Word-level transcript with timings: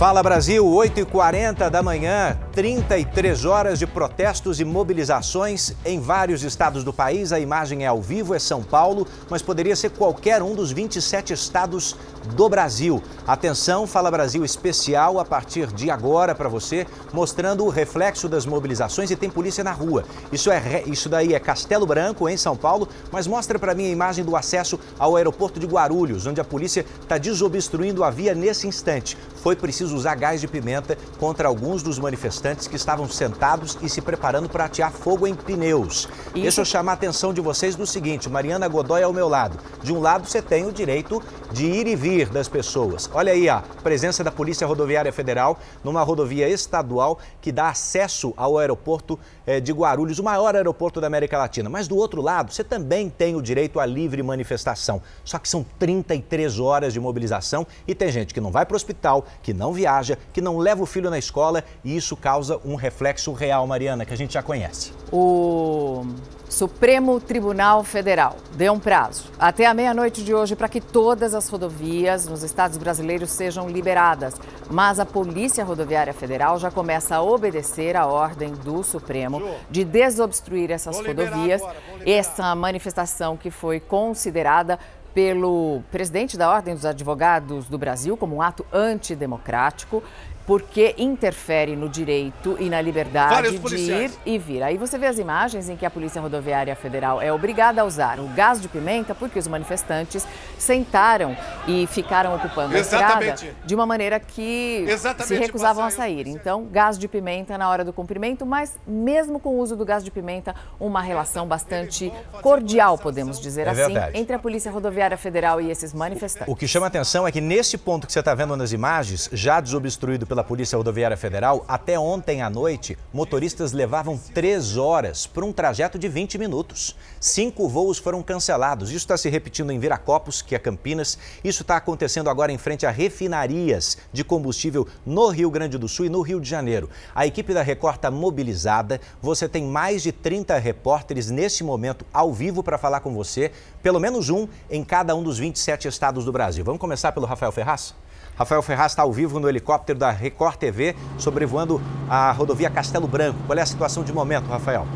Fala 0.00 0.22
Brasil, 0.22 0.64
8h40 0.64 1.68
da 1.68 1.82
manhã, 1.82 2.34
33 2.52 3.44
horas 3.44 3.78
de 3.78 3.86
protestos 3.86 4.58
e 4.58 4.64
mobilizações 4.64 5.72
em 5.84 6.00
vários 6.00 6.42
estados 6.42 6.82
do 6.82 6.92
país. 6.92 7.32
A 7.32 7.38
imagem 7.38 7.84
é 7.84 7.86
ao 7.86 8.02
vivo, 8.02 8.34
é 8.34 8.40
São 8.40 8.62
Paulo, 8.62 9.06
mas 9.28 9.40
poderia 9.40 9.76
ser 9.76 9.90
qualquer 9.90 10.42
um 10.42 10.54
dos 10.54 10.72
27 10.72 11.32
estados 11.32 11.96
do 12.34 12.48
Brasil. 12.48 13.00
Atenção, 13.26 13.86
Fala 13.86 14.10
Brasil 14.10 14.44
especial 14.44 15.20
a 15.20 15.24
partir 15.24 15.68
de 15.68 15.90
agora 15.90 16.34
para 16.34 16.48
você, 16.48 16.86
mostrando 17.12 17.64
o 17.64 17.68
reflexo 17.68 18.28
das 18.28 18.44
mobilizações 18.44 19.10
e 19.10 19.16
tem 19.16 19.30
polícia 19.30 19.62
na 19.62 19.72
rua. 19.72 20.04
Isso, 20.32 20.50
é, 20.50 20.82
isso 20.86 21.08
daí 21.08 21.34
é 21.34 21.38
Castelo 21.38 21.86
Branco, 21.86 22.28
em 22.28 22.36
São 22.36 22.56
Paulo, 22.56 22.88
mas 23.12 23.28
mostra 23.28 23.58
para 23.58 23.74
mim 23.74 23.86
a 23.86 23.90
imagem 23.90 24.24
do 24.24 24.34
acesso 24.34 24.78
ao 24.98 25.14
aeroporto 25.14 25.60
de 25.60 25.66
Guarulhos, 25.66 26.26
onde 26.26 26.40
a 26.40 26.44
polícia 26.44 26.84
está 27.00 27.16
desobstruindo 27.16 28.02
a 28.02 28.10
via 28.10 28.34
nesse 28.34 28.66
instante. 28.66 29.16
Foi 29.36 29.54
preciso 29.54 29.94
usar 29.94 30.16
gás 30.16 30.40
de 30.40 30.48
pimenta 30.48 30.98
contra 31.18 31.46
alguns 31.48 31.82
dos 31.82 31.98
manifestantes 31.98 32.39
que 32.40 32.76
estavam 32.76 33.08
sentados 33.08 33.76
e 33.82 33.88
se 33.88 34.00
preparando 34.00 34.48
para 34.48 34.64
atear 34.64 34.90
fogo 34.90 35.26
em 35.26 35.34
pneus. 35.34 36.08
Isso. 36.34 36.42
Deixa 36.42 36.60
eu 36.62 36.64
chamar 36.64 36.92
a 36.92 36.94
atenção 36.94 37.32
de 37.34 37.40
vocês 37.40 37.76
do 37.76 37.86
seguinte: 37.86 38.28
Mariana 38.28 38.66
Godoy 38.66 39.02
ao 39.02 39.12
meu 39.12 39.28
lado. 39.28 39.58
De 39.82 39.92
um 39.92 40.00
lado, 40.00 40.26
você 40.26 40.40
tem 40.40 40.66
o 40.66 40.72
direito 40.72 41.22
de 41.52 41.66
ir 41.66 41.86
e 41.86 41.94
vir 41.94 42.28
das 42.28 42.48
pessoas. 42.48 43.10
Olha 43.12 43.32
aí 43.32 43.48
a 43.48 43.62
presença 43.82 44.24
da 44.24 44.30
Polícia 44.30 44.66
Rodoviária 44.66 45.12
Federal 45.12 45.58
numa 45.84 46.02
rodovia 46.02 46.48
estadual 46.48 47.18
que 47.40 47.52
dá 47.52 47.68
acesso 47.68 48.32
ao 48.36 48.58
aeroporto 48.58 49.18
de 49.58 49.72
Guarulhos, 49.72 50.18
o 50.18 50.22
maior 50.22 50.54
aeroporto 50.54 51.00
da 51.00 51.06
América 51.06 51.38
Latina. 51.38 51.68
Mas 51.68 51.88
do 51.88 51.96
outro 51.96 52.20
lado, 52.20 52.52
você 52.52 52.62
também 52.62 53.08
tem 53.08 53.34
o 53.34 53.42
direito 53.42 53.80
à 53.80 53.86
livre 53.86 54.22
manifestação. 54.22 55.02
Só 55.24 55.38
que 55.38 55.48
são 55.48 55.64
33 55.78 56.60
horas 56.60 56.92
de 56.92 57.00
mobilização 57.00 57.66
e 57.88 57.94
tem 57.94 58.12
gente 58.12 58.34
que 58.34 58.40
não 58.40 58.52
vai 58.52 58.66
para 58.66 58.74
o 58.74 58.76
hospital, 58.76 59.24
que 59.42 59.54
não 59.54 59.72
viaja, 59.72 60.18
que 60.32 60.40
não 60.40 60.58
leva 60.58 60.82
o 60.82 60.86
filho 60.86 61.08
na 61.08 61.18
escola 61.18 61.64
e 61.82 61.96
isso 61.96 62.16
causa 62.16 62.60
um 62.64 62.74
reflexo 62.74 63.32
real, 63.32 63.66
Mariana, 63.66 64.04
que 64.04 64.12
a 64.12 64.16
gente 64.16 64.34
já 64.34 64.42
conhece. 64.42 64.92
O 65.10 66.04
Supremo 66.50 67.20
Tribunal 67.20 67.84
Federal 67.84 68.36
deu 68.54 68.72
um 68.72 68.80
prazo 68.80 69.30
até 69.38 69.66
a 69.66 69.72
meia-noite 69.72 70.24
de 70.24 70.34
hoje 70.34 70.56
para 70.56 70.68
que 70.68 70.80
todas 70.80 71.32
as 71.32 71.48
rodovias 71.48 72.26
nos 72.26 72.42
estados 72.42 72.76
brasileiros 72.76 73.30
sejam 73.30 73.68
liberadas. 73.68 74.34
Mas 74.68 74.98
a 74.98 75.06
Polícia 75.06 75.64
Rodoviária 75.64 76.12
Federal 76.12 76.58
já 76.58 76.68
começa 76.68 77.14
a 77.14 77.22
obedecer 77.22 77.96
a 77.96 78.04
ordem 78.04 78.52
do 78.52 78.82
Supremo 78.82 79.40
de 79.70 79.84
desobstruir 79.84 80.72
essas 80.72 80.98
rodovias. 80.98 81.62
Essa 82.04 82.52
manifestação 82.56 83.36
que 83.36 83.50
foi 83.50 83.78
considerada 83.78 84.76
pelo 85.14 85.82
presidente 85.90 86.36
da 86.36 86.50
Ordem 86.50 86.74
dos 86.74 86.84
Advogados 86.84 87.66
do 87.66 87.78
Brasil 87.78 88.16
como 88.16 88.36
um 88.36 88.42
ato 88.42 88.64
antidemocrático 88.72 90.02
porque 90.50 90.96
interfere 90.98 91.76
no 91.76 91.88
direito 91.88 92.56
e 92.58 92.68
na 92.68 92.80
liberdade 92.80 93.56
de 93.56 93.76
ir 93.76 94.10
e 94.26 94.36
vir. 94.36 94.64
Aí 94.64 94.76
você 94.76 94.98
vê 94.98 95.06
as 95.06 95.16
imagens 95.16 95.68
em 95.68 95.76
que 95.76 95.86
a 95.86 95.90
Polícia 95.90 96.20
Rodoviária 96.20 96.74
Federal 96.74 97.22
é 97.22 97.32
obrigada 97.32 97.82
a 97.82 97.84
usar 97.84 98.18
o 98.18 98.26
gás 98.30 98.60
de 98.60 98.66
pimenta 98.66 99.14
porque 99.14 99.38
os 99.38 99.46
manifestantes 99.46 100.26
sentaram 100.58 101.36
e 101.68 101.86
ficaram 101.86 102.34
ocupando 102.34 102.76
Exatamente. 102.76 103.30
a 103.30 103.34
estrada 103.34 103.56
de 103.64 103.74
uma 103.76 103.86
maneira 103.86 104.18
que 104.18 104.84
Exatamente, 104.88 105.28
se 105.28 105.36
recusavam 105.36 105.84
a 105.84 105.90
sair. 105.90 106.26
Então, 106.26 106.64
gás 106.64 106.98
de 106.98 107.06
pimenta 107.06 107.56
na 107.56 107.70
hora 107.70 107.84
do 107.84 107.92
cumprimento, 107.92 108.44
mas 108.44 108.76
mesmo 108.84 109.38
com 109.38 109.50
o 109.50 109.58
uso 109.60 109.76
do 109.76 109.84
gás 109.84 110.02
de 110.02 110.10
pimenta, 110.10 110.52
uma 110.80 111.00
relação 111.00 111.46
bastante 111.46 112.12
cordial, 112.42 112.98
podemos 112.98 113.40
dizer 113.40 113.68
é 113.68 113.70
assim, 113.70 113.92
verdade. 113.92 114.18
entre 114.18 114.34
a 114.34 114.38
Polícia 114.40 114.72
Rodoviária 114.72 115.16
Federal 115.16 115.60
e 115.60 115.70
esses 115.70 115.94
manifestantes. 115.94 116.52
O 116.52 116.56
que 116.56 116.66
chama 116.66 116.88
atenção 116.88 117.24
é 117.24 117.30
que 117.30 117.40
nesse 117.40 117.78
ponto 117.78 118.04
que 118.04 118.12
você 118.12 118.18
está 118.18 118.34
vendo 118.34 118.56
nas 118.56 118.72
imagens, 118.72 119.30
já 119.32 119.60
desobstruído 119.60 120.26
pela 120.26 120.39
Polícia 120.44 120.76
Rodoviária 120.76 121.16
Federal, 121.16 121.64
até 121.68 121.98
ontem 121.98 122.42
à 122.42 122.50
noite, 122.50 122.96
motoristas 123.12 123.72
levavam 123.72 124.18
três 124.32 124.76
horas 124.76 125.26
para 125.26 125.44
um 125.44 125.52
trajeto 125.52 125.98
de 125.98 126.08
20 126.08 126.38
minutos. 126.38 126.96
Cinco 127.20 127.68
voos 127.68 127.98
foram 127.98 128.22
cancelados. 128.22 128.90
Isso 128.90 128.98
está 128.98 129.16
se 129.16 129.28
repetindo 129.28 129.70
em 129.70 129.78
Viracopos, 129.78 130.42
que 130.42 130.54
é 130.54 130.58
Campinas. 130.58 131.18
Isso 131.42 131.62
está 131.62 131.76
acontecendo 131.76 132.30
agora 132.30 132.52
em 132.52 132.58
frente 132.58 132.86
a 132.86 132.90
refinarias 132.90 133.98
de 134.12 134.24
combustível 134.24 134.86
no 135.04 135.28
Rio 135.28 135.50
Grande 135.50 135.78
do 135.78 135.88
Sul 135.88 136.06
e 136.06 136.10
no 136.10 136.22
Rio 136.22 136.40
de 136.40 136.48
Janeiro. 136.48 136.90
A 137.14 137.26
equipe 137.26 137.54
da 137.54 137.62
Record 137.62 137.96
está 137.96 138.10
mobilizada. 138.10 139.00
Você 139.22 139.48
tem 139.48 139.64
mais 139.64 140.02
de 140.02 140.12
30 140.12 140.58
repórteres 140.58 141.30
nesse 141.30 141.62
momento 141.62 142.04
ao 142.12 142.32
vivo 142.32 142.62
para 142.62 142.78
falar 142.78 143.00
com 143.00 143.14
você, 143.14 143.52
pelo 143.82 144.00
menos 144.00 144.30
um 144.30 144.48
em 144.70 144.84
cada 144.84 145.14
um 145.14 145.22
dos 145.22 145.38
27 145.38 145.88
estados 145.88 146.24
do 146.24 146.32
Brasil. 146.32 146.64
Vamos 146.64 146.80
começar 146.80 147.12
pelo 147.12 147.26
Rafael 147.26 147.52
Ferraz? 147.52 147.94
Rafael 148.40 148.62
Ferraz 148.62 148.92
está 148.92 149.02
ao 149.02 149.12
vivo 149.12 149.38
no 149.38 149.50
helicóptero 149.50 149.98
da 149.98 150.10
Record 150.10 150.56
TV, 150.56 150.96
sobrevoando 151.18 151.78
a 152.08 152.32
rodovia 152.32 152.70
Castelo 152.70 153.06
Branco. 153.06 153.38
Qual 153.46 153.58
é 153.58 153.60
a 153.60 153.66
situação 153.66 154.02
de 154.02 154.14
momento, 154.14 154.48
Rafael? 154.48 154.86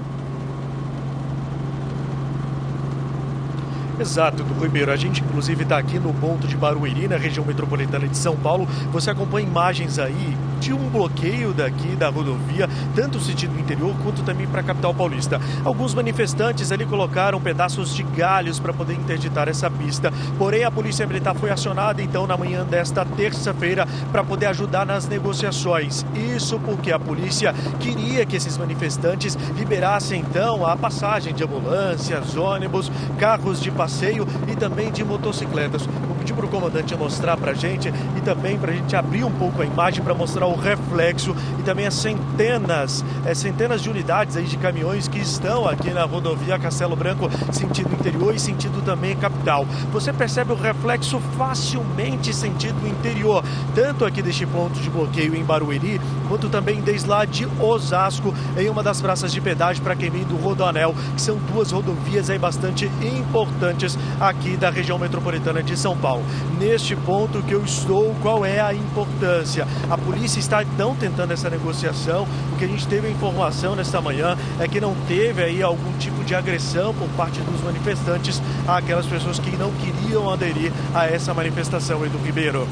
Exato, 4.00 4.42
do 4.42 4.64
Ribeiro. 4.64 4.90
A 4.90 4.96
gente, 4.96 5.22
inclusive, 5.22 5.62
está 5.62 5.76
aqui 5.76 5.98
no 5.98 6.14
ponto 6.14 6.48
de 6.48 6.56
Barueri, 6.56 7.06
na 7.06 7.18
região 7.18 7.44
metropolitana 7.44 8.08
de 8.08 8.16
São 8.16 8.34
Paulo. 8.34 8.66
Você 8.92 9.10
acompanha 9.10 9.46
imagens 9.46 9.98
aí 9.98 10.34
de 10.64 10.72
um 10.72 10.88
bloqueio 10.88 11.52
daqui 11.52 11.88
da 11.88 12.08
rodovia, 12.08 12.66
tanto 12.96 13.20
sentido 13.20 13.60
interior 13.60 13.94
quanto 14.02 14.22
também 14.22 14.46
para 14.46 14.62
a 14.62 14.64
capital 14.64 14.94
paulista. 14.94 15.38
Alguns 15.62 15.92
manifestantes 15.92 16.72
ali 16.72 16.86
colocaram 16.86 17.38
pedaços 17.38 17.94
de 17.94 18.02
galhos 18.02 18.58
para 18.58 18.72
poder 18.72 18.94
interditar 18.94 19.46
essa 19.46 19.70
pista. 19.70 20.10
Porém, 20.38 20.64
a 20.64 20.70
Polícia 20.70 21.06
Militar 21.06 21.34
foi 21.34 21.50
acionada 21.50 22.00
então 22.00 22.26
na 22.26 22.34
manhã 22.34 22.64
desta 22.64 23.04
terça-feira 23.04 23.86
para 24.10 24.24
poder 24.24 24.46
ajudar 24.46 24.86
nas 24.86 25.06
negociações. 25.06 26.06
Isso 26.34 26.58
porque 26.60 26.90
a 26.90 26.98
polícia 26.98 27.54
queria 27.78 28.24
que 28.24 28.36
esses 28.36 28.56
manifestantes 28.56 29.36
liberassem 29.58 30.20
então 30.20 30.64
a 30.64 30.74
passagem 30.74 31.34
de 31.34 31.44
ambulâncias, 31.44 32.38
ônibus, 32.38 32.90
carros 33.18 33.60
de 33.60 33.70
passeio 33.70 34.26
e 34.50 34.56
também 34.56 34.90
de 34.90 35.04
motocicletas. 35.04 35.84
Vou 35.84 36.16
pedir 36.16 36.32
para 36.32 36.46
o 36.46 36.48
comandante 36.48 36.96
mostrar 36.96 37.36
para 37.36 37.50
a 37.50 37.54
gente 37.54 37.92
e 38.16 38.20
também 38.22 38.58
para 38.58 38.72
a 38.72 38.74
gente 38.74 38.96
abrir 38.96 39.24
um 39.24 39.32
pouco 39.32 39.60
a 39.60 39.66
imagem 39.66 40.02
para 40.02 40.14
mostrar 40.14 40.46
o 40.46 40.53
reflexo 40.56 41.34
e 41.58 41.62
também 41.62 41.86
as 41.86 41.94
centenas, 41.94 43.04
é, 43.24 43.34
centenas 43.34 43.82
de 43.82 43.90
unidades 43.90 44.36
aí 44.36 44.44
de 44.44 44.56
caminhões 44.56 45.08
que 45.08 45.18
estão 45.18 45.66
aqui 45.66 45.90
na 45.90 46.04
rodovia 46.04 46.58
Castelo 46.58 46.96
Branco, 46.96 47.30
sentido 47.52 47.92
interior 47.92 48.34
e 48.34 48.38
sentido 48.38 48.82
também 48.84 49.16
capital. 49.16 49.66
Você 49.92 50.12
percebe 50.12 50.52
o 50.52 50.56
reflexo 50.56 51.20
facilmente 51.36 52.34
sentido 52.34 52.86
interior, 52.86 53.44
tanto 53.74 54.04
aqui 54.04 54.22
deste 54.22 54.46
ponto 54.46 54.78
de 54.80 54.90
bloqueio 54.90 55.34
em 55.34 55.44
Barueri, 55.44 56.00
quanto 56.28 56.48
também 56.48 56.80
desde 56.80 57.08
lá 57.08 57.24
de 57.24 57.46
Osasco, 57.60 58.34
em 58.56 58.68
uma 58.68 58.82
das 58.82 59.00
praças 59.00 59.32
de 59.32 59.40
pedágio 59.40 59.82
para 59.82 59.96
quem 59.96 60.10
vem 60.10 60.24
do 60.24 60.36
Rodoanel, 60.36 60.94
que 61.14 61.20
são 61.20 61.36
duas 61.52 61.70
rodovias 61.70 62.30
aí 62.30 62.38
bastante 62.38 62.90
importantes 63.02 63.98
aqui 64.20 64.56
da 64.56 64.70
região 64.70 64.98
metropolitana 64.98 65.62
de 65.62 65.76
São 65.76 65.96
Paulo. 65.96 66.24
Neste 66.58 66.96
ponto 66.96 67.42
que 67.42 67.52
eu 67.52 67.62
estou, 67.62 68.14
qual 68.22 68.44
é 68.44 68.60
a 68.60 68.74
importância? 68.74 69.66
A 69.90 69.96
polícia 69.96 70.33
está 70.38 70.62
então 70.62 70.94
tentando 70.94 71.32
essa 71.32 71.50
negociação. 71.50 72.26
O 72.52 72.56
que 72.56 72.64
a 72.64 72.68
gente 72.68 72.86
teve 72.86 73.08
a 73.08 73.10
informação 73.10 73.74
nesta 73.74 74.00
manhã 74.00 74.36
é 74.58 74.68
que 74.68 74.80
não 74.80 74.94
teve 75.06 75.42
aí 75.42 75.62
algum 75.62 75.92
tipo 75.98 76.24
de 76.24 76.34
agressão 76.34 76.94
por 76.94 77.08
parte 77.10 77.40
dos 77.40 77.62
manifestantes 77.62 78.40
àquelas 78.66 79.06
pessoas 79.06 79.38
que 79.38 79.56
não 79.56 79.72
queriam 79.72 80.30
aderir 80.30 80.72
a 80.94 81.06
essa 81.06 81.32
manifestação, 81.34 82.04
Edu 82.04 82.18
Ribeiro. 82.18 82.66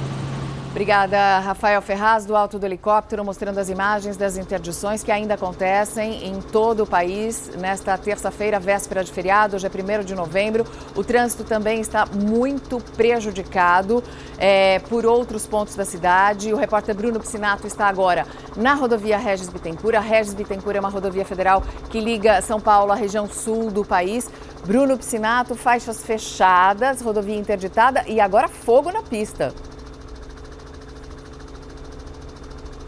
Obrigada, 0.72 1.38
Rafael 1.40 1.82
Ferraz, 1.82 2.24
do 2.24 2.34
alto 2.34 2.58
do 2.58 2.64
helicóptero, 2.64 3.22
mostrando 3.22 3.58
as 3.58 3.68
imagens 3.68 4.16
das 4.16 4.38
interdições 4.38 5.02
que 5.02 5.12
ainda 5.12 5.34
acontecem 5.34 6.26
em 6.26 6.40
todo 6.40 6.84
o 6.84 6.86
país. 6.86 7.50
Nesta 7.58 7.98
terça-feira, 7.98 8.58
véspera 8.58 9.04
de 9.04 9.12
feriado, 9.12 9.54
hoje 9.54 9.66
é 9.66 9.70
1 10.00 10.02
de 10.02 10.14
novembro. 10.14 10.64
O 10.96 11.04
trânsito 11.04 11.44
também 11.44 11.82
está 11.82 12.06
muito 12.06 12.80
prejudicado 12.96 14.02
é, 14.38 14.78
por 14.88 15.04
outros 15.04 15.46
pontos 15.46 15.74
da 15.74 15.84
cidade. 15.84 16.54
O 16.54 16.56
repórter 16.56 16.94
Bruno 16.94 17.20
Piscinato 17.20 17.66
está 17.66 17.86
agora 17.86 18.26
na 18.56 18.72
rodovia 18.72 19.18
Regis 19.18 19.50
Bittencourt. 19.50 19.94
A 19.94 20.00
Regis 20.00 20.32
Bittencourt 20.32 20.74
é 20.74 20.80
uma 20.80 20.88
rodovia 20.88 21.26
federal 21.26 21.62
que 21.90 22.00
liga 22.00 22.40
São 22.40 22.58
Paulo 22.58 22.92
à 22.92 22.94
região 22.94 23.28
sul 23.28 23.70
do 23.70 23.84
país. 23.84 24.26
Bruno 24.64 24.96
Piscinato, 24.96 25.54
faixas 25.54 26.02
fechadas, 26.02 27.02
rodovia 27.02 27.36
interditada 27.36 28.04
e 28.06 28.18
agora 28.18 28.48
fogo 28.48 28.90
na 28.90 29.02
pista. 29.02 29.52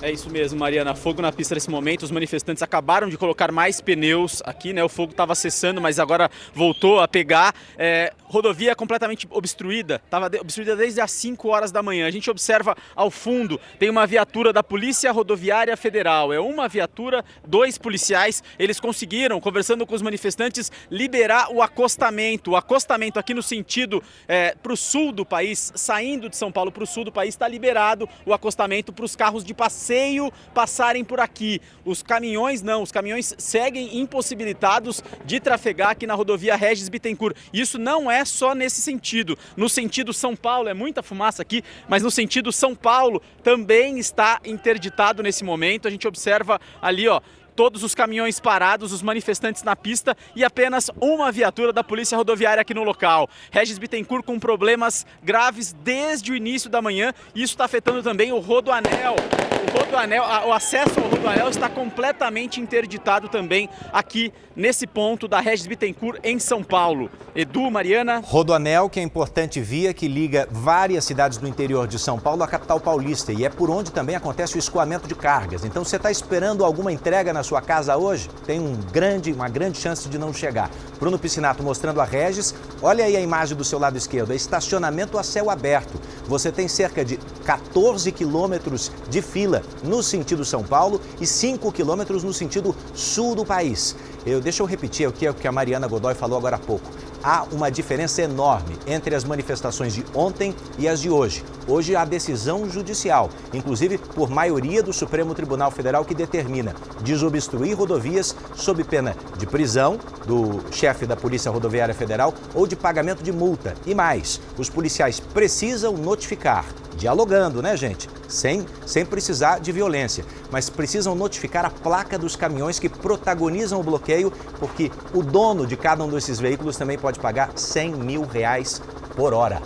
É 0.04 0.10
isso 0.10 0.28
mesmo, 0.28 0.60
Mariana. 0.60 0.94
Fogo 0.94 1.22
na 1.22 1.32
pista 1.32 1.54
nesse 1.54 1.70
momento. 1.70 2.02
Os 2.02 2.10
manifestantes 2.10 2.62
acabaram 2.62 3.08
de 3.08 3.16
colocar 3.16 3.50
mais 3.50 3.80
pneus 3.80 4.42
aqui, 4.44 4.70
né? 4.70 4.84
O 4.84 4.88
fogo 4.88 5.12
estava 5.12 5.34
cessando, 5.34 5.80
mas 5.80 5.98
agora 5.98 6.30
voltou 6.52 7.00
a 7.00 7.08
pegar. 7.08 7.54
É, 7.78 8.12
rodovia 8.22 8.76
completamente 8.76 9.26
obstruída. 9.30 10.02
Estava 10.04 10.26
obstruída 10.38 10.76
desde 10.76 11.00
as 11.00 11.10
5 11.10 11.48
horas 11.48 11.72
da 11.72 11.82
manhã. 11.82 12.06
A 12.06 12.10
gente 12.10 12.30
observa 12.30 12.76
ao 12.94 13.10
fundo, 13.10 13.58
tem 13.78 13.88
uma 13.88 14.06
viatura 14.06 14.52
da 14.52 14.62
Polícia 14.62 15.10
Rodoviária 15.10 15.74
Federal. 15.74 16.34
É 16.34 16.38
uma 16.38 16.68
viatura, 16.68 17.24
dois 17.46 17.78
policiais. 17.78 18.42
Eles 18.58 18.78
conseguiram, 18.78 19.40
conversando 19.40 19.86
com 19.86 19.94
os 19.94 20.02
manifestantes, 20.02 20.70
liberar 20.90 21.50
o 21.50 21.62
acostamento. 21.62 22.50
O 22.50 22.56
acostamento 22.56 23.18
aqui 23.18 23.32
no 23.32 23.42
sentido 23.42 24.02
é, 24.28 24.54
para 24.54 24.74
o 24.74 24.76
sul 24.76 25.12
do 25.12 25.24
país, 25.24 25.72
saindo 25.74 26.28
de 26.28 26.36
São 26.36 26.52
Paulo 26.52 26.70
para 26.70 26.84
o 26.84 26.86
sul 26.86 27.04
do 27.04 27.12
país, 27.12 27.32
está 27.32 27.48
liberado 27.48 28.06
o 28.26 28.34
acostamento 28.34 28.92
para 28.92 29.06
os 29.06 29.16
carros 29.16 29.42
de 29.42 29.54
passeio 29.54 29.93
passeio 29.94 30.32
passarem 30.52 31.04
por 31.04 31.20
aqui. 31.20 31.60
Os 31.84 32.02
caminhões 32.02 32.62
não, 32.62 32.82
os 32.82 32.90
caminhões 32.90 33.34
seguem 33.38 33.98
impossibilitados 33.98 35.02
de 35.24 35.38
trafegar 35.38 35.90
aqui 35.90 36.06
na 36.06 36.14
rodovia 36.14 36.56
Regis 36.56 36.88
Bittencourt. 36.88 37.36
Isso 37.52 37.78
não 37.78 38.10
é 38.10 38.24
só 38.24 38.54
nesse 38.54 38.82
sentido. 38.82 39.38
No 39.56 39.68
sentido 39.68 40.12
São 40.12 40.34
Paulo, 40.34 40.68
é 40.68 40.74
muita 40.74 41.02
fumaça 41.02 41.42
aqui, 41.42 41.62
mas 41.88 42.02
no 42.02 42.10
sentido 42.10 42.50
São 42.50 42.74
Paulo 42.74 43.22
também 43.42 43.98
está 43.98 44.40
interditado 44.44 45.22
nesse 45.22 45.44
momento. 45.44 45.86
A 45.86 45.90
gente 45.90 46.08
observa 46.08 46.60
ali, 46.82 47.06
ó, 47.06 47.20
todos 47.54 47.82
os 47.82 47.94
caminhões 47.94 48.40
parados, 48.40 48.92
os 48.92 49.02
manifestantes 49.02 49.62
na 49.62 49.76
pista 49.76 50.16
e 50.34 50.44
apenas 50.44 50.90
uma 51.00 51.30
viatura 51.30 51.72
da 51.72 51.84
Polícia 51.84 52.16
Rodoviária 52.16 52.60
aqui 52.60 52.74
no 52.74 52.82
local. 52.82 53.28
Regis 53.50 53.78
Bittencourt 53.78 54.24
com 54.24 54.38
problemas 54.38 55.06
graves 55.22 55.72
desde 55.82 56.32
o 56.32 56.36
início 56.36 56.68
da 56.68 56.82
manhã. 56.82 57.12
Isso 57.34 57.54
está 57.54 57.64
afetando 57.64 58.02
também 58.02 58.32
o 58.32 58.38
Rodoanel. 58.38 59.16
O, 59.16 59.78
Rodoanel, 59.78 60.22
o 60.46 60.52
acesso 60.52 61.00
ao 61.00 61.08
Rodoanel 61.08 61.48
está 61.48 61.68
completamente 61.68 62.60
interditado 62.60 63.28
também 63.28 63.68
aqui 63.92 64.32
nesse 64.56 64.86
ponto 64.86 65.26
da 65.26 65.40
Regis 65.40 65.66
Bittencourt 65.66 66.20
em 66.22 66.38
São 66.38 66.62
Paulo. 66.62 67.10
Edu, 67.34 67.70
Mariana. 67.70 68.22
Rodoanel, 68.24 68.88
que 68.88 69.00
é 69.00 69.02
importante 69.02 69.60
via 69.60 69.92
que 69.92 70.06
liga 70.06 70.48
várias 70.50 71.04
cidades 71.04 71.38
do 71.38 71.48
interior 71.48 71.86
de 71.86 71.98
São 71.98 72.18
Paulo 72.18 72.42
à 72.42 72.48
capital 72.48 72.80
paulista 72.80 73.32
e 73.32 73.44
é 73.44 73.48
por 73.48 73.70
onde 73.70 73.90
também 73.90 74.16
acontece 74.16 74.56
o 74.56 74.58
escoamento 74.58 75.08
de 75.08 75.14
cargas. 75.14 75.64
Então 75.64 75.84
você 75.84 75.96
está 75.96 76.10
esperando 76.10 76.64
alguma 76.64 76.92
entrega 76.92 77.32
na 77.32 77.42
sua 77.44 77.60
casa 77.60 77.96
hoje, 77.96 78.28
tem 78.44 78.58
um 78.58 78.74
grande, 78.92 79.32
uma 79.32 79.48
grande 79.48 79.78
chance 79.78 80.08
de 80.08 80.18
não 80.18 80.32
chegar. 80.32 80.70
Bruno 80.98 81.18
Piscinato 81.18 81.62
mostrando 81.62 82.00
a 82.00 82.04
Regis. 82.04 82.54
Olha 82.82 83.04
aí 83.04 83.16
a 83.16 83.20
imagem 83.20 83.56
do 83.56 83.64
seu 83.64 83.78
lado 83.78 83.96
esquerdo, 83.96 84.32
é 84.32 84.36
estacionamento 84.36 85.18
a 85.18 85.22
céu 85.22 85.50
aberto. 85.50 86.00
Você 86.26 86.50
tem 86.50 86.66
cerca 86.66 87.04
de 87.04 87.18
14 87.44 88.10
quilômetros 88.10 88.90
de 89.08 89.22
fila 89.22 89.62
no 89.82 90.02
sentido 90.02 90.44
São 90.44 90.64
Paulo 90.64 91.00
e 91.20 91.26
5 91.26 91.70
quilômetros 91.70 92.24
no 92.24 92.32
sentido 92.32 92.74
sul 92.94 93.34
do 93.34 93.44
país. 93.44 93.94
Eu, 94.26 94.40
deixa 94.40 94.62
eu 94.62 94.66
repetir 94.66 95.06
o 95.06 95.12
que, 95.12 95.28
o 95.28 95.34
que 95.34 95.46
a 95.46 95.52
Mariana 95.52 95.86
Godoy 95.86 96.14
falou 96.14 96.38
agora 96.38 96.56
há 96.56 96.58
pouco 96.58 96.90
há 97.24 97.44
uma 97.50 97.70
diferença 97.70 98.20
enorme 98.20 98.76
entre 98.86 99.14
as 99.14 99.24
manifestações 99.24 99.94
de 99.94 100.04
ontem 100.14 100.54
e 100.78 100.86
as 100.86 101.00
de 101.00 101.08
hoje. 101.08 101.42
Hoje 101.66 101.96
há 101.96 102.04
decisão 102.04 102.68
judicial, 102.68 103.30
inclusive 103.54 103.96
por 103.96 104.28
maioria 104.28 104.82
do 104.82 104.92
Supremo 104.92 105.34
Tribunal 105.34 105.70
Federal, 105.70 106.04
que 106.04 106.14
determina 106.14 106.74
desobstruir 107.00 107.76
rodovias 107.76 108.36
sob 108.54 108.84
pena 108.84 109.16
de 109.38 109.46
prisão 109.46 109.98
do 110.26 110.60
chefe 110.70 111.06
da 111.06 111.16
Polícia 111.16 111.50
Rodoviária 111.50 111.94
Federal 111.94 112.34
ou 112.54 112.66
de 112.66 112.76
pagamento 112.76 113.22
de 113.22 113.32
multa. 113.32 113.74
E 113.86 113.94
mais, 113.94 114.38
os 114.58 114.68
policiais 114.68 115.18
precisam 115.18 115.94
notificar 115.94 116.66
dialogando, 116.96 117.62
né, 117.62 117.76
gente? 117.76 118.08
Sem, 118.34 118.66
sem 118.84 119.06
precisar 119.06 119.60
de 119.60 119.70
violência, 119.70 120.24
mas 120.50 120.68
precisam 120.68 121.14
notificar 121.14 121.64
a 121.64 121.70
placa 121.70 122.18
dos 122.18 122.34
caminhões 122.34 122.80
que 122.80 122.88
protagonizam 122.88 123.78
o 123.78 123.82
bloqueio, 123.82 124.32
porque 124.58 124.90
o 125.14 125.22
dono 125.22 125.64
de 125.64 125.76
cada 125.76 126.02
um 126.02 126.10
desses 126.10 126.40
veículos 126.40 126.76
também 126.76 126.98
pode 126.98 127.20
pagar 127.20 127.52
100 127.54 127.92
mil 127.92 128.22
reais 128.22 128.82
por 129.14 129.32
hora. 129.32 129.62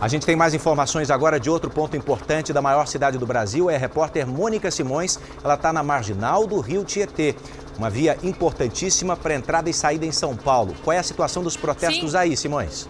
A 0.00 0.08
gente 0.08 0.24
tem 0.24 0.34
mais 0.34 0.54
informações 0.54 1.10
agora 1.10 1.38
de 1.38 1.50
outro 1.50 1.70
ponto 1.70 1.94
importante 1.94 2.54
da 2.54 2.62
maior 2.62 2.86
cidade 2.86 3.18
do 3.18 3.26
Brasil. 3.26 3.68
É 3.68 3.76
a 3.76 3.78
repórter 3.78 4.26
Mônica 4.26 4.70
Simões. 4.70 5.18
Ela 5.42 5.54
está 5.54 5.70
na 5.70 5.82
marginal 5.82 6.46
do 6.46 6.60
Rio 6.60 6.84
Tietê. 6.84 7.34
Uma 7.76 7.90
via 7.90 8.16
importantíssima 8.22 9.14
para 9.14 9.34
entrada 9.34 9.68
e 9.68 9.74
saída 9.74 10.06
em 10.06 10.12
São 10.12 10.34
Paulo. 10.34 10.74
Qual 10.82 10.94
é 10.94 10.98
a 10.98 11.02
situação 11.02 11.42
dos 11.42 11.56
protestos 11.56 12.12
Sim. 12.12 12.16
aí, 12.16 12.36
Simões? 12.36 12.88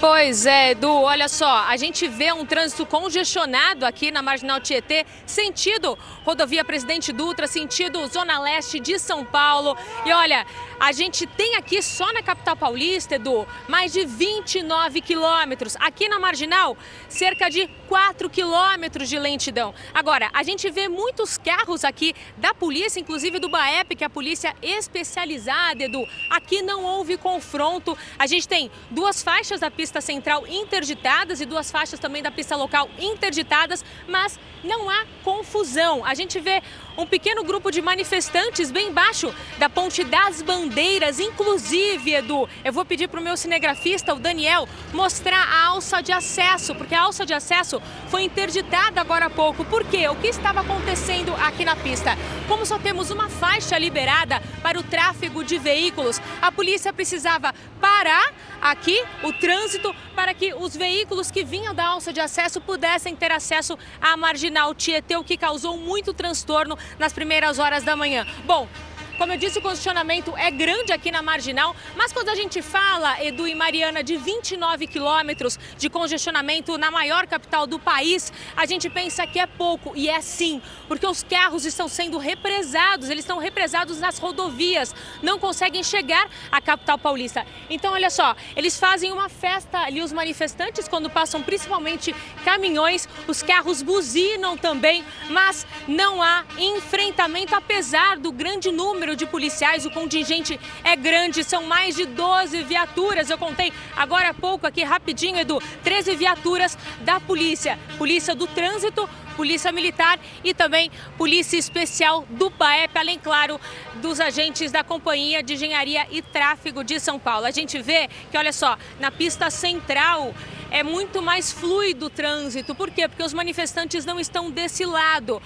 Pois 0.00 0.46
é, 0.46 0.70
Edu, 0.70 0.92
olha 0.92 1.28
só, 1.28 1.64
a 1.66 1.76
gente 1.76 2.06
vê 2.06 2.32
um 2.32 2.46
trânsito 2.46 2.86
congestionado 2.86 3.84
aqui 3.84 4.12
na 4.12 4.22
Marginal 4.22 4.60
Tietê, 4.60 5.04
sentido 5.26 5.98
rodovia 6.24 6.64
Presidente 6.64 7.12
Dutra, 7.12 7.48
sentido 7.48 8.06
Zona 8.06 8.38
Leste 8.38 8.78
de 8.78 8.96
São 8.96 9.24
Paulo. 9.24 9.76
E 10.06 10.12
olha, 10.12 10.46
a 10.80 10.92
gente 10.92 11.26
tem 11.26 11.56
aqui 11.56 11.82
só 11.82 12.12
na 12.12 12.22
capital 12.22 12.56
paulista, 12.56 13.16
Edu, 13.16 13.46
mais 13.68 13.92
de 13.92 14.04
29 14.04 15.00
quilômetros. 15.00 15.76
Aqui 15.80 16.08
na 16.08 16.18
Marginal, 16.18 16.76
cerca 17.08 17.48
de 17.48 17.68
4 17.88 18.30
quilômetros 18.30 19.08
de 19.08 19.18
lentidão. 19.18 19.74
Agora, 19.92 20.30
a 20.32 20.42
gente 20.42 20.70
vê 20.70 20.88
muitos 20.88 21.36
carros 21.36 21.84
aqui 21.84 22.14
da 22.36 22.54
polícia, 22.54 23.00
inclusive 23.00 23.38
do 23.38 23.48
BAEP, 23.48 23.96
que 23.96 24.04
é 24.04 24.06
a 24.06 24.10
polícia 24.10 24.54
especializada, 24.62 25.84
Edu. 25.84 26.06
Aqui 26.30 26.62
não 26.62 26.84
houve 26.84 27.16
confronto. 27.16 27.96
A 28.18 28.26
gente 28.26 28.46
tem 28.46 28.70
duas 28.90 29.22
faixas 29.22 29.60
da 29.60 29.70
pista 29.70 30.00
central 30.00 30.46
interditadas 30.46 31.40
e 31.40 31.46
duas 31.46 31.70
faixas 31.70 31.98
também 31.98 32.22
da 32.22 32.30
pista 32.30 32.56
local 32.56 32.88
interditadas, 32.98 33.84
mas 34.06 34.38
não 34.62 34.88
há 34.88 35.04
confusão. 35.24 36.04
A 36.04 36.14
gente 36.14 36.38
vê 36.40 36.62
um 36.98 37.06
pequeno 37.06 37.44
grupo 37.44 37.70
de 37.70 37.80
manifestantes 37.80 38.72
bem 38.72 38.88
embaixo 38.88 39.32
da 39.56 39.70
Ponte 39.70 40.02
das 40.02 40.42
Bandeiras, 40.42 41.20
inclusive, 41.20 42.12
Edu, 42.12 42.48
eu 42.64 42.72
vou 42.72 42.84
pedir 42.84 43.06
para 43.06 43.20
o 43.20 43.22
meu 43.22 43.36
cinegrafista, 43.36 44.12
o 44.12 44.18
Daniel, 44.18 44.68
mostrar 44.92 45.40
a 45.40 45.66
alça 45.66 46.02
de 46.02 46.10
acesso, 46.10 46.74
porque 46.74 46.96
a 46.96 47.02
alça 47.02 47.24
de 47.24 47.32
acesso 47.32 47.80
foi 48.08 48.24
interditada 48.24 49.00
agora 49.00 49.26
há 49.26 49.30
pouco. 49.30 49.64
Por 49.64 49.84
quê? 49.84 50.08
O 50.08 50.16
que 50.16 50.26
estava 50.26 50.60
acontecendo 50.60 51.32
aqui 51.36 51.64
na 51.64 51.76
pista? 51.76 52.18
Como 52.48 52.66
só 52.66 52.80
temos 52.80 53.12
uma 53.12 53.28
faixa 53.28 53.78
liberada 53.78 54.42
para 54.60 54.76
o 54.76 54.82
tráfego 54.82 55.44
de 55.44 55.56
veículos, 55.56 56.20
a 56.42 56.50
polícia 56.50 56.92
precisava 56.92 57.54
parar 57.80 58.34
aqui 58.60 59.00
o 59.22 59.32
trânsito 59.32 59.94
para 60.16 60.34
que 60.34 60.52
os 60.52 60.76
veículos 60.76 61.30
que 61.30 61.44
vinham 61.44 61.72
da 61.72 61.86
alça 61.86 62.12
de 62.12 62.20
acesso 62.20 62.60
pudessem 62.60 63.14
ter 63.14 63.30
acesso 63.30 63.78
à 64.00 64.16
marginal 64.16 64.74
Tietê, 64.74 65.16
o 65.16 65.22
que 65.22 65.36
causou 65.36 65.76
muito 65.76 66.12
transtorno 66.12 66.76
nas 66.98 67.12
primeiras 67.12 67.58
horas 67.58 67.82
da 67.82 67.96
manhã. 67.96 68.26
Bom, 68.44 68.68
como 69.18 69.32
eu 69.32 69.36
disse, 69.36 69.58
o 69.58 69.62
congestionamento 69.62 70.32
é 70.36 70.48
grande 70.48 70.92
aqui 70.92 71.10
na 71.10 71.20
Marginal, 71.20 71.74
mas 71.96 72.12
quando 72.12 72.28
a 72.28 72.36
gente 72.36 72.62
fala, 72.62 73.20
Edu 73.22 73.48
e 73.48 73.54
Mariana, 73.54 74.02
de 74.02 74.16
29 74.16 74.86
quilômetros 74.86 75.58
de 75.76 75.90
congestionamento 75.90 76.78
na 76.78 76.88
maior 76.88 77.26
capital 77.26 77.66
do 77.66 77.80
país, 77.80 78.32
a 78.56 78.64
gente 78.64 78.88
pensa 78.88 79.26
que 79.26 79.40
é 79.40 79.46
pouco, 79.46 79.92
e 79.96 80.08
é 80.08 80.20
sim, 80.20 80.62
porque 80.86 81.04
os 81.04 81.24
carros 81.24 81.64
estão 81.64 81.88
sendo 81.88 82.16
represados, 82.16 83.10
eles 83.10 83.24
estão 83.24 83.38
represados 83.38 83.98
nas 83.98 84.18
rodovias, 84.18 84.94
não 85.20 85.36
conseguem 85.36 85.82
chegar 85.82 86.28
à 86.52 86.60
capital 86.60 86.96
paulista. 86.96 87.44
Então, 87.68 87.94
olha 87.94 88.10
só, 88.10 88.36
eles 88.54 88.78
fazem 88.78 89.10
uma 89.10 89.28
festa 89.28 89.78
ali, 89.78 90.00
os 90.00 90.12
manifestantes, 90.12 90.86
quando 90.86 91.10
passam 91.10 91.42
principalmente 91.42 92.14
caminhões, 92.44 93.08
os 93.26 93.42
carros 93.42 93.82
buzinam 93.82 94.56
também, 94.56 95.04
mas 95.28 95.66
não 95.88 96.22
há 96.22 96.44
enfrentamento, 96.56 97.54
apesar 97.54 98.16
do 98.16 98.30
grande 98.30 98.70
número 98.70 99.07
número 99.08 99.16
de 99.16 99.26
policiais, 99.26 99.86
o 99.86 99.90
contingente 99.90 100.60
é 100.84 100.94
grande, 100.94 101.42
são 101.42 101.62
mais 101.64 101.96
de 101.96 102.04
12 102.04 102.62
viaturas. 102.64 103.30
Eu 103.30 103.38
contei 103.38 103.72
agora 103.96 104.30
há 104.30 104.34
pouco 104.34 104.66
aqui, 104.66 104.82
rapidinho, 104.82 105.38
Edu, 105.38 105.62
13 105.82 106.14
viaturas 106.14 106.76
da 107.00 107.18
polícia, 107.18 107.78
polícia 107.96 108.34
do 108.34 108.46
trânsito, 108.46 109.08
Polícia 109.34 109.70
Militar 109.70 110.18
e 110.42 110.52
também 110.52 110.90
Polícia 111.16 111.56
Especial 111.56 112.26
do 112.28 112.50
PAEP, 112.50 112.98
além, 112.98 113.18
claro, 113.18 113.58
dos 114.02 114.20
agentes 114.20 114.72
da 114.72 114.82
Companhia 114.82 115.42
de 115.42 115.54
Engenharia 115.54 116.06
e 116.10 116.20
Tráfego 116.20 116.82
de 116.82 116.98
São 116.98 117.18
Paulo. 117.20 117.46
A 117.46 117.52
gente 117.52 117.80
vê 117.80 118.08
que, 118.30 118.36
olha 118.36 118.52
só, 118.52 118.76
na 118.98 119.12
pista 119.12 119.48
central 119.48 120.34
é 120.70 120.82
muito 120.82 121.22
mais 121.22 121.52
fluido 121.52 122.06
o 122.06 122.10
trânsito. 122.10 122.74
Por 122.74 122.90
quê? 122.90 123.08
Porque 123.08 123.22
os 123.22 123.32
manifestantes 123.32 124.04
não 124.04 124.18
estão 124.18 124.50
desse 124.50 124.84
lado. 124.84 125.40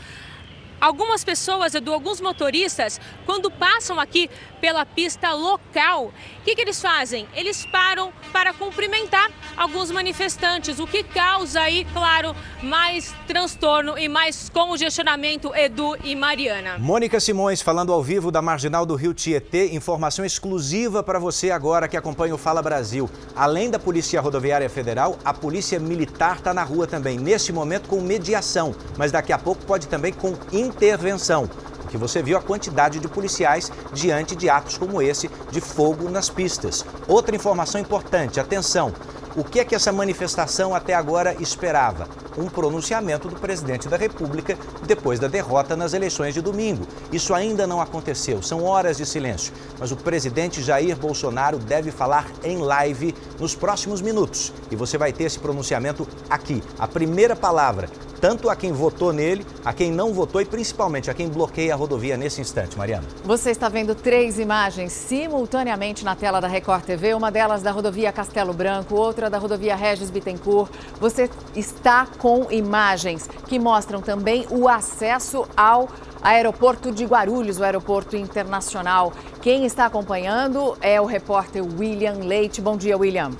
Algumas 0.82 1.22
pessoas, 1.22 1.76
Edu, 1.76 1.94
alguns 1.94 2.20
motoristas, 2.20 3.00
quando 3.24 3.52
passam 3.52 4.00
aqui 4.00 4.28
pela 4.62 4.86
pista 4.86 5.32
local, 5.32 6.12
o 6.38 6.44
que, 6.44 6.54
que 6.54 6.60
eles 6.60 6.80
fazem? 6.80 7.26
Eles 7.34 7.66
param 7.66 8.12
para 8.32 8.54
cumprimentar 8.54 9.28
alguns 9.56 9.90
manifestantes, 9.90 10.78
o 10.78 10.86
que 10.86 11.02
causa 11.02 11.62
aí, 11.62 11.84
claro, 11.92 12.32
mais 12.62 13.12
transtorno 13.26 13.98
e 13.98 14.08
mais 14.08 14.48
congestionamento, 14.48 15.52
Edu 15.52 15.96
e 16.04 16.14
Mariana. 16.14 16.78
Mônica 16.78 17.18
Simões 17.18 17.60
falando 17.60 17.92
ao 17.92 18.00
vivo 18.04 18.30
da 18.30 18.40
Marginal 18.40 18.86
do 18.86 18.94
Rio 18.94 19.12
Tietê, 19.12 19.74
informação 19.74 20.24
exclusiva 20.24 21.02
para 21.02 21.18
você 21.18 21.50
agora 21.50 21.88
que 21.88 21.96
acompanha 21.96 22.32
o 22.32 22.38
Fala 22.38 22.62
Brasil. 22.62 23.10
Além 23.34 23.68
da 23.68 23.80
Polícia 23.80 24.20
Rodoviária 24.20 24.70
Federal, 24.70 25.18
a 25.24 25.34
Polícia 25.34 25.80
Militar 25.80 26.36
está 26.36 26.54
na 26.54 26.62
rua 26.62 26.86
também, 26.86 27.18
neste 27.18 27.52
momento 27.52 27.88
com 27.88 28.00
mediação, 28.00 28.72
mas 28.96 29.10
daqui 29.10 29.32
a 29.32 29.38
pouco 29.38 29.64
pode 29.66 29.88
também 29.88 30.12
com 30.12 30.38
intervenção 30.52 31.50
que 31.92 31.98
você 31.98 32.22
viu 32.22 32.38
a 32.38 32.42
quantidade 32.42 32.98
de 32.98 33.06
policiais 33.06 33.70
diante 33.92 34.34
de 34.34 34.48
atos 34.48 34.78
como 34.78 35.02
esse 35.02 35.30
de 35.50 35.60
fogo 35.60 36.08
nas 36.08 36.30
pistas. 36.30 36.86
Outra 37.06 37.36
informação 37.36 37.78
importante, 37.78 38.40
atenção, 38.40 38.94
o 39.36 39.44
que 39.44 39.60
é 39.60 39.64
que 39.64 39.74
essa 39.74 39.92
manifestação 39.92 40.74
até 40.74 40.94
agora 40.94 41.36
esperava? 41.38 42.08
Um 42.36 42.48
pronunciamento 42.48 43.28
do 43.28 43.36
presidente 43.36 43.88
da 43.88 43.98
República 43.98 44.56
depois 44.86 45.20
da 45.20 45.28
derrota 45.28 45.76
nas 45.76 45.92
eleições 45.92 46.32
de 46.32 46.40
domingo. 46.40 46.86
Isso 47.12 47.34
ainda 47.34 47.66
não 47.66 47.78
aconteceu, 47.78 48.42
são 48.42 48.64
horas 48.64 48.96
de 48.96 49.04
silêncio. 49.04 49.52
Mas 49.78 49.92
o 49.92 49.96
presidente 49.96 50.62
Jair 50.62 50.96
Bolsonaro 50.96 51.58
deve 51.58 51.90
falar 51.90 52.26
em 52.42 52.56
live 52.56 53.14
nos 53.38 53.54
próximos 53.54 54.00
minutos. 54.00 54.50
E 54.70 54.76
você 54.76 54.96
vai 54.96 55.12
ter 55.12 55.24
esse 55.24 55.38
pronunciamento 55.38 56.08
aqui. 56.30 56.62
A 56.78 56.88
primeira 56.88 57.36
palavra 57.36 57.90
tanto 58.22 58.48
a 58.48 58.54
quem 58.54 58.70
votou 58.70 59.12
nele, 59.12 59.44
a 59.64 59.72
quem 59.72 59.90
não 59.90 60.14
votou 60.14 60.40
e 60.40 60.44
principalmente 60.44 61.10
a 61.10 61.14
quem 61.14 61.28
bloqueia 61.28 61.74
a 61.74 61.76
rodovia 61.76 62.16
nesse 62.16 62.40
instante, 62.40 62.78
Mariana. 62.78 63.04
Você 63.24 63.50
está 63.50 63.68
vendo 63.68 63.96
três 63.96 64.38
imagens 64.38 64.92
simultaneamente 64.92 66.04
na 66.04 66.14
tela 66.14 66.40
da 66.40 66.46
Record 66.46 66.84
TV, 66.84 67.14
uma 67.14 67.32
delas 67.32 67.62
da 67.62 67.72
rodovia 67.72 68.12
Castelo 68.12 68.52
Branco, 68.52 68.94
outra 68.94 69.28
da 69.28 69.38
rodovia 69.38 69.74
Regis 69.74 70.08
Bittencourt. 70.08 70.70
Você 71.00 71.28
está 71.56 72.06
com 72.18 72.46
imagens 72.52 73.28
que 73.48 73.58
mostram 73.58 74.00
também 74.00 74.46
o 74.50 74.68
acesso 74.68 75.44
ao 75.56 75.88
aeroporto 76.22 76.92
de 76.92 77.04
Guarulhos, 77.04 77.58
o 77.58 77.64
aeroporto 77.64 78.16
internacional. 78.16 79.12
Quem 79.40 79.66
está 79.66 79.86
acompanhando 79.86 80.76
é 80.80 81.00
o 81.00 81.06
repórter 81.06 81.64
William 81.76 82.18
Leite. 82.22 82.60
Bom 82.60 82.76
dia, 82.76 82.96
William. 82.96 83.32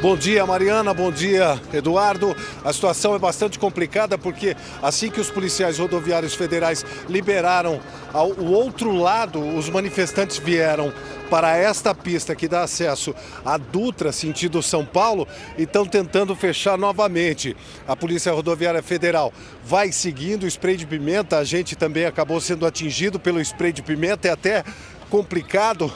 Bom 0.00 0.16
dia, 0.16 0.46
Mariana. 0.46 0.94
Bom 0.94 1.10
dia, 1.10 1.60
Eduardo. 1.72 2.36
A 2.64 2.72
situação 2.72 3.16
é 3.16 3.18
bastante 3.18 3.58
complicada 3.58 4.16
porque 4.16 4.56
assim 4.80 5.10
que 5.10 5.20
os 5.20 5.28
policiais 5.28 5.80
rodoviários 5.80 6.36
federais 6.36 6.86
liberaram 7.08 7.80
ao 8.12 8.28
outro 8.38 8.92
lado, 8.92 9.40
os 9.40 9.68
manifestantes 9.68 10.38
vieram 10.38 10.92
para 11.28 11.56
esta 11.56 11.92
pista 11.92 12.36
que 12.36 12.46
dá 12.46 12.62
acesso 12.62 13.12
à 13.44 13.58
Dutra, 13.58 14.12
sentido 14.12 14.62
São 14.62 14.84
Paulo, 14.84 15.26
e 15.58 15.64
estão 15.64 15.84
tentando 15.84 16.34
fechar 16.36 16.78
novamente. 16.78 17.56
A 17.86 17.96
Polícia 17.96 18.32
Rodoviária 18.32 18.82
Federal 18.84 19.32
vai 19.64 19.90
seguindo 19.90 20.44
o 20.44 20.46
spray 20.46 20.76
de 20.76 20.86
pimenta. 20.86 21.38
A 21.38 21.44
gente 21.44 21.74
também 21.74 22.06
acabou 22.06 22.40
sendo 22.40 22.64
atingido 22.64 23.18
pelo 23.18 23.40
spray 23.40 23.72
de 23.72 23.82
pimenta. 23.82 24.28
É 24.28 24.30
até 24.30 24.64
complicado 25.10 25.92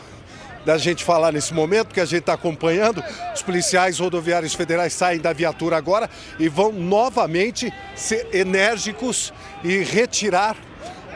da 0.64 0.78
gente 0.78 1.04
falar 1.04 1.32
nesse 1.32 1.52
momento, 1.52 1.92
que 1.92 2.00
a 2.00 2.04
gente 2.04 2.20
está 2.20 2.34
acompanhando. 2.34 3.02
Os 3.34 3.42
policiais 3.42 3.98
rodoviários 3.98 4.54
federais 4.54 4.92
saem 4.92 5.20
da 5.20 5.32
viatura 5.32 5.76
agora 5.76 6.08
e 6.38 6.48
vão 6.48 6.72
novamente 6.72 7.72
ser 7.94 8.28
enérgicos 8.32 9.32
e 9.64 9.78
retirar 9.78 10.56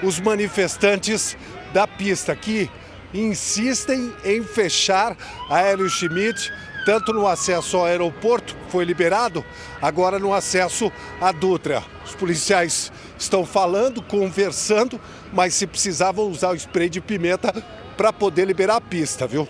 os 0.02 0.20
manifestantes 0.20 1.36
da 1.72 1.86
pista, 1.86 2.34
que 2.34 2.70
insistem 3.14 4.12
em 4.24 4.42
fechar 4.42 5.16
a 5.48 5.60
Hélio 5.60 5.88
Schmidt, 5.88 6.52
tanto 6.84 7.12
no 7.12 7.26
acesso 7.26 7.76
ao 7.78 7.86
aeroporto, 7.86 8.54
que 8.54 8.70
foi 8.70 8.84
liberado, 8.84 9.44
agora 9.80 10.18
no 10.18 10.32
acesso 10.32 10.92
à 11.20 11.32
Dutra. 11.32 11.82
Os 12.04 12.14
policiais 12.14 12.92
estão 13.18 13.44
falando, 13.44 14.02
conversando, 14.02 15.00
mas 15.32 15.54
se 15.54 15.66
precisavam 15.66 16.28
usar 16.28 16.50
o 16.50 16.54
spray 16.54 16.88
de 16.88 17.00
pimenta 17.00 17.52
para 17.96 18.12
poder 18.12 18.44
liberar 18.44 18.76
a 18.76 18.80
pista, 18.80 19.26
viu? 19.26 19.48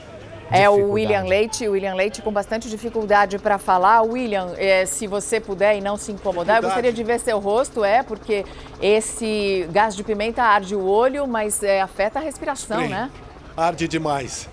É 0.50 0.70
o 0.70 0.92
William 0.92 1.24
Leite, 1.24 1.66
o 1.66 1.72
William 1.72 1.94
Leite 1.94 2.22
com 2.22 2.30
bastante 2.30 2.68
dificuldade 2.68 3.38
para 3.38 3.58
falar. 3.58 4.02
William, 4.02 4.54
é, 4.56 4.86
se 4.86 5.06
você 5.06 5.40
puder 5.40 5.76
e 5.76 5.80
não 5.80 5.96
se 5.96 6.12
incomodar, 6.12 6.58
eu 6.58 6.62
gostaria 6.62 6.92
de 6.92 7.02
ver 7.02 7.18
seu 7.18 7.38
rosto, 7.40 7.84
é, 7.84 8.02
porque 8.02 8.44
esse 8.80 9.68
gás 9.72 9.96
de 9.96 10.04
pimenta 10.04 10.42
arde 10.42 10.76
o 10.76 10.86
olho, 10.86 11.26
mas 11.26 11.62
é, 11.62 11.80
afeta 11.80 12.20
a 12.20 12.22
respiração, 12.22 12.88
né? 12.88 13.10
Arde 13.56 13.88
demais. 13.88 14.48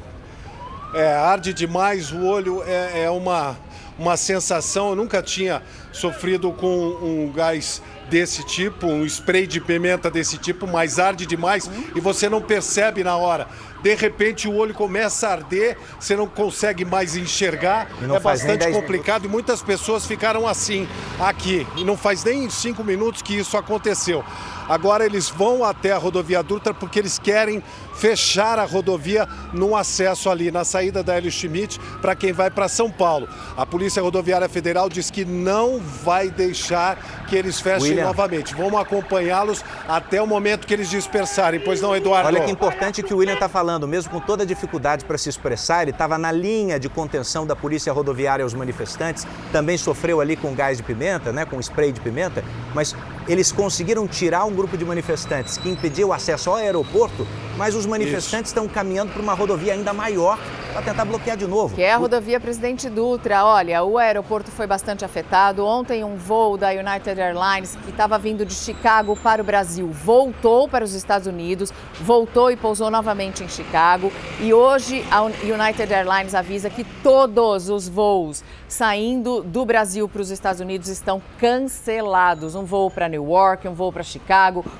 É, 0.95 1.13
arde 1.13 1.53
demais, 1.53 2.11
o 2.11 2.25
olho 2.25 2.63
é, 2.65 3.03
é 3.03 3.09
uma, 3.09 3.55
uma 3.97 4.17
sensação, 4.17 4.89
eu 4.89 4.95
nunca 4.95 5.21
tinha 5.21 5.61
sofrido 5.91 6.51
com 6.51 6.67
um 6.67 7.31
gás 7.31 7.81
desse 8.09 8.43
tipo, 8.43 8.87
um 8.87 9.05
spray 9.05 9.47
de 9.47 9.59
pimenta 9.59 10.09
desse 10.09 10.37
tipo, 10.37 10.67
mas 10.67 10.99
arde 10.99 11.25
demais 11.25 11.69
e 11.95 11.99
você 11.99 12.29
não 12.29 12.41
percebe 12.41 13.03
na 13.03 13.15
hora 13.15 13.47
de 13.83 13.93
repente 13.95 14.47
o 14.47 14.55
olho 14.55 14.73
começa 14.73 15.27
a 15.27 15.33
arder, 15.33 15.77
você 15.99 16.15
não 16.15 16.25
consegue 16.25 16.85
mais 16.85 17.17
enxergar, 17.17 17.89
é 18.01 18.19
bastante 18.19 18.71
complicado 18.71 19.25
e 19.25 19.27
muitas 19.27 19.61
pessoas 19.61 20.07
ficaram 20.07 20.47
assim 20.47 20.87
aqui. 21.19 21.67
E 21.75 21.83
não 21.83 21.97
faz 21.97 22.23
nem 22.23 22.49
cinco 22.49 22.81
minutos 22.81 23.21
que 23.21 23.37
isso 23.37 23.57
aconteceu. 23.57 24.23
Agora 24.67 25.05
eles 25.05 25.29
vão 25.29 25.63
até 25.63 25.91
a 25.91 25.97
rodovia 25.97 26.41
Dutra 26.41 26.73
porque 26.73 26.99
eles 26.99 27.19
querem 27.19 27.61
fechar 27.95 28.57
a 28.59 28.65
rodovia 28.65 29.27
no 29.53 29.75
acesso 29.75 30.29
ali, 30.29 30.51
na 30.51 30.63
saída 30.63 31.03
da 31.03 31.15
Hélio 31.15 31.31
Schmidt, 31.31 31.79
para 32.01 32.15
quem 32.15 32.33
vai 32.33 32.49
para 32.49 32.67
São 32.67 32.89
Paulo. 32.89 33.27
A 33.55 33.65
Polícia 33.65 34.01
Rodoviária 34.01 34.49
Federal 34.49 34.89
diz 34.89 35.11
que 35.11 35.23
não 35.23 35.79
vai 35.79 36.29
deixar 36.29 36.97
que 37.27 37.35
eles 37.35 37.59
fechem 37.59 37.89
William. 37.89 38.05
novamente. 38.05 38.55
Vamos 38.55 38.79
acompanhá-los 38.79 39.63
até 39.87 40.21
o 40.21 40.27
momento 40.27 40.65
que 40.67 40.73
eles 40.73 40.89
dispersarem. 40.89 41.59
Pois 41.59 41.81
não, 41.81 41.95
Eduardo? 41.95 42.27
Olha 42.27 42.41
que 42.41 42.51
importante 42.51 43.03
que 43.03 43.13
o 43.13 43.17
William 43.17 43.35
está 43.35 43.49
falando. 43.49 43.87
Mesmo 43.87 44.11
com 44.11 44.19
toda 44.19 44.43
a 44.43 44.45
dificuldade 44.45 45.05
para 45.05 45.17
se 45.17 45.29
expressar, 45.29 45.83
ele 45.83 45.91
estava 45.91 46.17
na 46.17 46.31
linha 46.31 46.79
de 46.79 46.89
contenção 46.89 47.45
da 47.45 47.55
Polícia 47.55 47.93
Rodoviária 47.93 48.43
aos 48.43 48.53
manifestantes. 48.53 49.25
Também 49.51 49.77
sofreu 49.77 50.19
ali 50.19 50.35
com 50.35 50.53
gás 50.53 50.77
de 50.77 50.83
pimenta, 50.83 51.31
né, 51.31 51.45
com 51.45 51.59
spray 51.59 51.91
de 51.91 51.99
pimenta. 51.99 52.43
Mas 52.73 52.95
eles 53.27 53.51
conseguiram 53.51 54.07
tirar 54.07 54.45
um 54.45 54.52
grupo 54.53 54.77
de 54.77 54.85
manifestantes 54.85 55.57
que 55.57 55.69
impediu 55.69 56.09
o 56.09 56.13
acesso 56.13 56.49
ao 56.49 56.55
aeroporto, 56.57 57.27
mas 57.57 57.75
os 57.75 57.85
manifestantes 57.85 58.51
Isso. 58.51 58.59
estão 58.59 58.67
caminhando 58.67 59.11
para 59.11 59.21
uma 59.21 59.33
rodovia 59.33 59.73
ainda 59.73 59.93
maior 59.93 60.37
para 60.73 60.81
tentar 60.81 61.05
bloquear 61.05 61.37
de 61.37 61.45
novo. 61.45 61.75
Que 61.75 61.83
é 61.83 61.93
a 61.93 61.97
rodovia 61.97 62.39
Presidente 62.39 62.89
Dutra. 62.89 63.45
Olha, 63.45 63.83
o 63.83 63.97
aeroporto 63.97 64.49
foi 64.49 64.65
bastante 64.65 65.05
afetado. 65.05 65.63
Ontem, 65.65 66.03
um 66.03 66.15
voo 66.15 66.57
da 66.57 66.69
United 66.71 67.19
Airlines, 67.19 67.77
que 67.83 67.91
estava 67.91 68.17
vindo 68.17 68.43
de 68.43 68.55
Chicago 68.55 69.15
para 69.15 69.41
o 69.41 69.45
Brasil, 69.45 69.87
voltou 69.87 70.67
para 70.67 70.83
os 70.83 70.93
Estados 70.93 71.27
Unidos, 71.27 71.71
voltou 72.01 72.49
e 72.49 72.55
pousou 72.55 72.89
novamente 72.89 73.43
em 73.43 73.47
Chicago. 73.47 74.11
E 74.39 74.51
hoje, 74.53 75.05
a 75.11 75.21
United 75.21 75.93
Airlines 75.93 76.33
avisa 76.33 76.69
que 76.69 76.83
todos 77.03 77.69
os 77.69 77.87
voos 77.87 78.43
saindo 78.67 79.43
do 79.43 79.63
Brasil 79.63 80.09
para 80.09 80.21
os 80.21 80.31
Estados 80.31 80.59
Unidos 80.59 80.87
estão 80.87 81.21
cancelados. 81.39 82.55
Um 82.55 82.65
voo 82.65 82.89
para 82.89 83.07
New 83.07 83.23
York, 83.29 83.67
um 83.67 83.73
voo 83.73 83.91
para 83.91 84.01
Chicago, 84.01 84.33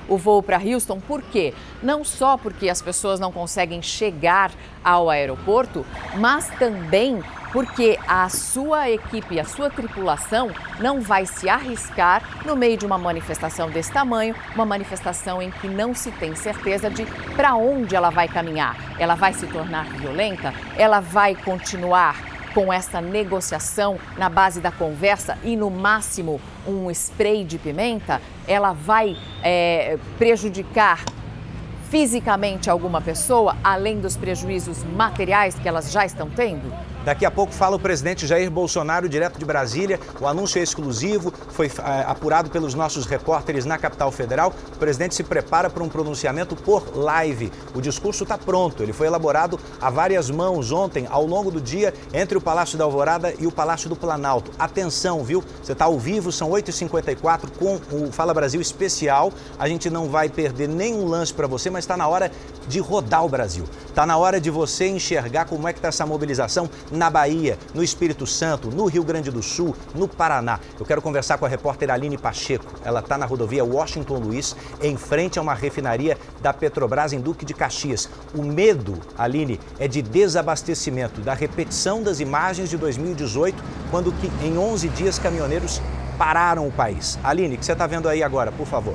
o 0.08 0.16
voo 0.16 0.42
para 0.42 0.58
Houston. 0.58 1.00
Por 1.00 1.22
quê? 1.22 1.54
Não 1.82 2.04
só 2.04 2.36
porque 2.36 2.68
as 2.68 2.82
pessoas 2.82 3.20
não 3.20 3.32
conseguem 3.32 3.80
chegar 3.80 4.50
ao 4.82 5.08
aeroporto, 5.08 5.86
mas 6.16 6.48
também 6.58 7.22
porque 7.54 7.96
a 8.08 8.28
sua 8.28 8.90
equipe, 8.90 9.38
a 9.38 9.44
sua 9.44 9.70
tripulação 9.70 10.50
não 10.80 11.00
vai 11.00 11.24
se 11.24 11.48
arriscar 11.48 12.20
no 12.44 12.56
meio 12.56 12.76
de 12.76 12.84
uma 12.84 12.98
manifestação 12.98 13.70
desse 13.70 13.92
tamanho, 13.92 14.34
uma 14.56 14.66
manifestação 14.66 15.40
em 15.40 15.52
que 15.52 15.68
não 15.68 15.94
se 15.94 16.10
tem 16.10 16.34
certeza 16.34 16.90
de 16.90 17.06
para 17.36 17.54
onde 17.54 17.94
ela 17.94 18.10
vai 18.10 18.26
caminhar. 18.26 18.76
Ela 18.98 19.14
vai 19.14 19.32
se 19.32 19.46
tornar 19.46 19.84
violenta? 19.84 20.52
Ela 20.76 20.98
vai 20.98 21.36
continuar 21.36 22.33
com 22.54 22.72
essa 22.72 23.00
negociação 23.00 23.98
na 24.16 24.28
base 24.28 24.60
da 24.60 24.70
conversa 24.70 25.36
e, 25.42 25.56
no 25.56 25.70
máximo, 25.70 26.40
um 26.66 26.90
spray 26.90 27.44
de 27.44 27.58
pimenta? 27.58 28.22
Ela 28.46 28.72
vai 28.72 29.16
é, 29.42 29.98
prejudicar 30.16 31.04
fisicamente 31.90 32.70
alguma 32.70 33.00
pessoa, 33.00 33.56
além 33.62 34.00
dos 34.00 34.16
prejuízos 34.16 34.84
materiais 34.84 35.54
que 35.56 35.68
elas 35.68 35.90
já 35.92 36.06
estão 36.06 36.30
tendo? 36.30 36.72
Daqui 37.04 37.26
a 37.26 37.30
pouco 37.30 37.52
fala 37.52 37.76
o 37.76 37.78
presidente 37.78 38.26
Jair 38.26 38.50
Bolsonaro, 38.50 39.10
direto 39.10 39.38
de 39.38 39.44
Brasília. 39.44 40.00
O 40.18 40.26
anúncio 40.26 40.58
é 40.58 40.62
exclusivo, 40.62 41.30
foi 41.50 41.66
é, 41.66 42.04
apurado 42.06 42.48
pelos 42.48 42.72
nossos 42.72 43.04
repórteres 43.04 43.66
na 43.66 43.76
capital 43.76 44.10
federal. 44.10 44.54
O 44.74 44.78
presidente 44.78 45.14
se 45.14 45.22
prepara 45.22 45.68
para 45.68 45.84
um 45.84 45.88
pronunciamento 45.88 46.56
por 46.56 46.96
live. 46.96 47.52
O 47.74 47.82
discurso 47.82 48.22
está 48.22 48.38
pronto, 48.38 48.82
ele 48.82 48.94
foi 48.94 49.06
elaborado 49.06 49.60
a 49.82 49.90
várias 49.90 50.30
mãos 50.30 50.72
ontem, 50.72 51.06
ao 51.10 51.26
longo 51.26 51.50
do 51.50 51.60
dia, 51.60 51.92
entre 52.14 52.38
o 52.38 52.40
Palácio 52.40 52.78
da 52.78 52.84
Alvorada 52.84 53.34
e 53.38 53.46
o 53.46 53.52
Palácio 53.52 53.90
do 53.90 53.96
Planalto. 53.96 54.50
Atenção, 54.58 55.22
viu? 55.22 55.44
Você 55.62 55.72
está 55.72 55.84
ao 55.84 55.98
vivo, 55.98 56.32
são 56.32 56.48
8h54 56.52 57.50
com 57.58 57.80
o 57.94 58.10
Fala 58.12 58.32
Brasil 58.32 58.62
especial. 58.62 59.30
A 59.58 59.68
gente 59.68 59.90
não 59.90 60.08
vai 60.08 60.30
perder 60.30 60.70
nenhum 60.70 61.06
lance 61.06 61.34
para 61.34 61.46
você, 61.46 61.68
mas 61.68 61.84
está 61.84 61.98
na 61.98 62.08
hora 62.08 62.32
de 62.66 62.80
rodar 62.80 63.26
o 63.26 63.28
Brasil. 63.28 63.64
Está 63.86 64.06
na 64.06 64.16
hora 64.16 64.40
de 64.40 64.50
você 64.50 64.88
enxergar 64.88 65.44
como 65.44 65.68
é 65.68 65.72
que 65.74 65.78
está 65.78 65.88
essa 65.88 66.06
mobilização 66.06 66.70
na 66.94 67.10
Bahia, 67.10 67.58
no 67.74 67.82
Espírito 67.82 68.26
Santo, 68.26 68.70
no 68.70 68.86
Rio 68.86 69.04
Grande 69.04 69.30
do 69.30 69.42
Sul, 69.42 69.76
no 69.94 70.08
Paraná. 70.08 70.60
Eu 70.78 70.86
quero 70.86 71.02
conversar 71.02 71.36
com 71.38 71.44
a 71.44 71.48
repórter 71.48 71.90
Aline 71.90 72.16
Pacheco. 72.16 72.72
Ela 72.84 73.00
está 73.00 73.18
na 73.18 73.26
rodovia 73.26 73.64
Washington 73.64 74.18
Luiz, 74.18 74.56
em 74.80 74.96
frente 74.96 75.38
a 75.38 75.42
uma 75.42 75.54
refinaria 75.54 76.16
da 76.40 76.52
Petrobras 76.52 77.12
em 77.12 77.20
Duque 77.20 77.44
de 77.44 77.52
Caxias. 77.52 78.08
O 78.34 78.42
medo, 78.42 78.98
Aline, 79.18 79.60
é 79.78 79.88
de 79.88 80.00
desabastecimento, 80.00 81.20
da 81.20 81.34
repetição 81.34 82.02
das 82.02 82.20
imagens 82.20 82.70
de 82.70 82.76
2018, 82.76 83.62
quando 83.90 84.12
que 84.12 84.30
em 84.44 84.56
11 84.56 84.88
dias 84.90 85.18
caminhoneiros 85.18 85.82
pararam 86.16 86.66
o 86.66 86.72
país. 86.72 87.18
Aline, 87.24 87.56
o 87.56 87.58
que 87.58 87.64
você 87.64 87.72
está 87.72 87.86
vendo 87.86 88.08
aí 88.08 88.22
agora, 88.22 88.52
por 88.52 88.66
favor? 88.66 88.94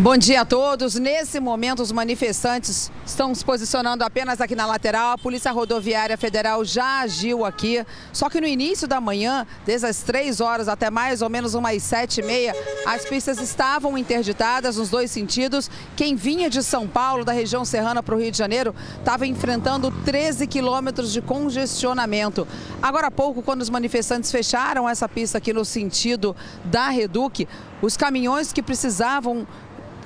Bom 0.00 0.16
dia 0.16 0.42
a 0.42 0.44
todos. 0.44 0.94
Nesse 0.94 1.40
momento, 1.40 1.82
os 1.82 1.90
manifestantes 1.90 2.88
estão 3.04 3.34
se 3.34 3.44
posicionando 3.44 4.04
apenas 4.04 4.40
aqui 4.40 4.54
na 4.54 4.64
lateral. 4.64 5.10
A 5.10 5.18
Polícia 5.18 5.50
Rodoviária 5.50 6.16
Federal 6.16 6.64
já 6.64 7.00
agiu 7.00 7.44
aqui. 7.44 7.84
Só 8.12 8.30
que 8.30 8.40
no 8.40 8.46
início 8.46 8.86
da 8.86 9.00
manhã, 9.00 9.44
desde 9.66 9.88
as 9.88 10.00
3 10.02 10.40
horas 10.40 10.68
até 10.68 10.88
mais 10.88 11.20
ou 11.20 11.28
menos 11.28 11.54
umas 11.54 11.82
7 11.82 12.20
e 12.20 12.22
meia, 12.22 12.54
as 12.86 13.04
pistas 13.06 13.40
estavam 13.40 13.98
interditadas 13.98 14.76
nos 14.76 14.88
dois 14.88 15.10
sentidos. 15.10 15.68
Quem 15.96 16.14
vinha 16.14 16.48
de 16.48 16.62
São 16.62 16.86
Paulo, 16.86 17.24
da 17.24 17.32
região 17.32 17.64
serrana 17.64 18.00
para 18.00 18.14
o 18.14 18.20
Rio 18.20 18.30
de 18.30 18.38
Janeiro, 18.38 18.72
estava 19.00 19.26
enfrentando 19.26 19.90
13 20.04 20.46
quilômetros 20.46 21.12
de 21.12 21.20
congestionamento. 21.20 22.46
Agora 22.80 23.08
há 23.08 23.10
pouco, 23.10 23.42
quando 23.42 23.62
os 23.62 23.68
manifestantes 23.68 24.30
fecharam 24.30 24.88
essa 24.88 25.08
pista 25.08 25.38
aqui 25.38 25.52
no 25.52 25.64
sentido 25.64 26.36
da 26.64 26.88
Reduc, 26.88 27.48
os 27.82 27.96
caminhões 27.96 28.52
que 28.52 28.62
precisavam 28.62 29.46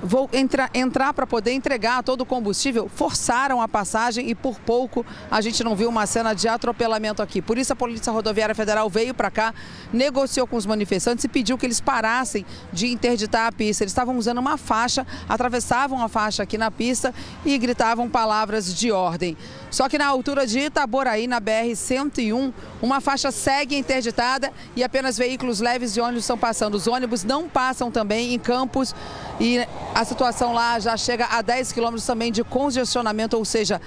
vou 0.03 0.29
entrar, 0.33 0.69
entrar 0.73 1.13
para 1.13 1.25
poder 1.25 1.53
entregar 1.53 2.03
todo 2.03 2.21
o 2.21 2.25
combustível, 2.25 2.89
forçaram 2.93 3.61
a 3.61 3.67
passagem 3.67 4.29
e 4.29 4.35
por 4.35 4.59
pouco 4.59 5.05
a 5.31 5.39
gente 5.39 5.63
não 5.63 5.75
viu 5.75 5.89
uma 5.89 6.05
cena 6.05 6.33
de 6.33 6.47
atropelamento 6.47 7.21
aqui. 7.21 7.41
Por 7.41 7.57
isso 7.57 7.71
a 7.71 7.75
Polícia 7.75 8.11
Rodoviária 8.11 8.53
Federal 8.53 8.89
veio 8.89 9.13
para 9.13 9.31
cá, 9.31 9.53
negociou 9.93 10.45
com 10.45 10.57
os 10.57 10.65
manifestantes 10.65 11.23
e 11.23 11.27
pediu 11.29 11.57
que 11.57 11.65
eles 11.65 11.79
parassem 11.79 12.45
de 12.71 12.87
interditar 12.87 13.47
a 13.47 13.51
pista. 13.51 13.83
Eles 13.83 13.91
estavam 13.91 14.17
usando 14.17 14.39
uma 14.39 14.57
faixa, 14.57 15.07
atravessavam 15.27 16.03
a 16.03 16.09
faixa 16.09 16.43
aqui 16.43 16.57
na 16.57 16.69
pista 16.69 17.13
e 17.45 17.57
gritavam 17.57 18.09
palavras 18.09 18.75
de 18.75 18.91
ordem. 18.91 19.37
Só 19.73 19.89
que 19.89 19.97
na 19.97 20.05
altura 20.05 20.45
de 20.45 20.59
Itaboraí, 20.59 21.25
na 21.25 21.41
BR-101, 21.41 22.53
uma 22.79 23.01
faixa 23.01 23.31
segue 23.31 23.75
interditada 23.75 24.53
e 24.75 24.83
apenas 24.83 25.17
veículos 25.17 25.59
leves 25.59 25.97
e 25.97 25.99
ônibus 25.99 26.25
estão 26.25 26.37
passando. 26.37 26.75
Os 26.75 26.85
ônibus 26.85 27.23
não 27.23 27.49
passam 27.49 27.89
também 27.89 28.35
em 28.35 28.37
Campos 28.37 28.93
e 29.39 29.67
a 29.95 30.05
situação 30.05 30.53
lá 30.53 30.79
já 30.79 30.95
chega 30.95 31.25
a 31.25 31.41
10 31.41 31.71
quilômetros 31.71 32.05
também 32.05 32.31
de 32.31 32.43
congestionamento, 32.43 33.35
ou 33.35 33.43
seja, 33.43 33.81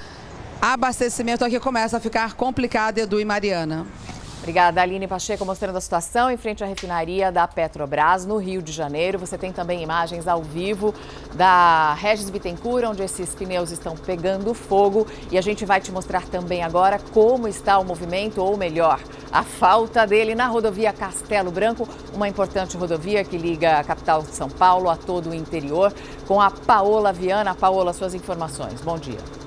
abastecimento 0.61 1.45
aqui 1.45 1.61
começa 1.61 1.99
a 1.99 2.01
ficar 2.01 2.35
complicado, 2.35 2.99
Edu 2.99 3.21
e 3.21 3.25
Mariana. 3.25 3.87
Obrigada, 4.47 4.81
Aline 4.81 5.09
Pacheco, 5.09 5.45
mostrando 5.45 5.77
a 5.77 5.81
situação 5.81 6.31
em 6.31 6.37
frente 6.37 6.63
à 6.63 6.69
refinaria 6.69 7.33
da 7.33 7.49
Petrobras, 7.49 8.25
no 8.25 8.37
Rio 8.37 8.63
de 8.63 8.71
Janeiro. 8.71 9.19
Você 9.19 9.37
tem 9.37 9.53
também 9.53 9.83
imagens 9.83 10.29
ao 10.29 10.41
vivo 10.41 10.95
da 11.35 11.95
Regis 11.95 12.31
Bittencourt, 12.31 12.85
onde 12.85 13.03
esses 13.03 13.35
pneus 13.35 13.73
estão 13.73 13.97
pegando 13.97 14.55
fogo. 14.55 15.05
E 15.33 15.37
a 15.37 15.41
gente 15.41 15.65
vai 15.65 15.81
te 15.81 15.91
mostrar 15.91 16.23
também 16.29 16.63
agora 16.63 17.01
como 17.13 17.49
está 17.49 17.77
o 17.77 17.85
movimento, 17.85 18.41
ou 18.41 18.57
melhor, 18.57 19.01
a 19.33 19.43
falta 19.43 20.07
dele 20.07 20.37
na 20.37 20.47
rodovia 20.47 20.93
Castelo 20.93 21.51
Branco, 21.51 21.89
uma 22.15 22.29
importante 22.29 22.77
rodovia 22.77 23.25
que 23.25 23.37
liga 23.37 23.81
a 23.81 23.83
capital 23.83 24.23
de 24.23 24.31
São 24.31 24.49
Paulo 24.49 24.89
a 24.89 24.97
todo 24.97 25.31
o 25.31 25.35
interior, 25.35 25.93
com 26.29 26.41
a 26.41 26.53
Paola 26.53 27.13
Viana. 27.13 27.53
Paola, 27.53 27.93
suas 27.93 28.15
informações. 28.15 28.81
Bom 28.81 28.97
dia. 28.97 29.46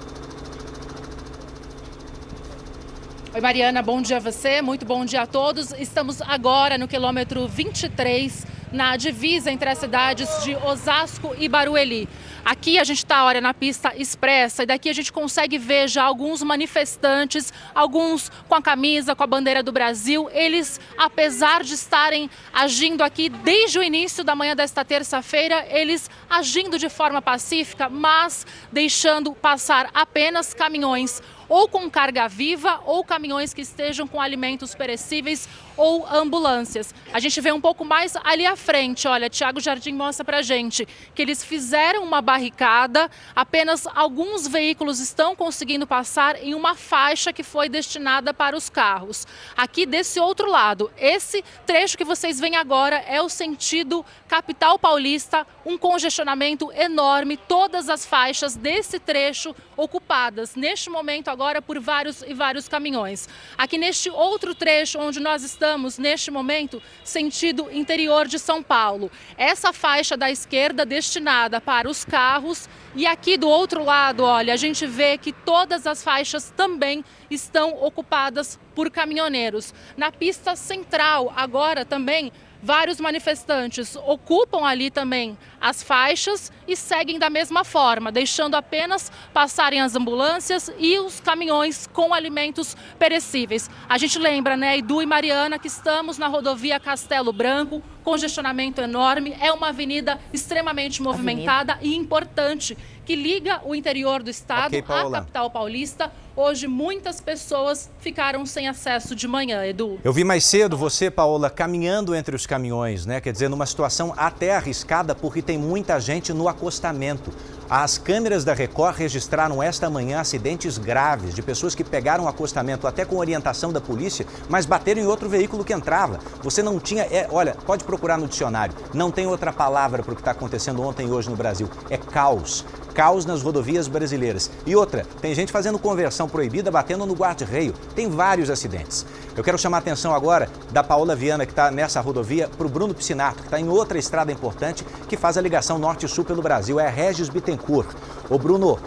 Oi, 3.32 3.42
Mariana, 3.42 3.84
bom 3.84 4.02
dia 4.02 4.18
a 4.18 4.20
você, 4.20 4.60
muito 4.60 4.88
bom 4.88 5.06
dia 5.06 5.22
a 5.22 5.28
todos. 5.28 5.72
Estamos 5.74 6.20
agora 6.20 6.80
no 6.80 6.88
quilômetro 6.88 7.48
23, 7.48 8.44
na 8.72 8.98
divisa 8.98 9.52
entre 9.52 9.70
as 9.70 9.78
cidades 9.78 10.28
de 10.44 10.56
Osasco 10.56 11.36
e 11.38 11.48
Barueri. 11.48 12.10
Aqui 12.44 12.80
a 12.80 12.84
gente 12.84 12.98
está, 12.98 13.24
olha, 13.24 13.40
na 13.40 13.54
pista 13.54 13.94
expressa 13.96 14.64
e 14.64 14.66
daqui 14.66 14.90
a 14.90 14.94
gente 14.94 15.14
consegue 15.14 15.60
ver 15.60 15.88
já 15.88 16.04
alguns 16.06 16.42
manifestantes, 16.42 17.54
alguns 17.76 18.32
com 18.48 18.56
a 18.56 18.62
camisa, 18.64 19.14
com 19.14 19.22
a 19.22 19.28
bandeira 19.28 19.62
do 19.62 19.72
Brasil. 19.72 20.28
Eles, 20.34 20.80
apesar 20.98 21.64
de 21.64 21.76
estarem 21.76 22.32
agindo 22.52 23.04
aqui 23.04 23.30
desde 23.30 23.78
o 23.78 23.84
início 23.84 24.24
da 24.24 24.36
manhã 24.36 24.56
desta 24.56 24.84
terça-feira, 24.84 25.68
eles 25.70 26.10
agindo 26.28 26.80
de 26.80 26.90
forma 26.90 27.22
pacífica, 27.22 27.90
mas 27.90 28.48
deixando 28.72 29.34
passar 29.34 29.88
apenas 29.94 30.52
caminhões 30.52 31.22
ou 31.50 31.68
com 31.68 31.90
carga 31.90 32.28
viva 32.28 32.80
ou 32.86 33.04
caminhões 33.04 33.54
que 33.54 33.62
estejam 33.62 34.08
com 34.08 34.22
alimentos 34.22 34.76
perecíveis 34.76 35.50
ou 35.80 36.06
ambulâncias. 36.06 36.94
A 37.14 37.22
gente 37.22 37.40
vê 37.40 37.54
um 37.54 37.62
pouco 37.62 37.86
mais 37.86 38.14
ali 38.26 38.46
à 38.46 38.58
frente, 38.58 39.08
olha, 39.08 39.30
Tiago 39.30 39.62
Jardim 39.62 39.94
mostra 39.94 40.26
pra 40.26 40.42
gente 40.42 40.86
que 41.16 41.22
eles 41.22 41.42
fizeram 41.42 42.04
uma 42.04 42.22
barricada, 42.22 43.10
apenas 43.34 43.88
alguns 43.96 44.46
veículos 44.46 45.00
estão 45.00 45.38
conseguindo 45.38 45.88
passar 45.88 46.36
em 46.44 46.54
uma 46.54 46.76
faixa 46.76 47.32
que 47.32 47.44
foi 47.44 47.70
destinada 47.70 48.34
para 48.34 48.58
os 48.58 48.70
carros. 48.70 49.26
Aqui 49.56 49.86
desse 49.86 50.20
outro 50.20 50.52
lado, 50.52 50.92
esse 50.98 51.42
trecho 51.66 51.98
que 51.98 52.04
vocês 52.04 52.42
veem 52.42 52.58
agora 52.58 52.98
é 52.98 53.22
o 53.22 53.30
sentido 53.30 54.06
capital 54.28 54.78
paulista, 54.78 55.48
um 55.66 55.78
congestionamento 55.78 56.74
enorme, 56.74 57.38
todas 57.38 57.88
as 57.88 58.06
faixas 58.06 58.54
desse 58.54 59.00
trecho 59.00 59.56
ocupadas 59.78 60.56
neste 60.56 60.90
momento 60.90 61.30
agora 61.30 61.62
por 61.62 61.80
vários 61.80 62.22
e 62.22 62.34
vários 62.34 62.68
caminhões. 62.68 63.30
Aqui 63.58 63.78
neste 63.78 64.10
outro 64.10 64.54
trecho 64.54 65.00
onde 65.00 65.22
nós 65.22 65.42
estamos 65.42 65.69
neste 65.98 66.32
momento, 66.32 66.82
sentido 67.04 67.70
interior 67.72 68.28
de 68.28 68.40
São 68.40 68.64
Paulo. 68.64 69.12
Essa 69.38 69.74
faixa 69.74 70.16
da 70.16 70.32
esquerda 70.32 70.86
destinada 70.86 71.62
para 71.62 71.90
os 71.90 72.04
carros 72.06 72.70
e 72.96 73.06
aqui 73.06 73.38
do 73.38 73.48
outro 73.48 73.84
lado, 73.84 74.24
olha, 74.24 74.54
a 74.54 74.58
gente 74.58 74.88
vê 74.88 75.18
que 75.18 75.32
todas 75.32 75.86
as 75.86 76.04
faixas 76.04 76.52
também 76.56 77.04
estão 77.30 77.84
ocupadas 77.84 78.60
por 78.74 78.90
caminhoneiros. 78.90 79.74
Na 79.96 80.12
pista 80.12 80.56
central, 80.56 81.32
agora 81.36 81.86
também 81.86 82.32
Vários 82.62 83.00
manifestantes 83.00 83.96
ocupam 83.96 84.66
ali 84.66 84.92
também 84.92 85.38
as 85.62 85.82
faixas 85.82 86.52
e 86.68 86.76
seguem 86.76 87.18
da 87.18 87.30
mesma 87.30 87.64
forma, 87.64 88.12
deixando 88.12 88.56
apenas 88.56 89.12
passarem 89.34 89.80
as 89.80 89.96
ambulâncias 89.96 90.70
e 90.78 91.00
os 91.00 91.22
caminhões 91.22 91.88
com 91.88 92.14
alimentos 92.14 92.76
perecíveis. 92.98 93.70
A 93.88 93.98
gente 93.98 94.20
lembra, 94.20 94.58
né, 94.58 94.78
Edu 94.78 95.02
e 95.02 95.06
Mariana, 95.06 95.58
que 95.58 95.68
estamos 95.68 96.18
na 96.18 96.28
rodovia 96.28 96.80
Castelo 96.80 97.32
Branco, 97.32 97.82
congestionamento 98.04 98.82
enorme, 98.82 99.36
é 99.40 99.52
uma 99.54 99.70
avenida 99.70 100.20
extremamente 100.34 101.02
movimentada 101.02 101.74
avenida. 101.74 101.96
e 101.96 101.98
importante 101.98 102.78
que 103.06 103.16
liga 103.16 103.62
o 103.64 103.74
interior 103.74 104.22
do 104.22 104.30
estado 104.30 104.68
okay, 104.68 104.80
à 104.82 105.10
capital 105.10 105.50
paulista. 105.50 106.12
Hoje, 106.42 106.68
muitas 106.68 107.20
pessoas 107.20 107.90
ficaram 108.00 108.46
sem 108.46 108.70
acesso 108.70 109.14
de 109.14 109.28
manhã, 109.28 109.66
Edu. 109.66 110.00
Eu 110.02 110.14
vi 110.14 110.24
mais 110.24 110.46
cedo 110.46 110.78
você, 110.78 111.12
Paola, 111.12 111.50
caminhando 111.50 112.16
entre 112.16 112.34
os 112.34 112.48
caminhões, 112.48 113.06
né? 113.06 113.20
Quer 113.20 113.34
dizer, 113.34 113.50
numa 113.50 113.66
situação 113.66 114.14
até 114.16 114.56
arriscada, 114.56 115.14
porque 115.14 115.42
tem 115.42 115.58
muita 115.58 116.00
gente 116.00 116.32
no 116.32 116.48
acostamento. 116.48 117.30
As 117.70 117.98
câmeras 117.98 118.46
da 118.46 118.54
Record 118.54 118.96
registraram 118.96 119.62
esta 119.62 119.90
manhã 119.90 120.22
acidentes 120.22 120.78
graves 120.78 121.36
de 121.36 121.42
pessoas 121.42 121.76
que 121.76 121.84
pegaram 121.84 122.24
o 122.24 122.28
acostamento 122.30 122.88
até 122.88 123.04
com 123.04 123.18
orientação 123.18 123.74
da 123.74 123.82
polícia, 123.82 124.26
mas 124.48 124.66
bateram 124.66 125.02
em 125.02 125.06
outro 125.06 125.28
veículo 125.28 125.66
que 125.66 125.74
entrava. 125.74 126.20
Você 126.42 126.64
não 126.64 126.80
tinha. 126.80 127.04
É, 127.04 127.28
olha, 127.30 127.54
pode 127.66 127.84
procurar 127.84 128.18
no 128.18 128.30
dicionário. 128.30 128.74
Não 128.94 129.12
tem 129.12 129.28
outra 129.28 129.52
palavra 129.52 130.02
para 130.02 130.14
o 130.14 130.16
que 130.16 130.22
está 130.22 130.32
acontecendo 130.32 130.82
ontem 130.82 131.06
e 131.06 131.12
hoje 131.12 131.30
no 131.30 131.36
Brasil. 131.36 131.70
É 131.90 131.98
caos 131.98 132.64
caos 133.00 133.26
nas 133.26 133.42
rodovias 133.42 133.88
brasileiras. 133.88 134.52
E 134.66 134.76
outra, 134.76 135.06
tem 135.22 135.34
gente 135.34 135.54
fazendo 135.54 135.80
conversão 135.80 136.28
proibida, 136.30 136.72
batendo 136.72 137.06
no 137.06 137.14
guarda-reio. 137.14 137.74
Tem 137.96 138.10
vários 138.10 138.50
acidentes. 138.50 139.06
Eu 139.36 139.44
quero 139.44 139.58
chamar 139.58 139.78
a 139.78 139.80
atenção 139.80 140.14
agora 140.14 140.50
da 140.72 140.84
Paola 140.84 141.16
Viana, 141.16 141.46
que 141.46 141.52
está 141.52 141.72
nessa 141.72 142.00
rodovia, 142.02 142.48
para 142.48 142.68
o 142.68 142.70
Bruno 142.70 142.94
Piscinato, 142.94 143.38
que 143.38 143.46
está 143.46 143.60
em 143.60 143.68
outra 143.70 143.98
estrada 143.98 144.32
importante 144.32 144.86
que 145.08 145.18
faz 145.18 145.38
a 145.38 145.42
ligação 145.42 145.78
norte-sul 145.78 146.24
pelo 146.24 146.42
Brasil. 146.42 146.80
É 146.80 146.88
a 146.88 146.90
Regis 146.90 147.30
Bittencourt. 147.30 147.90
Ô 148.30 148.38
Bruno, 148.38 148.78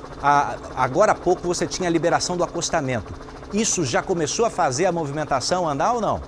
agora 0.76 1.12
há 1.12 1.14
pouco 1.14 1.42
você 1.42 1.66
tinha 1.66 1.88
a 1.88 1.92
liberação 1.92 2.36
do 2.36 2.44
acostamento. 2.44 3.12
Isso 3.52 3.84
já 3.84 4.02
começou 4.02 4.46
a 4.46 4.50
fazer 4.50 4.86
a 4.86 4.92
movimentação 4.92 5.68
andar 5.68 5.92
ou 5.92 6.00
não? 6.00 6.20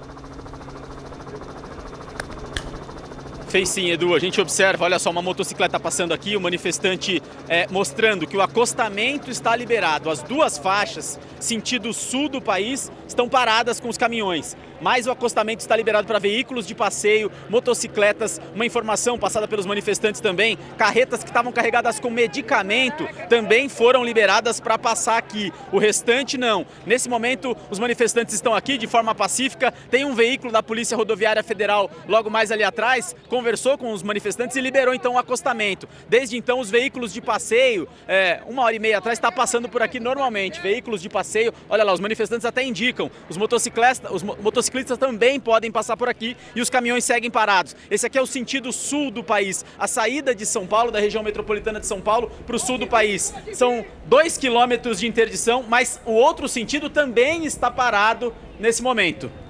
Fez 3.54 3.68
sim, 3.68 3.88
Edu. 3.88 4.16
A 4.16 4.18
gente 4.18 4.40
observa, 4.40 4.84
olha 4.84 4.98
só, 4.98 5.10
uma 5.10 5.22
motocicleta 5.22 5.78
passando 5.78 6.12
aqui, 6.12 6.36
o 6.36 6.40
manifestante 6.40 7.22
é, 7.48 7.68
mostrando 7.70 8.26
que 8.26 8.36
o 8.36 8.42
acostamento 8.42 9.30
está 9.30 9.54
liberado. 9.54 10.10
As 10.10 10.24
duas 10.24 10.58
faixas, 10.58 11.20
sentido 11.38 11.92
sul 11.92 12.28
do 12.28 12.42
país, 12.42 12.90
estão 13.06 13.28
paradas 13.28 13.78
com 13.78 13.88
os 13.88 13.96
caminhões 13.96 14.56
mas 14.84 15.06
o 15.06 15.10
acostamento 15.10 15.60
está 15.62 15.74
liberado 15.74 16.06
para 16.06 16.18
veículos 16.18 16.66
de 16.66 16.74
passeio, 16.74 17.32
motocicletas, 17.48 18.38
uma 18.54 18.66
informação 18.66 19.18
passada 19.18 19.48
pelos 19.48 19.64
manifestantes 19.64 20.20
também, 20.20 20.58
carretas 20.76 21.22
que 21.22 21.30
estavam 21.30 21.50
carregadas 21.52 21.98
com 21.98 22.10
medicamento 22.10 23.08
também 23.30 23.68
foram 23.68 24.04
liberadas 24.04 24.60
para 24.60 24.78
passar 24.78 25.16
aqui. 25.16 25.50
O 25.72 25.78
restante 25.78 26.36
não. 26.36 26.66
Nesse 26.84 27.08
momento, 27.08 27.56
os 27.70 27.78
manifestantes 27.78 28.34
estão 28.34 28.54
aqui 28.54 28.76
de 28.76 28.86
forma 28.86 29.14
pacífica. 29.14 29.72
Tem 29.90 30.04
um 30.04 30.14
veículo 30.14 30.52
da 30.52 30.62
Polícia 30.62 30.96
Rodoviária 30.96 31.42
Federal 31.42 31.90
logo 32.06 32.28
mais 32.28 32.50
ali 32.52 32.62
atrás, 32.62 33.16
conversou 33.44 33.76
com 33.76 33.92
os 33.92 34.02
manifestantes 34.02 34.56
e 34.56 34.60
liberou 34.62 34.94
então 34.94 35.14
o 35.14 35.18
acostamento. 35.18 35.86
Desde 36.08 36.34
então, 36.34 36.58
os 36.60 36.70
veículos 36.70 37.12
de 37.12 37.20
passeio, 37.20 37.86
é, 38.08 38.40
uma 38.46 38.62
hora 38.62 38.74
e 38.74 38.78
meia 38.78 38.96
atrás, 38.96 39.18
está 39.18 39.30
passando 39.30 39.68
por 39.68 39.82
aqui 39.82 40.00
normalmente. 40.00 40.62
Veículos 40.62 41.02
de 41.02 41.10
passeio, 41.10 41.52
olha 41.68 41.84
lá, 41.84 41.92
os 41.92 42.00
manifestantes 42.00 42.46
até 42.46 42.64
indicam, 42.64 43.10
os 43.28 43.36
os 43.36 44.22
motociclistas 44.22 44.96
também 44.96 45.38
podem 45.38 45.70
passar 45.70 45.94
por 45.94 46.08
aqui 46.08 46.34
e 46.56 46.62
os 46.62 46.70
caminhões 46.70 47.04
seguem 47.04 47.30
parados. 47.30 47.76
Esse 47.90 48.06
aqui 48.06 48.16
é 48.16 48.22
o 48.22 48.26
sentido 48.26 48.72
sul 48.72 49.10
do 49.10 49.22
país, 49.22 49.62
a 49.78 49.86
saída 49.86 50.34
de 50.34 50.46
São 50.46 50.66
Paulo, 50.66 50.90
da 50.90 50.98
região 50.98 51.22
metropolitana 51.22 51.78
de 51.78 51.86
São 51.86 52.00
Paulo, 52.00 52.30
para 52.46 52.56
o 52.56 52.58
sul 52.58 52.78
do 52.78 52.86
país. 52.86 53.34
São 53.52 53.84
dois 54.06 54.38
quilômetros 54.38 55.00
de 55.00 55.06
interdição, 55.06 55.62
mas 55.68 56.00
o 56.06 56.12
outro 56.12 56.48
sentido 56.48 56.88
também 56.88 57.44
está 57.44 57.70
parado 57.70 58.34
nesse 58.58 58.82
momento. 58.82 59.43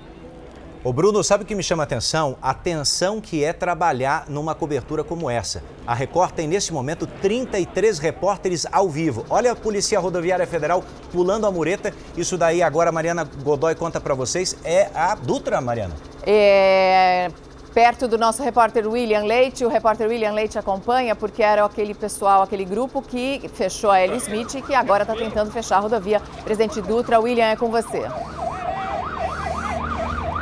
Ô 0.84 0.92
Bruno, 0.92 1.24
sabe 1.24 1.44
o 1.44 1.46
que 1.46 1.54
me 1.54 1.62
chama 1.62 1.82
a 1.82 1.84
atenção? 1.84 2.36
A 2.42 2.52
tensão 2.52 3.18
que 3.18 3.42
é 3.42 3.54
trabalhar 3.54 4.26
numa 4.28 4.54
cobertura 4.54 5.02
como 5.02 5.30
essa. 5.30 5.62
A 5.86 5.94
Record 5.94 6.32
tem 6.32 6.46
nesse 6.46 6.74
momento 6.74 7.06
33 7.06 7.98
repórteres 7.98 8.66
ao 8.70 8.86
vivo. 8.90 9.24
Olha 9.30 9.52
a 9.52 9.56
Polícia 9.56 9.98
Rodoviária 9.98 10.46
Federal 10.46 10.84
pulando 11.10 11.46
a 11.46 11.50
mureta. 11.50 11.94
Isso 12.18 12.36
daí 12.36 12.62
agora 12.62 12.90
a 12.90 12.92
Mariana 12.92 13.24
Godoy 13.24 13.74
conta 13.74 13.98
para 13.98 14.14
vocês. 14.14 14.58
É 14.62 14.90
a 14.94 15.14
Dutra, 15.14 15.58
Mariana? 15.58 15.94
É 16.22 17.30
perto 17.72 18.06
do 18.06 18.18
nosso 18.18 18.42
repórter 18.42 18.86
William 18.86 19.24
Leite. 19.24 19.64
O 19.64 19.70
repórter 19.70 20.06
William 20.06 20.32
Leite 20.32 20.58
acompanha 20.58 21.16
porque 21.16 21.42
era 21.42 21.64
aquele 21.64 21.94
pessoal, 21.94 22.42
aquele 22.42 22.66
grupo 22.66 23.00
que 23.00 23.50
fechou 23.54 23.90
a 23.90 24.02
Ellie 24.02 24.18
Smith 24.18 24.54
e 24.56 24.60
que 24.60 24.74
agora 24.74 25.04
está 25.04 25.14
tentando 25.14 25.50
fechar 25.50 25.78
a 25.78 25.80
rodovia. 25.80 26.20
Presidente 26.44 26.82
Dutra, 26.82 27.18
William, 27.18 27.46
é 27.46 27.56
com 27.56 27.70
você. 27.70 28.02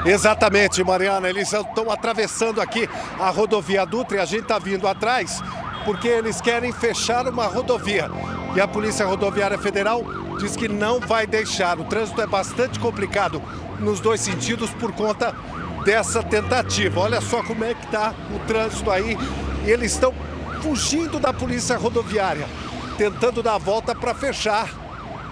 Exatamente, 0.05 0.83
Mariana. 0.83 1.29
Eles 1.29 1.53
estão 1.53 1.91
atravessando 1.91 2.61
aqui 2.61 2.88
a 3.19 3.31
rodovia 3.31 3.87
Dutra 3.87 4.19
e 4.19 4.21
a 4.21 4.25
gente 4.25 4.43
está 4.43 4.59
vindo 4.59 4.87
atrás 4.88 5.41
porque 5.85 6.09
eles 6.09 6.41
querem 6.41 6.73
fechar 6.73 7.27
uma 7.29 7.47
rodovia. 7.47 8.11
E 8.55 8.61
a 8.61 8.69
Polícia 8.69 9.07
Rodoviária 9.07 9.59
Federal 9.59 10.05
diz 10.38 10.57
que 10.57 10.69
não 10.69 11.01
vai 11.01 11.27
deixar. 11.27 11.79
O 11.79 11.85
trânsito 11.85 12.21
é 12.21 12.27
bastante 12.27 12.79
complicado 12.79 13.43
nos 13.79 14.01
dois 14.01 14.21
sentidos 14.21 14.71
por 14.71 14.93
conta 14.93 15.35
dessa 15.85 16.23
tentativa. 16.23 17.01
Olha 17.01 17.21
só 17.21 17.43
como 17.43 17.65
é 17.65 17.75
que 17.75 17.85
está 17.85 18.15
o 18.35 18.38
trânsito 18.47 18.91
aí. 18.91 19.17
E 19.65 19.71
eles 19.71 19.93
estão 19.93 20.12
fugindo 20.62 21.19
da 21.19 21.33
Polícia 21.33 21.77
Rodoviária, 21.77 22.47
tentando 22.97 23.43
dar 23.43 23.55
a 23.55 23.59
volta 23.59 23.95
para 23.95 24.15
fechar 24.15 24.69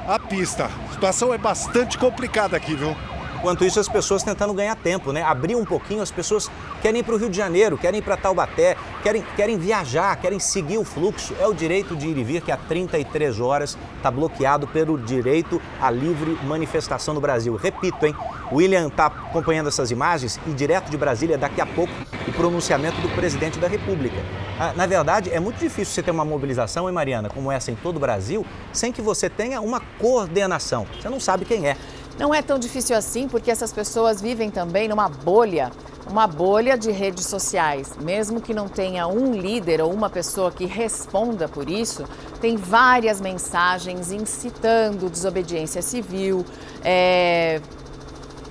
a 0.08 0.18
pista. 0.18 0.70
A 0.88 0.92
situação 0.92 1.32
é 1.32 1.38
bastante 1.38 1.98
complicada 1.98 2.56
aqui, 2.56 2.74
viu? 2.74 2.96
Enquanto 3.40 3.64
isso, 3.64 3.80
as 3.80 3.88
pessoas 3.88 4.22
tentando 4.22 4.52
ganhar 4.52 4.76
tempo, 4.76 5.12
né? 5.12 5.22
Abrir 5.22 5.56
um 5.56 5.64
pouquinho, 5.64 6.02
as 6.02 6.10
pessoas 6.10 6.50
querem 6.82 7.00
ir 7.00 7.02
para 7.02 7.14
o 7.14 7.16
Rio 7.16 7.30
de 7.30 7.38
Janeiro, 7.38 7.78
querem 7.78 8.00
ir 8.00 8.02
para 8.02 8.14
Taubaté, 8.14 8.76
querem, 9.02 9.24
querem 9.34 9.56
viajar, 9.56 10.14
querem 10.16 10.38
seguir 10.38 10.76
o 10.76 10.84
fluxo. 10.84 11.34
É 11.40 11.46
o 11.46 11.54
direito 11.54 11.96
de 11.96 12.06
ir 12.06 12.18
e 12.18 12.22
vir 12.22 12.42
que 12.42 12.52
há 12.52 12.56
33 12.58 13.40
horas 13.40 13.78
está 13.96 14.10
bloqueado 14.10 14.66
pelo 14.66 14.98
direito 14.98 15.60
à 15.80 15.90
livre 15.90 16.38
manifestação 16.44 17.14
no 17.14 17.20
Brasil. 17.20 17.56
Repito, 17.56 18.04
hein? 18.04 18.14
William 18.52 18.88
está 18.88 19.06
acompanhando 19.06 19.68
essas 19.68 19.90
imagens 19.90 20.38
e 20.46 20.50
direto 20.50 20.90
de 20.90 20.98
Brasília, 20.98 21.38
daqui 21.38 21.62
a 21.62 21.66
pouco, 21.66 21.92
o 22.28 22.32
pronunciamento 22.32 23.00
do 23.00 23.08
presidente 23.10 23.58
da 23.58 23.68
República. 23.68 24.16
Ah, 24.58 24.74
na 24.76 24.86
verdade, 24.86 25.30
é 25.32 25.40
muito 25.40 25.58
difícil 25.58 25.94
você 25.94 26.02
ter 26.02 26.10
uma 26.10 26.24
mobilização, 26.26 26.86
hein, 26.86 26.94
Mariana, 26.94 27.30
como 27.30 27.50
essa 27.50 27.70
em 27.70 27.74
todo 27.74 27.96
o 27.96 28.00
Brasil, 28.00 28.44
sem 28.70 28.92
que 28.92 29.00
você 29.00 29.30
tenha 29.30 29.62
uma 29.62 29.80
coordenação. 29.98 30.86
Você 31.00 31.08
não 31.08 31.18
sabe 31.18 31.46
quem 31.46 31.66
é. 31.66 31.76
Não 32.20 32.34
é 32.34 32.42
tão 32.42 32.58
difícil 32.58 32.94
assim, 32.94 33.26
porque 33.26 33.50
essas 33.50 33.72
pessoas 33.72 34.20
vivem 34.20 34.50
também 34.50 34.86
numa 34.86 35.08
bolha, 35.08 35.72
uma 36.06 36.26
bolha 36.26 36.76
de 36.76 36.90
redes 36.90 37.24
sociais. 37.24 37.96
Mesmo 37.98 38.42
que 38.42 38.52
não 38.52 38.68
tenha 38.68 39.06
um 39.06 39.32
líder 39.32 39.80
ou 39.80 39.90
uma 39.90 40.10
pessoa 40.10 40.52
que 40.52 40.66
responda 40.66 41.48
por 41.48 41.70
isso, 41.70 42.04
tem 42.38 42.58
várias 42.58 43.22
mensagens 43.22 44.12
incitando 44.12 45.08
desobediência 45.08 45.80
civil, 45.80 46.44
é, 46.84 47.62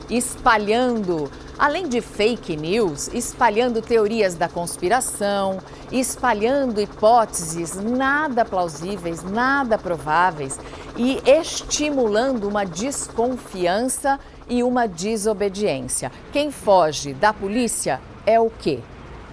espalhando 0.10 1.30
além 1.60 1.88
de 1.88 2.02
fake 2.02 2.56
news, 2.56 3.10
espalhando 3.10 3.84
teorias 3.84 4.34
da 4.34 4.48
conspiração, 4.48 5.60
espalhando 5.92 6.82
hipóteses 6.82 7.76
nada 7.76 8.46
plausíveis, 8.46 9.22
nada 9.22 9.78
prováveis 9.78 10.58
e 11.00 11.22
estimulando 11.26 12.46
uma 12.46 12.66
desconfiança 12.66 14.20
e 14.50 14.62
uma 14.62 14.86
desobediência. 14.86 16.12
Quem 16.34 16.52
foge 16.52 17.14
da 17.14 17.32
polícia 17.32 18.02
é 18.26 18.38
o 18.38 18.50
quê? 18.50 18.80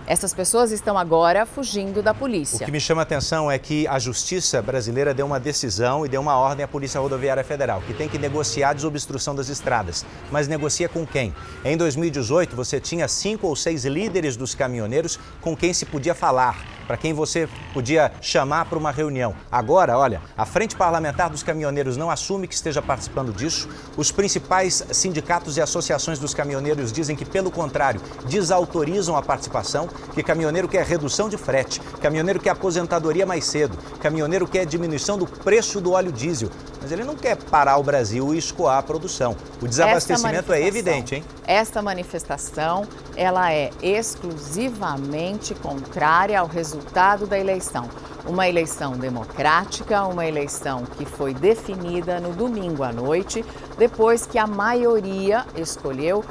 Essas 0.07 0.33
pessoas 0.33 0.71
estão 0.71 0.97
agora 0.97 1.45
fugindo 1.45 2.01
da 2.01 2.15
polícia. 2.15 2.63
O 2.63 2.65
que 2.65 2.71
me 2.71 2.79
chama 2.79 3.03
a 3.03 3.03
atenção 3.03 3.51
é 3.51 3.59
que 3.59 3.89
a 3.89 3.99
justiça 3.99 4.63
brasileira 4.63 5.13
deu 5.13 5.27
uma 5.27 5.41
decisão 5.41 6.07
e 6.07 6.09
deu 6.09 6.21
uma 6.21 6.39
ordem 6.39 6.65
à 6.65 6.69
Polícia 6.69 7.01
Rodoviária 7.01 7.43
Federal, 7.43 7.83
que 7.85 7.93
tem 7.93 8.09
que 8.09 8.17
negociar 8.17 8.71
a 8.71 8.73
desobstrução 8.73 9.35
das 9.35 9.49
estradas. 9.49 10.07
Mas 10.31 10.47
negocia 10.47 10.89
com 10.89 11.05
quem? 11.05 11.35
Em 11.65 11.77
2018, 11.77 12.55
você 12.55 12.79
tinha 12.79 13.09
cinco 13.09 13.49
ou 13.49 13.57
seis 13.57 13.85
líderes 13.85 14.37
dos 14.37 14.55
caminhoneiros 14.55 15.19
com 15.41 15.57
quem 15.57 15.75
se 15.75 15.85
podia 15.85 16.15
falar 16.15 16.76
para 16.87 16.97
quem 16.97 17.13
você 17.13 17.49
podia 17.73 18.13
chamar 18.21 18.67
para 18.67 18.79
uma 18.79 18.91
reunião. 18.91 19.35
Agora, 19.51 19.99
olha, 19.99 20.23
a 20.37 20.47
Frente 20.47 20.77
Parlamentar 20.77 21.29
dos 21.29 21.43
Caminhoneiros 21.43 21.97
não 21.97 22.11
assume 22.11 22.47
que 22.47 22.55
esteja 22.55 22.81
participando 22.81 23.33
disso. 23.33 23.69
Os 23.97 24.13
principais 24.13 24.85
sindicatos 24.93 25.57
e 25.57 25.61
associações 25.61 26.19
dos 26.19 26.33
caminhoneiros 26.33 26.93
dizem 26.93 27.17
que, 27.17 27.25
pelo 27.25 27.51
contrário, 27.51 28.01
desautorizam 28.29 29.17
a 29.17 29.23
participação, 29.23 29.89
que 30.15 30.23
caminhoneiro 30.23 30.69
quer 30.69 30.85
redução 30.85 31.29
de 31.29 31.37
frete, 31.37 31.81
caminhoneiro 32.01 32.41
quer 32.41 32.51
aposentadoria 32.51 33.27
mais 33.27 33.45
cedo, 33.45 33.77
caminhoneiro 34.01 34.47
quer 34.47 34.65
diminuição 34.65 35.19
do 35.19 35.27
preço 35.27 35.81
do 35.81 35.93
óleo 35.93 36.13
diesel. 36.13 36.51
Mas 36.81 36.93
ele 36.93 37.03
não 37.03 37.17
quer 37.17 37.37
parar 37.37 37.79
o 37.79 37.83
Brasil 37.83 38.33
e 38.33 38.39
escoar 38.39 38.79
a 38.79 38.83
produção. 38.83 39.37
O 39.61 39.67
desabastecimento 39.67 40.53
é 40.53 40.63
evidente, 40.63 41.17
hein? 41.17 41.25
Esta 41.45 41.83
manifestação, 41.83 42.87
ela 43.17 43.53
é 43.53 43.71
exclusivamente 43.83 45.55
contrária 45.55 46.39
ao 46.39 46.47
resultado 46.47 46.76
resultado 46.77 47.27
da 47.27 47.39
eleição. 47.39 47.89
Uma 48.27 48.49
eleição 48.49 48.93
democrática, 48.93 50.05
uma 50.05 50.27
eleição 50.27 50.85
que 50.85 51.07
foi 51.07 51.33
definida 51.33 52.21
no 52.21 52.33
domingo 52.33 52.83
à 52.83 52.93
noite, 52.93 53.45
depois 53.79 54.27
que 54.27 54.39
a 54.39 54.47
maioria 54.47 55.47
escolheu 55.57 56.25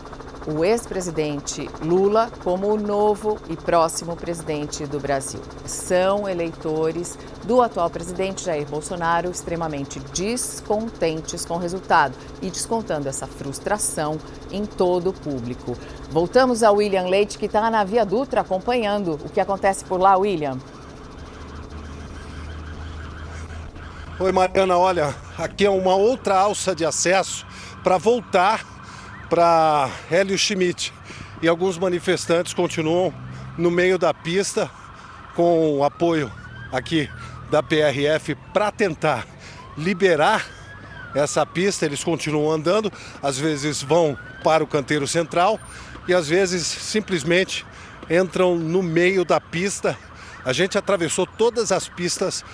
o 0.48 0.64
ex-presidente 0.64 1.70
Lula 1.82 2.32
como 2.44 2.68
o 2.68 2.78
novo 2.78 3.38
e 3.50 3.56
próximo 3.56 4.16
presidente 4.16 4.86
do 4.86 5.00
Brasil. 5.00 5.42
São 5.66 6.30
eleitores 6.30 7.18
do 7.44 7.62
atual 7.62 7.90
presidente 7.90 8.46
Jair 8.46 8.68
Bolsonaro 8.68 9.30
extremamente 9.30 10.00
descontentes 10.00 11.46
com 11.46 11.56
o 11.56 11.60
resultado 11.60 12.16
e 12.42 12.50
descontando 12.50 13.10
essa 13.10 13.26
frustração 13.26 14.20
em 14.52 14.66
todo 14.66 15.10
o 15.10 15.14
público. 15.14 15.76
Voltamos 16.12 16.64
ao 16.64 16.76
William 16.76 17.08
Leite, 17.08 17.38
que 17.38 17.48
está 17.48 17.70
na 17.70 17.84
Via 17.84 18.06
Dutra 18.06 18.42
acompanhando 18.42 19.14
o 19.14 19.30
que 19.30 19.40
acontece 19.40 19.84
por 19.86 20.00
lá, 20.00 20.16
William. 20.18 20.58
Oi, 24.18 24.32
Mariana, 24.32 24.78
olha, 24.78 25.14
aqui 25.38 25.66
é 25.66 25.70
uma 25.70 25.96
outra 25.96 26.38
alça 26.38 26.74
de 26.74 26.86
acesso 26.86 27.46
para 27.84 27.98
voltar 27.98 28.75
para 29.30 29.90
Hélio 30.10 30.38
Schmidt. 30.38 30.94
E 31.42 31.48
alguns 31.48 31.78
manifestantes 31.78 32.54
continuam 32.54 33.14
no 33.58 33.70
meio 33.70 33.98
da 33.98 34.14
pista 34.14 34.70
com 35.36 35.78
o 35.78 35.84
apoio 35.84 36.32
aqui 36.72 37.10
da 37.50 37.62
PRF 37.62 38.36
para 38.54 38.72
tentar 38.72 39.28
liberar 39.78 40.46
essa 41.14 41.46
pista. 41.46 41.86
Eles 41.86 42.04
continuam 42.04 42.52
andando, 42.52 42.92
às 43.22 43.38
vezes 43.38 43.82
vão 43.82 44.18
para 44.44 44.64
o 44.64 44.68
canteiro 44.68 45.08
central 45.08 45.60
e 46.08 46.14
às 46.14 46.28
vezes 46.28 46.66
simplesmente 46.66 47.66
entram 48.10 48.56
no 48.56 48.84
meio 48.84 49.26
da 49.26 49.40
pista. 49.42 49.98
A 50.44 50.54
gente 50.54 50.78
atravessou 50.78 51.26
todas 51.26 51.72
as 51.72 51.90
pistas 51.90 52.46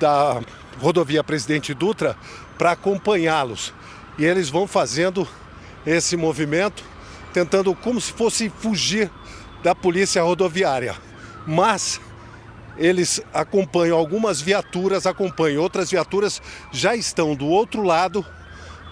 da 0.00 0.40
rodovia 0.80 1.22
Presidente 1.22 1.72
Dutra 1.72 2.16
para 2.58 2.72
acompanhá-los. 2.72 3.72
E 4.18 4.24
eles 4.24 4.48
vão 4.48 4.66
fazendo 4.66 5.28
esse 5.86 6.16
movimento, 6.16 6.82
tentando 7.32 7.74
como 7.74 8.00
se 8.00 8.12
fosse 8.12 8.50
fugir 8.50 9.10
da 9.62 9.74
polícia 9.74 10.22
rodoviária. 10.22 10.96
Mas 11.46 12.00
eles 12.76 13.22
acompanham 13.32 13.96
algumas 13.96 14.40
viaturas, 14.40 15.06
acompanham 15.06 15.62
outras 15.62 15.90
viaturas 15.90 16.42
já 16.72 16.94
estão 16.94 17.34
do 17.34 17.46
outro 17.46 17.82
lado 17.82 18.24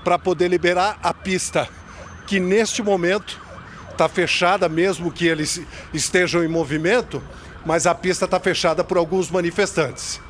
para 0.02 0.18
poder 0.18 0.48
liberar 0.48 0.98
a 1.02 1.12
pista, 1.12 1.68
que 2.26 2.38
neste 2.38 2.83
momento 2.83 3.40
está 3.90 4.09
fechada, 4.09 4.68
mesmo 4.68 5.11
que 5.11 5.26
eles 5.26 5.61
estejam 5.92 6.44
em 6.44 6.48
movimento, 6.48 7.22
mas 7.64 7.87
a 7.87 7.94
pista 7.94 8.24
está 8.24 8.38
fechada 8.38 8.85
por 8.85 8.98
alguns 8.98 9.30
manifestantes. 9.30 10.20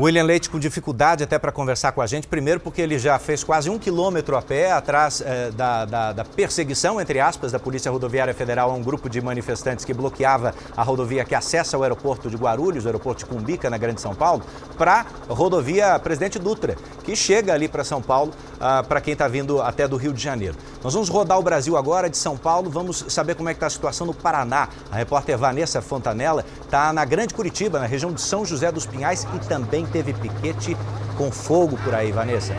William 0.00 0.22
Leite 0.22 0.48
com 0.48 0.60
dificuldade 0.60 1.24
até 1.24 1.40
para 1.40 1.50
conversar 1.50 1.90
com 1.90 2.00
a 2.00 2.06
gente, 2.06 2.28
primeiro 2.28 2.60
porque 2.60 2.80
ele 2.80 3.00
já 3.00 3.18
fez 3.18 3.42
quase 3.42 3.68
um 3.68 3.80
quilômetro 3.80 4.36
a 4.36 4.42
pé 4.42 4.70
atrás 4.70 5.20
eh, 5.20 5.50
da, 5.50 5.84
da, 5.84 6.12
da, 6.12 6.24
perseguição, 6.24 7.00
entre 7.00 7.18
aspas, 7.18 7.50
da 7.50 7.58
Polícia 7.58 7.90
Rodoviária 7.90 8.32
Federal 8.32 8.70
a 8.70 8.74
um 8.74 8.82
grupo 8.82 9.08
de 9.08 9.20
manifestantes 9.20 9.84
que 9.84 9.92
bloqueava 9.92 10.54
a 10.76 10.84
rodovia 10.84 11.24
que 11.24 11.34
acessa 11.34 11.76
o 11.76 11.82
aeroporto 11.82 12.30
de 12.30 12.36
Guarulhos, 12.36 12.84
o 12.84 12.86
aeroporto 12.86 13.24
de 13.24 13.26
Cumbica, 13.26 13.68
na 13.68 13.76
Grande 13.76 14.00
São 14.00 14.14
Paulo, 14.14 14.44
para 14.76 15.04
rodovia 15.28 15.98
Presidente 15.98 16.38
Dutra, 16.38 16.76
que 17.02 17.16
chega 17.16 17.52
ali 17.52 17.66
para 17.66 17.82
São 17.82 18.00
Paulo, 18.00 18.32
ah, 18.60 18.84
para 18.86 19.00
quem 19.00 19.14
está 19.14 19.26
vindo 19.26 19.60
até 19.60 19.88
do 19.88 19.96
Rio 19.96 20.12
de 20.12 20.22
Janeiro. 20.22 20.54
Nós 20.80 20.94
vamos 20.94 21.08
rodar 21.08 21.40
o 21.40 21.42
Brasil 21.42 21.76
agora 21.76 22.08
de 22.08 22.16
São 22.16 22.36
Paulo, 22.36 22.70
vamos 22.70 23.04
saber 23.08 23.34
como 23.34 23.48
é 23.48 23.52
que 23.52 23.56
está 23.56 23.66
a 23.66 23.70
situação 23.70 24.06
no 24.06 24.14
Paraná. 24.14 24.68
A 24.92 24.96
repórter 24.96 25.36
Vanessa 25.36 25.82
Fontanella 25.82 26.44
está 26.62 26.92
na 26.92 27.04
Grande 27.04 27.34
Curitiba, 27.34 27.80
na 27.80 27.86
região 27.86 28.12
de 28.12 28.20
São 28.20 28.44
José 28.44 28.70
dos 28.70 28.86
Pinhais 28.86 29.26
e 29.34 29.48
também 29.48 29.87
teve 29.88 30.12
piquete 30.12 30.76
com 31.16 31.30
fogo 31.30 31.76
por 31.84 31.94
aí, 31.94 32.12
Vanessa. 32.12 32.54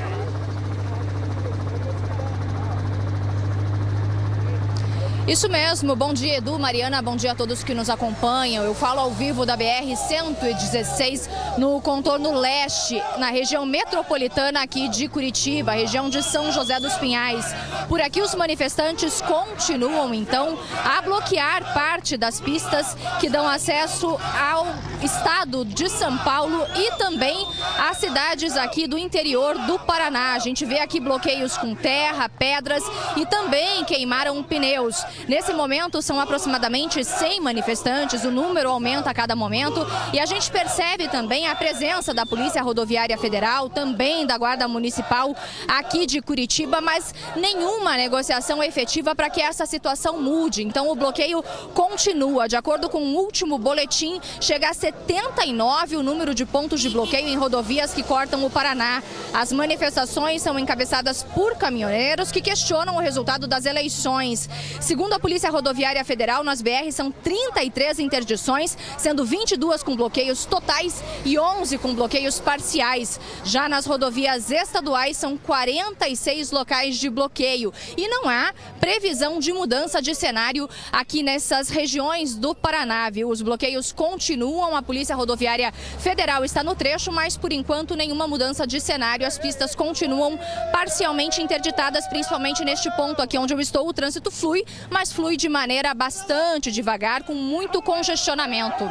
Isso 5.30 5.48
mesmo. 5.48 5.96
Bom 5.96 6.12
dia, 6.12 6.38
Edu, 6.38 6.58
Mariana. 6.58 7.04
Bom 7.04 7.16
dia 7.16 7.34
a 7.34 7.36
todos 7.36 7.62
que 7.62 7.76
nos 7.76 7.88
acompanham. 7.88 8.66
Eu 8.66 8.74
falo 8.74 9.00
ao 9.00 9.12
vivo 9.12 9.46
da 9.46 9.56
BR-116 9.56 11.30
no 11.56 11.80
contorno 11.82 12.32
leste, 12.34 13.00
na 13.20 13.30
região 13.30 13.64
metropolitana 13.64 14.64
aqui 14.64 14.90
de 14.90 15.08
Curitiba, 15.08 15.74
região 15.74 16.10
de 16.10 16.24
São 16.24 16.52
José 16.52 16.80
dos 16.80 16.96
Pinhais. 16.96 17.46
Por 17.88 18.02
aqui, 18.02 18.24
os 18.24 18.34
manifestantes 18.34 19.22
continuam, 19.22 20.16
então, 20.16 20.58
a 20.84 21.00
bloquear 21.04 21.76
parte 21.76 22.18
das 22.18 22.42
pistas 22.42 22.98
que 23.20 23.30
dão 23.30 23.48
acesso 23.48 24.18
ao 24.36 24.66
estado 25.04 25.64
de 25.64 25.90
São 25.90 26.18
Paulo 26.18 26.66
e 26.76 26.92
também 26.98 27.48
às 27.78 27.98
cidades 27.98 28.58
aqui 28.58 28.88
do 28.88 28.98
interior 28.98 29.56
do 29.60 29.78
Paraná. 29.78 30.34
A 30.34 30.40
gente 30.40 30.66
vê 30.66 30.80
aqui 30.80 31.00
bloqueios 31.00 31.56
com 31.56 31.76
terra, 31.76 32.28
pedras 32.28 32.84
e 33.16 33.28
também 33.28 33.86
queimaram 33.86 34.42
pneus. 34.42 35.06
Nesse 35.28 35.54
momento, 35.54 36.02
são 36.02 36.20
aproximadamente 36.20 37.04
100 37.04 37.42
manifestantes, 37.42 38.24
o 38.24 38.32
número 38.32 38.70
aumenta 38.70 39.10
a 39.10 39.14
cada 39.14 39.36
momento 39.36 39.86
e 40.14 40.20
a 40.20 40.26
gente 40.26 40.50
percebe 40.52 41.08
também 41.08 41.48
a 41.48 41.56
presença 41.56 42.14
da 42.14 42.26
Polícia 42.26 42.62
Rodoviária 42.62 43.18
Federal, 43.18 43.70
também 43.70 44.26
da 44.26 44.38
Guarda 44.38 44.68
Municipal 44.68 45.36
aqui 45.68 46.06
de 46.06 46.22
Curitiba, 46.22 46.82
mas 46.82 47.14
nenhuma 47.36 47.98
negociação 47.98 48.64
efetiva 48.64 49.14
para 49.14 49.30
que 49.30 49.42
essa 49.42 49.66
situação 49.66 50.22
mude. 50.22 50.64
Então, 50.64 50.90
o 50.90 50.96
bloqueio 50.96 51.44
continua. 51.74 52.48
De 52.48 52.56
acordo 52.56 52.90
com 52.90 53.00
o 53.00 53.16
último 53.16 53.58
boletim, 53.58 54.20
chega 54.40 54.70
a 54.70 54.74
79 54.74 55.98
o 55.98 56.04
número 56.04 56.34
de 56.34 56.46
pontos 56.46 56.82
de 56.82 56.90
bloqueio 56.90 57.28
em 57.28 57.38
rodovias 57.38 57.94
que 57.94 58.04
cortam 58.04 58.46
o 58.46 58.50
Paraná. 58.50 59.04
As 59.34 59.52
manifestações 59.52 60.42
são 60.42 60.58
encabeçadas 60.58 61.24
por 61.24 61.56
caminhoneiros 61.56 62.32
que 62.32 62.42
questionam 62.42 62.96
o 62.96 63.00
resultado 63.00 63.48
das 63.48 63.66
eleições. 63.66 64.50
Segundo 64.80 65.09
Segundo 65.10 65.22
a 65.22 65.28
Polícia 65.28 65.50
Rodoviária 65.50 66.06
Federal, 66.06 66.44
nas 66.44 66.62
BR 66.62 66.92
são 66.92 67.12
33 67.12 67.98
interdições, 67.98 68.78
sendo 68.96 69.26
22 69.26 69.82
com 69.82 69.96
bloqueios 69.96 70.46
totais 70.46 71.04
e 71.26 71.40
11 71.40 71.80
com 71.80 71.96
bloqueios 71.96 72.40
parciais. 72.40 73.20
Já 73.44 73.68
nas 73.68 73.88
rodovias 73.88 74.52
estaduais, 74.52 75.18
são 75.18 75.36
46 75.36 76.52
locais 76.52 76.96
de 76.96 77.10
bloqueio. 77.10 77.74
E 77.98 78.08
não 78.08 78.30
há 78.30 78.54
previsão 78.80 79.40
de 79.40 79.52
mudança 79.52 80.00
de 80.00 80.14
cenário 80.14 80.70
aqui 80.92 81.24
nessas 81.24 81.70
regiões 81.70 82.36
do 82.36 82.54
Paraná, 82.54 83.10
viu? 83.10 83.30
Os 83.30 83.42
bloqueios 83.42 83.92
continuam, 83.92 84.76
a 84.76 84.84
Polícia 84.84 85.16
Rodoviária 85.16 85.72
Federal 85.98 86.46
está 86.46 86.64
no 86.64 86.76
trecho, 86.76 87.12
mas 87.12 87.36
por 87.36 87.52
enquanto 87.52 87.96
nenhuma 87.96 88.28
mudança 88.28 88.68
de 88.68 88.80
cenário. 88.80 89.26
As 89.26 89.40
pistas 89.40 89.74
continuam 89.74 90.38
parcialmente 90.72 91.42
interditadas, 91.42 92.06
principalmente 92.06 92.64
neste 92.64 92.92
ponto 92.96 93.24
aqui 93.24 93.40
onde 93.40 93.56
eu 93.56 93.60
estou, 93.60 93.88
o 93.88 93.94
trânsito 93.94 94.30
flui, 94.30 94.64
mas 94.90 95.12
flui 95.12 95.38
de 95.38 95.48
maneira 95.48 95.94
bastante 95.94 96.72
devagar, 96.72 97.24
com 97.24 97.34
muito 97.34 97.82
congestionamento. 97.82 98.84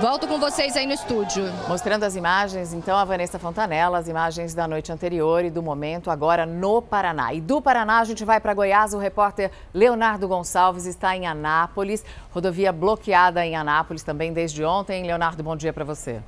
Volto 0.00 0.26
com 0.26 0.38
vocês 0.38 0.76
aí 0.76 0.86
no 0.86 0.92
estúdio. 0.92 1.44
Mostrando 1.68 2.04
as 2.04 2.16
imagens, 2.16 2.72
então, 2.72 2.96
a 2.96 3.04
Vanessa 3.04 3.38
Fontanella, 3.38 3.98
as 3.98 4.08
imagens 4.08 4.54
da 4.54 4.66
noite 4.66 4.90
anterior 4.90 5.44
e 5.44 5.50
do 5.50 5.62
momento 5.62 6.10
agora 6.10 6.46
no 6.46 6.80
Paraná. 6.80 7.32
E 7.32 7.40
do 7.40 7.60
Paraná 7.60 8.00
a 8.00 8.04
gente 8.04 8.24
vai 8.24 8.40
para 8.40 8.54
Goiás, 8.54 8.94
o 8.94 8.98
repórter 8.98 9.50
Leonardo 9.72 10.26
Gonçalves 10.26 10.86
está 10.86 11.16
em 11.16 11.26
Anápolis, 11.26 12.04
rodovia 12.30 12.72
bloqueada 12.72 13.44
em 13.44 13.54
Anápolis 13.56 14.02
também 14.02 14.32
desde 14.32 14.64
ontem. 14.64 15.06
Leonardo, 15.06 15.42
bom 15.42 15.56
dia 15.56 15.72
para 15.72 15.84
você. 15.84 16.20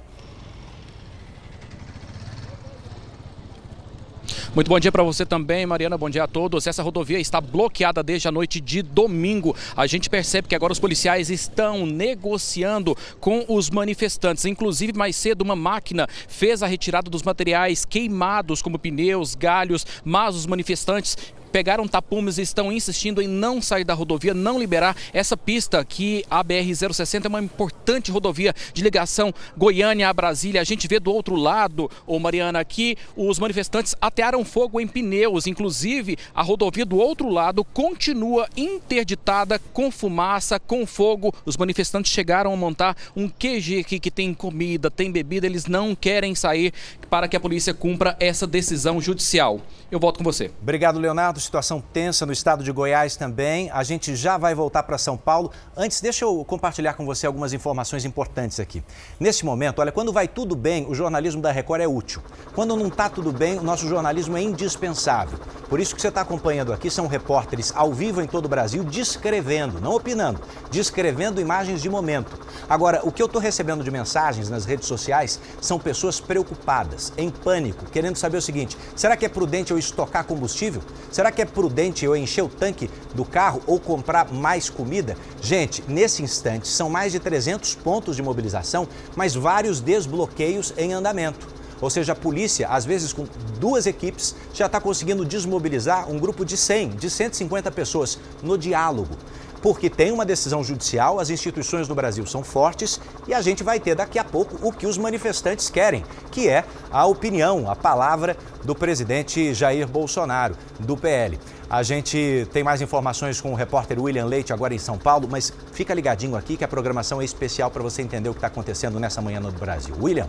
Muito 4.55 4.69
bom 4.69 4.79
dia 4.79 4.93
para 4.93 5.03
você 5.03 5.27
também, 5.27 5.67
Mariana. 5.67 5.99
Bom 5.99 6.09
dia 6.09 6.25
a 6.25 6.29
todos. 6.29 6.67
Essa 6.67 6.83
rodovia 6.83 7.19
está 7.19 7.41
bloqueada 7.41 8.03
desde 8.03 8.29
a 8.29 8.33
noite 8.33 8.61
de 8.61 8.83
domingo. 8.83 9.55
A 9.77 9.87
gente 9.87 10.09
percebe 10.09 10.49
que 10.49 10.55
agora 10.55 10.73
os 10.73 10.79
policiais 10.79 11.31
estão 11.31 11.87
negociando 11.87 12.97
com 13.21 13.45
os 13.49 13.71
manifestantes. 13.71 14.45
Inclusive, 14.45 14.93
mais 14.93 15.17
cedo, 15.17 15.43
uma 15.43 15.57
máquina 15.57 16.09
fez 16.29 16.63
a 16.63 16.67
retirada 16.67 17.11
dos 17.11 17.23
materiais 17.23 17.85
queimados, 17.85 18.63
como 18.63 18.79
pneus, 18.79 19.35
galhos, 19.35 19.87
mas 20.05 20.35
os 20.35 20.47
manifestantes 20.47 21.17
pegaram 21.55 21.87
tapumes 21.87 22.37
e 22.37 22.43
estão 22.43 22.73
insistindo 22.73 23.23
em 23.23 23.29
não 23.29 23.63
sair 23.63 23.85
da 23.85 23.95
rodovia, 23.95 24.35
não 24.35 24.59
liberar 24.59 24.97
essa 25.13 25.37
pista 25.37 25.85
que 25.85 26.25
a 26.29 26.43
BR-060 26.43 27.27
é 27.27 27.29
uma 27.29 27.41
importante 27.41 28.11
rodovia 28.11 28.53
de 28.73 28.83
ligação 28.83 29.33
Goiânia 29.57 30.09
a 30.09 30.13
Brasília. 30.13 30.61
A 30.61 30.65
gente 30.65 30.89
vê 30.89 30.99
do 30.99 31.13
outro 31.13 31.37
lado, 31.37 31.89
ô 32.09 32.19
Mariana, 32.19 32.59
aqui 32.59 32.97
os 33.15 33.39
manifestantes 33.39 33.95
atearam 34.01 34.45
fogo 34.45 34.81
em 34.81 34.89
pneus, 34.89 35.47
inclusive 35.47 36.19
a 36.35 36.43
rodovia 36.43 36.85
do 36.85 36.97
outro 36.97 37.29
lado 37.29 37.63
continua 37.63 38.49
interditada 38.57 39.61
com 39.73 39.93
fumaça, 39.93 40.59
com 40.59 40.85
fogo. 40.85 41.33
Os 41.47 41.57
manifestantes 41.57 42.11
chegaram 42.11 42.53
a 42.53 42.57
montar 42.57 42.97
um 43.15 43.29
QG 43.29 43.79
aqui 43.79 44.01
que 44.01 44.11
tem 44.11 44.35
comida, 44.35 44.91
tem 44.91 45.13
bebida, 45.13 45.47
eles 45.47 45.67
não 45.67 45.95
querem 45.95 46.35
sair 46.35 46.73
para 47.15 47.29
que 47.29 47.37
a 47.37 47.41
polícia 47.41 47.73
cumpra 47.73 48.17
essa 48.19 48.45
decisão 48.45 49.01
judicial. 49.01 49.61
Eu 49.89 50.01
volto 50.01 50.19
com 50.19 50.25
você. 50.25 50.51
Obrigado, 50.61 50.99
Leonardo 50.99 51.39
situação 51.39 51.81
tensa 51.81 52.27
no 52.27 52.33
estado 52.33 52.65
de 52.65 52.73
Goiás 52.73 53.15
também. 53.15 53.71
A 53.71 53.85
gente 53.85 54.17
já 54.17 54.37
vai 54.37 54.53
voltar 54.53 54.83
para 54.83 54.99
São 54.99 55.17
Paulo. 55.17 55.53
Antes, 55.77 56.01
deixa 56.01 56.25
eu 56.25 56.45
compartilhar 56.45 56.95
com 56.95 57.07
você 57.07 57.25
algumas 57.25 57.53
informações 57.53 58.05
importantes 58.05 58.59
aqui. 58.59 58.83
Nesse 59.21 59.45
momento, 59.45 59.79
olha, 59.79 59.93
quando 59.93 60.13
vai 60.13 60.27
tudo 60.27 60.57
bem, 60.57 60.87
o 60.89 60.95
jornalismo 60.97 61.41
da 61.41 61.53
Record 61.53 61.83
é 61.83 61.87
útil. 61.87 62.21
Quando 62.53 62.75
não 62.77 62.89
está 62.89 63.09
tudo 63.09 63.31
bem, 63.31 63.61
o 63.61 63.63
nosso 63.63 63.87
jornalismo 63.89 64.37
é 64.37 64.43
indispensável. 64.43 65.39
Por 65.75 65.81
isso 65.81 65.93
que 65.93 66.01
você 66.01 66.07
está 66.07 66.21
acompanhando 66.21 66.73
aqui 66.73 66.89
são 66.89 67.09
repórteres 67.09 67.73
ao 67.75 67.93
vivo 67.93 68.23
em 68.23 68.29
todo 68.29 68.45
o 68.45 68.49
Brasil, 68.49 68.85
descrevendo, 68.85 69.81
não 69.81 69.97
opinando, 69.97 70.41
descrevendo 70.71 71.41
imagens 71.41 71.83
de 71.83 71.91
momento. 71.91 72.39
Agora, 72.69 73.01
o 73.03 73.11
que 73.11 73.21
eu 73.21 73.27
estou 73.27 73.43
recebendo 73.43 73.83
de 73.83 73.91
mensagens 73.91 74.49
nas 74.49 74.65
redes 74.65 74.87
sociais 74.87 75.41
são 75.61 75.81
pessoas 75.81 76.21
preocupadas, 76.21 77.13
em 77.19 77.29
pânico, 77.29 77.87
querendo 77.87 78.15
saber 78.15 78.37
o 78.37 78.41
seguinte: 78.41 78.79
será 78.95 79.17
que 79.17 79.27
é 79.27 79.29
prudente 79.29 79.73
eu 79.73 79.77
estocar 79.77 80.25
combustível? 80.25 80.81
Será 81.11 81.33
que 81.33 81.43
é 81.43 81.45
prudente 81.45 82.05
eu 82.05 82.15
encher 82.15 82.45
o 82.45 82.49
tanque 82.49 82.89
do 83.13 83.25
carro 83.25 83.61
ou 83.67 83.81
comprar 83.81 84.33
mais 84.33 84.71
comida? 84.71 85.17
Gente, 85.43 85.83
nesse 85.89 86.23
instante 86.23 86.69
são 86.69 86.89
mais 86.89 87.11
de 87.11 87.19
300 87.19 87.75
pontos 87.75 88.15
de 88.15 88.23
mobilização, 88.23 88.87
mas 89.17 89.35
vários 89.35 89.81
desbloqueios 89.81 90.73
em 90.77 90.93
andamento. 90.93 91.54
Ou 91.81 91.91
seja, 91.91 92.13
a 92.13 92.17
polícia, 92.17 92.69
às 92.69 92.85
vezes 92.85 93.13
com 93.13 93.27
duas 93.59 93.87
equipes, 93.87 94.35
já 94.53 94.67
está 94.67 94.81
conseguindo 94.81 95.25
desmobilizar 95.25 96.11
um 96.11 96.19
grupo 96.19 96.45
de 96.45 96.57
100, 96.57 96.91
de 96.91 97.11
150 97.11 97.71
pessoas 97.71 98.19
no 98.43 98.57
diálogo 98.59 99.17
porque 99.65 99.89
tem 99.89 100.13
uma 100.13 100.27
decisão 100.27 100.63
judicial, 100.63 101.19
as 101.19 101.31
instituições 101.31 101.89
do 101.89 101.95
Brasil 101.95 102.27
são 102.27 102.45
fortes 102.45 103.01
e 103.27 103.33
a 103.33 103.41
gente 103.41 103.65
vai 103.65 103.81
ter 103.81 103.95
daqui 103.95 104.19
a 104.19 104.25
pouco 104.25 104.59
o 104.61 104.71
que 104.71 104.87
os 104.87 104.99
manifestantes 104.99 105.71
querem, 105.71 106.05
que 106.31 106.51
é 106.51 106.67
a 106.93 107.07
opinião, 107.07 107.71
a 107.71 107.75
palavra 107.75 108.37
do 108.63 108.75
presidente 108.75 109.55
Jair 109.55 109.89
Bolsonaro, 109.89 110.55
do 110.79 110.99
PL. 110.99 111.41
A 111.71 111.83
gente 111.83 112.47
tem 112.53 112.63
mais 112.63 112.83
informações 112.83 113.41
com 113.41 113.53
o 113.53 113.55
repórter 113.55 113.99
William 113.99 114.27
Leite 114.27 114.53
agora 114.53 114.75
em 114.75 114.79
São 114.79 114.99
Paulo, 114.99 115.27
mas 115.31 115.51
fica 115.73 115.95
ligadinho 115.95 116.37
aqui 116.37 116.59
que 116.59 116.65
a 116.65 116.69
programação 116.69 117.23
é 117.23 117.25
especial 117.25 117.71
para 117.71 117.83
você 117.83 118.03
entender 118.03 118.29
o 118.29 118.35
que 118.35 118.39
está 118.39 118.49
acontecendo 118.49 119.01
nessa 119.01 119.23
manhã 119.23 119.41
no 119.41 119.51
Brasil. 119.51 119.97
William. 119.99 120.29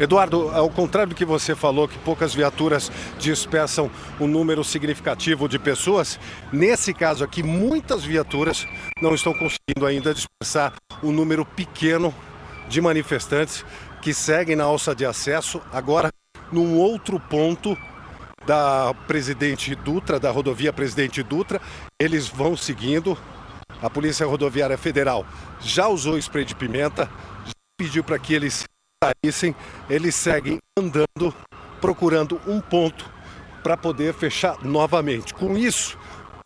Eduardo, 0.00 0.48
ao 0.48 0.70
contrário 0.70 1.10
do 1.10 1.14
que 1.14 1.26
você 1.26 1.54
falou, 1.54 1.86
que 1.86 1.98
poucas 1.98 2.34
viaturas 2.34 2.90
dispersam 3.18 3.90
um 4.18 4.26
número 4.26 4.64
significativo 4.64 5.46
de 5.46 5.58
pessoas, 5.58 6.18
nesse 6.50 6.94
caso 6.94 7.22
aqui, 7.22 7.42
muitas 7.42 8.02
viaturas 8.02 8.66
não 9.02 9.14
estão 9.14 9.34
conseguindo 9.34 9.84
ainda 9.86 10.14
dispersar 10.14 10.72
um 11.02 11.12
número 11.12 11.44
pequeno 11.44 12.14
de 12.66 12.80
manifestantes 12.80 13.62
que 14.00 14.14
seguem 14.14 14.56
na 14.56 14.64
alça 14.64 14.94
de 14.94 15.04
acesso, 15.04 15.60
agora 15.70 16.08
num 16.50 16.78
outro 16.78 17.20
ponto 17.20 17.76
da 18.46 18.94
Presidente 19.06 19.74
Dutra, 19.74 20.18
da 20.18 20.30
rodovia 20.30 20.72
Presidente 20.72 21.22
Dutra. 21.22 21.60
Eles 22.00 22.26
vão 22.26 22.56
seguindo. 22.56 23.18
A 23.82 23.88
Polícia 23.88 24.26
Rodoviária 24.26 24.76
Federal 24.76 25.26
já 25.60 25.88
usou 25.88 26.18
spray 26.18 26.44
de 26.44 26.54
pimenta, 26.54 27.08
já 27.46 27.52
pediu 27.78 28.02
para 28.02 28.18
que 28.18 28.34
eles 28.34 28.64
saíssem. 29.02 29.56
Eles 29.88 30.14
seguem 30.14 30.58
andando, 30.78 31.34
procurando 31.80 32.38
um 32.46 32.60
ponto 32.60 33.10
para 33.62 33.74
poder 33.74 34.12
fechar 34.12 34.62
novamente. 34.62 35.32
Com 35.32 35.56
isso, 35.56 35.98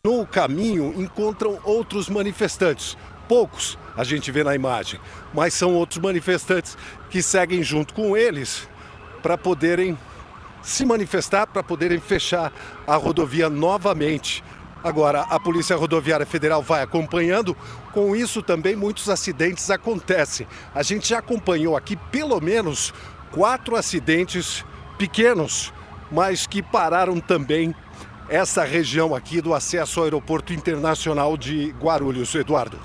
no 0.04 0.24
caminho 0.24 0.94
encontram 0.96 1.58
outros 1.64 2.08
manifestantes. 2.08 2.96
Poucos 3.26 3.76
a 3.96 4.04
gente 4.04 4.30
vê 4.30 4.44
na 4.44 4.54
imagem, 4.54 5.00
mas 5.32 5.54
são 5.54 5.74
outros 5.74 5.98
manifestantes 5.98 6.78
que 7.10 7.20
seguem 7.22 7.62
junto 7.62 7.92
com 7.92 8.16
eles 8.16 8.68
para 9.20 9.36
poderem 9.36 9.98
se 10.62 10.84
manifestar, 10.84 11.48
para 11.48 11.62
poderem 11.62 11.98
fechar 11.98 12.52
a 12.86 12.94
rodovia 12.94 13.50
novamente. 13.50 14.44
Agora, 14.84 15.22
a 15.22 15.40
Polícia 15.40 15.74
Rodoviária 15.74 16.26
Federal 16.26 16.62
vai 16.62 16.82
acompanhando. 16.82 17.56
Com 17.94 18.16
isso, 18.16 18.42
também 18.42 18.74
muitos 18.74 19.08
acidentes 19.08 19.70
acontecem. 19.70 20.48
A 20.74 20.82
gente 20.82 21.08
já 21.08 21.20
acompanhou 21.20 21.76
aqui 21.76 21.94
pelo 21.94 22.40
menos 22.40 22.92
quatro 23.30 23.76
acidentes 23.76 24.64
pequenos, 24.98 25.72
mas 26.10 26.44
que 26.44 26.60
pararam 26.60 27.20
também 27.20 27.72
essa 28.28 28.64
região 28.64 29.14
aqui 29.14 29.40
do 29.40 29.54
acesso 29.54 30.00
ao 30.00 30.04
Aeroporto 30.06 30.52
Internacional 30.52 31.36
de 31.36 31.72
Guarulhos. 31.80 32.34
Eduardo. 32.34 32.80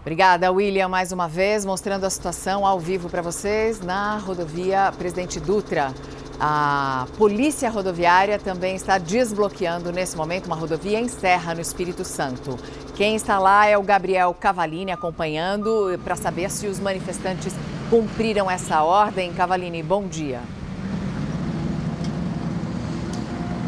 Obrigada, 0.00 0.50
William, 0.50 0.88
mais 0.88 1.12
uma 1.12 1.28
vez, 1.28 1.66
mostrando 1.66 2.04
a 2.04 2.10
situação 2.10 2.64
ao 2.64 2.80
vivo 2.80 3.10
para 3.10 3.20
vocês 3.20 3.78
na 3.78 4.16
rodovia 4.16 4.90
Presidente 4.96 5.38
Dutra. 5.38 5.92
A 6.38 7.06
Polícia 7.16 7.70
Rodoviária 7.70 8.38
também 8.38 8.76
está 8.76 8.98
desbloqueando 8.98 9.90
nesse 9.90 10.16
momento 10.16 10.46
uma 10.46 10.56
rodovia 10.56 11.00
em 11.00 11.08
Serra, 11.08 11.54
no 11.54 11.60
Espírito 11.60 12.04
Santo. 12.04 12.58
Quem 12.94 13.16
está 13.16 13.38
lá 13.38 13.66
é 13.66 13.78
o 13.78 13.82
Gabriel 13.82 14.34
Cavalini 14.34 14.92
acompanhando 14.92 15.98
para 16.04 16.14
saber 16.14 16.50
se 16.50 16.66
os 16.66 16.78
manifestantes 16.78 17.54
cumpriram 17.88 18.50
essa 18.50 18.82
ordem. 18.82 19.32
Cavalini, 19.32 19.82
bom 19.82 20.06
dia. 20.06 20.40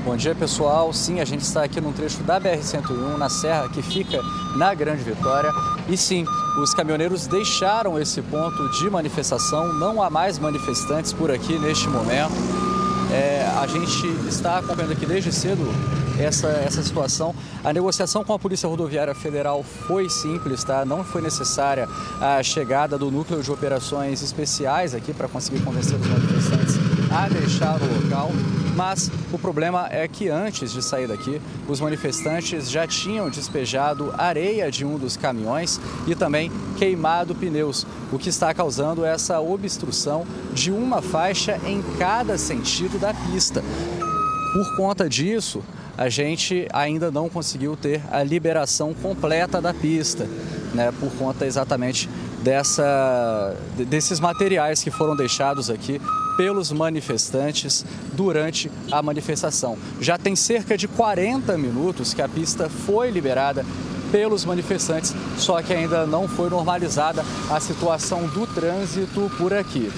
Bom 0.08 0.16
dia, 0.16 0.34
pessoal. 0.34 0.90
Sim, 0.90 1.20
a 1.20 1.24
gente 1.26 1.42
está 1.42 1.64
aqui 1.64 1.82
num 1.82 1.92
trecho 1.92 2.22
da 2.22 2.40
BR-101, 2.40 3.18
na 3.18 3.28
serra 3.28 3.68
que 3.68 3.82
fica 3.82 4.22
na 4.56 4.72
Grande 4.72 5.02
Vitória. 5.02 5.52
E 5.86 5.98
sim, 5.98 6.24
os 6.62 6.72
caminhoneiros 6.72 7.26
deixaram 7.26 8.00
esse 8.00 8.22
ponto 8.22 8.70
de 8.70 8.88
manifestação. 8.88 9.70
Não 9.74 10.02
há 10.02 10.08
mais 10.08 10.38
manifestantes 10.38 11.12
por 11.12 11.30
aqui 11.30 11.58
neste 11.58 11.88
momento. 11.88 12.32
É, 13.12 13.46
a 13.60 13.66
gente 13.66 14.06
está 14.26 14.60
acompanhando 14.60 14.92
aqui 14.92 15.04
desde 15.04 15.30
cedo 15.30 15.62
essa, 16.18 16.48
essa 16.48 16.82
situação. 16.82 17.34
A 17.62 17.70
negociação 17.70 18.24
com 18.24 18.32
a 18.32 18.38
Polícia 18.38 18.66
Rodoviária 18.66 19.14
Federal 19.14 19.62
foi 19.62 20.08
simples, 20.08 20.64
tá? 20.64 20.86
Não 20.86 21.04
foi 21.04 21.20
necessária 21.20 21.86
a 22.18 22.42
chegada 22.42 22.96
do 22.96 23.10
núcleo 23.10 23.42
de 23.42 23.52
operações 23.52 24.22
especiais 24.22 24.94
aqui 24.94 25.12
para 25.12 25.28
conseguir 25.28 25.62
convencer 25.62 26.00
os 26.00 26.06
manifestantes 26.06 26.76
a 27.12 27.28
deixar 27.28 27.78
o 27.78 28.04
local. 28.04 28.32
Mas 28.78 29.10
o 29.32 29.38
problema 29.38 29.88
é 29.90 30.06
que 30.06 30.28
antes 30.28 30.72
de 30.72 30.80
sair 30.84 31.08
daqui, 31.08 31.42
os 31.66 31.80
manifestantes 31.80 32.70
já 32.70 32.86
tinham 32.86 33.28
despejado 33.28 34.14
areia 34.16 34.70
de 34.70 34.84
um 34.84 34.96
dos 34.96 35.16
caminhões 35.16 35.80
e 36.06 36.14
também 36.14 36.48
queimado 36.78 37.34
pneus, 37.34 37.84
o 38.12 38.18
que 38.20 38.28
está 38.28 38.54
causando 38.54 39.04
essa 39.04 39.40
obstrução 39.40 40.24
de 40.52 40.70
uma 40.70 41.02
faixa 41.02 41.58
em 41.66 41.82
cada 41.98 42.38
sentido 42.38 43.00
da 43.00 43.12
pista. 43.12 43.64
Por 44.52 44.76
conta 44.76 45.08
disso, 45.08 45.60
a 45.96 46.08
gente 46.08 46.68
ainda 46.72 47.10
não 47.10 47.28
conseguiu 47.28 47.76
ter 47.76 48.00
a 48.12 48.22
liberação 48.22 48.94
completa 48.94 49.60
da 49.60 49.74
pista, 49.74 50.24
né, 50.72 50.94
por 51.00 51.10
conta 51.18 51.44
exatamente 51.44 52.08
dessa, 52.44 53.56
desses 53.88 54.20
materiais 54.20 54.84
que 54.84 54.90
foram 54.92 55.16
deixados 55.16 55.68
aqui 55.68 56.00
pelos 56.38 56.70
manifestantes 56.70 57.84
durante 58.12 58.70
a 58.92 59.02
manifestação. 59.02 59.76
Já 60.00 60.16
tem 60.16 60.36
cerca 60.36 60.78
de 60.78 60.86
40 60.86 61.58
minutos 61.58 62.14
que 62.14 62.22
a 62.22 62.28
pista 62.28 62.70
foi 62.70 63.10
liberada 63.10 63.66
pelos 64.12 64.44
manifestantes, 64.44 65.12
só 65.36 65.60
que 65.60 65.74
ainda 65.74 66.06
não 66.06 66.28
foi 66.28 66.48
normalizada 66.48 67.24
a 67.50 67.58
situação 67.58 68.28
do 68.28 68.46
trânsito 68.46 69.28
por 69.36 69.52
aqui. 69.52 69.90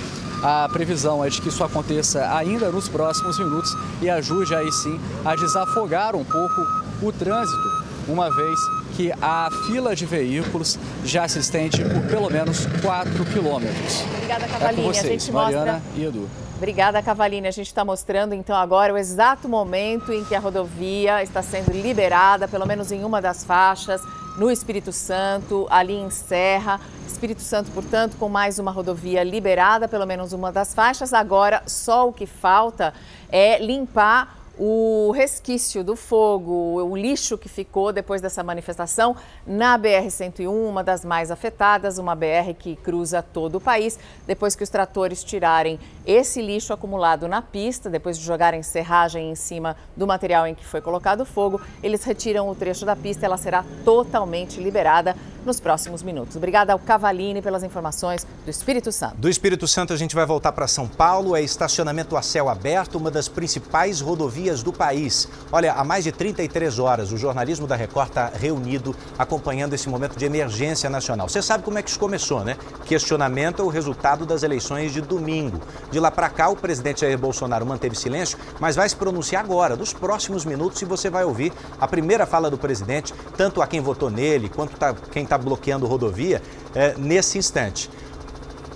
A 0.43 0.67
previsão 0.73 1.23
é 1.23 1.29
de 1.29 1.43
que 1.43 1.51
isso 1.51 1.63
aconteça 1.63 2.35
ainda 2.35 2.71
nos 2.71 2.89
próximos 2.89 3.39
minutos 3.39 3.77
e 4.01 4.09
ajude 4.09 4.55
aí 4.55 4.73
sim 4.73 4.99
a 5.23 5.37
desafogar 5.37 6.17
um 6.17 6.25
pouco 6.25 6.67
o 7.03 7.13
trânsito, 7.13 7.80
uma 8.11 8.35
vez 8.35 8.59
que 8.97 9.13
a 9.23 9.49
fila 9.67 9.95
de 9.95 10.05
veículos 10.05 10.79
já 11.05 11.27
se 11.29 11.39
estende 11.39 11.85
por 11.85 12.03
pelo 12.09 12.29
menos 12.31 12.67
4 12.83 13.25
quilômetros. 13.27 14.03
Obrigada, 14.15 14.47
Cavalinha. 14.47 14.83
É 14.83 14.93
vocês, 14.93 15.05
a 15.05 15.09
gente 15.09 15.33
Mariana 15.33 15.73
mostra... 15.73 15.83
e 15.97 16.05
Edu. 16.05 16.29
Obrigada, 16.57 17.03
Cavalinha. 17.03 17.49
A 17.49 17.53
gente 17.53 17.69
está 17.69 17.85
mostrando 17.85 18.35
então 18.35 18.55
agora 18.55 18.93
o 18.93 18.99
exato 18.99 19.49
momento 19.49 20.13
em 20.13 20.25
que 20.25 20.35
a 20.35 20.39
rodovia 20.39 21.23
está 21.23 21.41
sendo 21.41 21.73
liberada, 21.73 22.47
pelo 22.47 22.67
menos 22.67 22.93
em 22.93 23.03
uma 23.03 23.23
das 23.23 23.45
faixas, 23.45 24.03
no 24.37 24.51
Espírito 24.51 24.93
Santo, 24.93 25.67
ali 25.71 25.95
em 25.95 26.11
Serra. 26.11 26.81
Espírito 27.07 27.41
Santo, 27.43 27.71
portanto, 27.71 28.17
com 28.19 28.29
mais 28.29 28.59
uma 28.59 28.71
rodovia 28.71 29.23
liberada, 29.23 29.89
pelo 29.89 30.07
menos 30.07 30.33
uma 30.33 30.53
das 30.53 30.75
faixas. 30.75 31.13
Agora, 31.13 31.63
só 31.67 32.09
o 32.09 32.13
que 32.13 32.27
falta 32.27 32.93
é 33.31 33.59
limpar 33.59 34.40
o 34.59 35.11
resquício 35.13 35.83
do 35.83 35.97
fogo, 35.97 36.83
o 36.83 36.97
lixo 36.97 37.39
que 37.39 37.49
ficou 37.49 37.93
depois 37.93 38.21
dessa 38.21 38.43
manifestação 38.43 39.17
na 39.47 39.79
BR-101, 39.79 40.49
uma 40.49 40.85
das 40.85 41.05
mais 41.05 41.31
afetadas, 41.31 41.97
uma 41.97 42.15
BR 42.15 42.53
que 42.59 42.77
cruza 42.77 43.23
todo 43.23 43.57
o 43.57 43.61
país. 43.61 43.99
Depois 44.27 44.55
que 44.55 44.63
os 44.63 44.69
tratores 44.69 45.25
tirarem 45.25 45.79
esse 46.07 46.43
lixo 46.43 46.73
acumulado 46.73 47.27
na 47.27 47.41
pista, 47.41 47.89
depois 47.89 48.19
de 48.19 48.25
jogarem 48.25 48.63
serragem 48.63 49.31
em 49.31 49.35
cima 49.35 49.77
do 49.97 50.07
material 50.07 50.47
em 50.47 50.55
que 50.55 50.65
foi 50.65 50.81
colocado 50.81 51.25
fogo, 51.25 51.61
eles 51.83 52.05
retiram 52.05 52.49
o 52.49 52.55
trecho 52.55 52.85
da 52.85 52.95
pista. 52.95 53.25
Ela 53.25 53.39
será 53.39 53.65
totalmente 53.85 54.61
liberada 54.61 55.17
nos 55.45 55.59
próximos 55.59 56.03
minutos. 56.03 56.37
Obrigada 56.37 56.75
ao 56.75 56.79
Cavalini 56.79 57.41
pelas 57.41 57.63
informações 57.63 58.27
do 58.45 58.51
Espírito 58.51 58.93
Santo. 58.93 59.17
Do 59.17 59.29
Espírito 59.29 59.67
Santo 59.67 59.95
a 59.95 59.97
gente 59.97 60.15
vai 60.15 60.27
voltar 60.27 60.53
para 60.53 60.67
São 60.67 60.87
Paulo, 60.87 61.35
é 61.35 61.43
estacionamento 61.43 62.15
a 62.15 62.21
céu 62.21 62.51
aberto, 62.51 62.97
uma 62.97 63.11
das 63.11 63.27
principais 63.27 64.03
rodovias 64.03 64.40
do 64.41 64.73
país. 64.73 65.29
Olha, 65.53 65.75
há 65.75 65.85
mais 65.85 66.03
de 66.03 66.13
33 66.13 66.79
horas 66.79 67.13
o 67.13 67.19
jornalismo 67.19 67.67
da 67.67 67.77
Record 67.77 68.09
está 68.09 68.33
reunido 68.35 68.97
acompanhando 69.19 69.75
esse 69.75 69.89
momento 69.89 70.17
de 70.17 70.25
emergência 70.25 70.89
nacional. 70.89 71.29
Você 71.29 71.43
sabe 71.43 71.63
como 71.63 71.79
é 71.79 71.83
que 71.83 71.91
isso 71.91 71.99
começou, 71.99 72.43
né? 72.43 72.57
Questionamento 72.87 73.61
é 73.61 73.65
o 73.65 73.69
resultado 73.69 74.25
das 74.25 74.43
eleições 74.43 74.93
de 74.93 75.03
domingo. 75.03 75.61
De 75.91 76.01
lá 76.01 76.11
para 76.11 76.31
cá, 76.31 76.49
o 76.49 76.57
presidente 76.57 77.03
Jair 77.03 77.19
Bolsonaro 77.19 77.67
manteve 77.67 77.95
silêncio, 77.95 78.39
mas 78.59 78.77
vai 78.77 78.89
se 78.89 78.97
pronunciar 78.97 79.45
agora, 79.45 79.77
nos 79.77 79.93
próximos 79.93 80.45
minutos, 80.47 80.81
e 80.81 80.87
você 80.87 81.11
vai 81.11 81.25
ouvir 81.25 81.53
a 81.79 81.87
primeira 81.87 82.25
fala 82.25 82.51
do 82.51 82.57
presidente, 82.57 83.13
tanto 83.37 83.61
a 83.61 83.67
quem 83.67 83.81
votou 83.81 84.11
nele, 84.11 84.49
quanto 84.49 84.75
tá, 84.77 84.95
quem 85.13 85.25
está 85.25 85.37
bloqueando 85.37 85.87
rodovia, 85.87 86.41
é, 86.75 86.95
nesse 86.97 87.37
instante. 87.37 87.91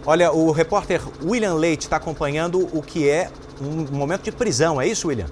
Olha, 0.06 0.30
o 0.30 0.50
repórter 0.50 1.00
William 1.22 1.54
Leite 1.54 1.86
está 1.86 1.96
acompanhando 1.96 2.68
o 2.76 2.82
que 2.82 3.08
é 3.08 3.30
um 3.60 3.96
momento 3.96 4.24
de 4.24 4.32
prisão, 4.32 4.80
é 4.80 4.86
isso, 4.86 5.08
William? 5.08 5.26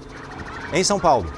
Em 0.72 0.82
São 0.82 0.98
Paulo. 0.98 1.30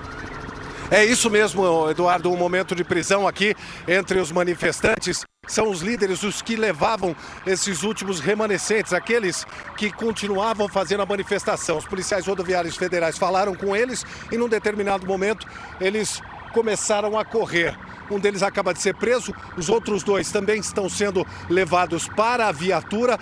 É 0.90 1.04
isso 1.04 1.30
mesmo, 1.30 1.90
Eduardo, 1.90 2.30
um 2.30 2.36
momento 2.36 2.74
de 2.74 2.84
prisão 2.84 3.26
aqui 3.26 3.54
entre 3.88 4.18
os 4.18 4.30
manifestantes. 4.30 5.24
São 5.46 5.70
os 5.70 5.80
líderes 5.80 6.22
os 6.22 6.40
que 6.40 6.56
levavam 6.56 7.16
esses 7.46 7.82
últimos 7.82 8.20
remanescentes, 8.20 8.92
aqueles 8.92 9.46
que 9.76 9.90
continuavam 9.90 10.68
fazendo 10.68 11.02
a 11.02 11.06
manifestação. 11.06 11.78
Os 11.78 11.86
policiais 11.86 12.26
rodoviários 12.26 12.76
federais 12.76 13.18
falaram 13.18 13.54
com 13.54 13.74
eles 13.74 14.04
e, 14.30 14.36
num 14.36 14.48
determinado 14.48 15.06
momento, 15.06 15.46
eles 15.80 16.22
começaram 16.52 17.18
a 17.18 17.24
correr. 17.24 17.76
Um 18.10 18.18
deles 18.18 18.42
acaba 18.42 18.72
de 18.72 18.80
ser 18.80 18.94
preso, 18.94 19.34
os 19.56 19.68
outros 19.68 20.02
dois 20.02 20.30
também 20.30 20.60
estão 20.60 20.88
sendo 20.88 21.26
levados 21.48 22.08
para 22.08 22.46
a 22.46 22.52
viatura 22.52 23.18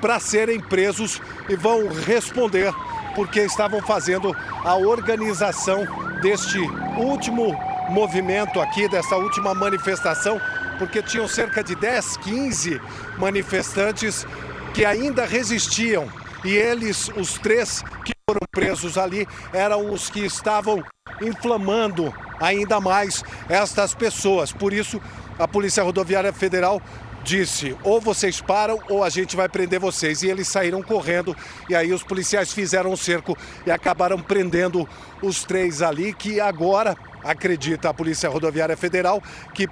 para 0.00 0.18
serem 0.18 0.60
presos 0.60 1.20
e 1.48 1.56
vão 1.56 1.88
responder 1.88 2.72
porque 3.20 3.40
estavam 3.40 3.82
fazendo 3.82 4.34
a 4.64 4.76
organização 4.76 5.86
deste 6.22 6.58
último 6.96 7.54
movimento 7.90 8.58
aqui, 8.58 8.88
dessa 8.88 9.14
última 9.14 9.52
manifestação, 9.52 10.40
porque 10.78 11.02
tinham 11.02 11.28
cerca 11.28 11.62
de 11.62 11.74
10, 11.74 12.16
15 12.16 12.80
manifestantes 13.18 14.26
que 14.72 14.86
ainda 14.86 15.26
resistiam. 15.26 16.08
E 16.42 16.56
eles, 16.56 17.10
os 17.14 17.34
três 17.34 17.84
que 18.06 18.12
foram 18.26 18.40
presos 18.50 18.96
ali, 18.96 19.28
eram 19.52 19.92
os 19.92 20.08
que 20.08 20.20
estavam 20.20 20.82
inflamando 21.20 22.14
ainda 22.40 22.80
mais 22.80 23.22
estas 23.50 23.92
pessoas. 23.92 24.50
Por 24.50 24.72
isso, 24.72 24.98
a 25.38 25.46
Polícia 25.46 25.82
Rodoviária 25.82 26.32
Federal 26.32 26.80
disse: 27.22 27.76
ou 27.82 28.00
vocês 28.00 28.40
param 28.40 28.80
ou 28.88 29.04
a 29.04 29.08
gente 29.08 29.36
vai 29.36 29.48
prender 29.48 29.80
vocês. 29.80 30.22
E 30.22 30.28
eles 30.28 30.48
saíram 30.48 30.82
correndo 30.82 31.36
e 31.68 31.74
aí 31.74 31.92
os 31.92 32.02
policiais 32.02 32.52
fizeram 32.52 32.92
um 32.92 32.96
cerco 32.96 33.36
e 33.66 33.70
acabaram 33.70 34.18
prendendo 34.18 34.88
os 35.22 35.44
três 35.44 35.82
ali, 35.82 36.12
que 36.12 36.40
agora 36.40 36.96
acredita 37.22 37.90
a 37.90 37.94
Polícia 37.94 38.28
Rodoviária 38.28 38.76
Federal 38.76 39.22
que 39.54 39.68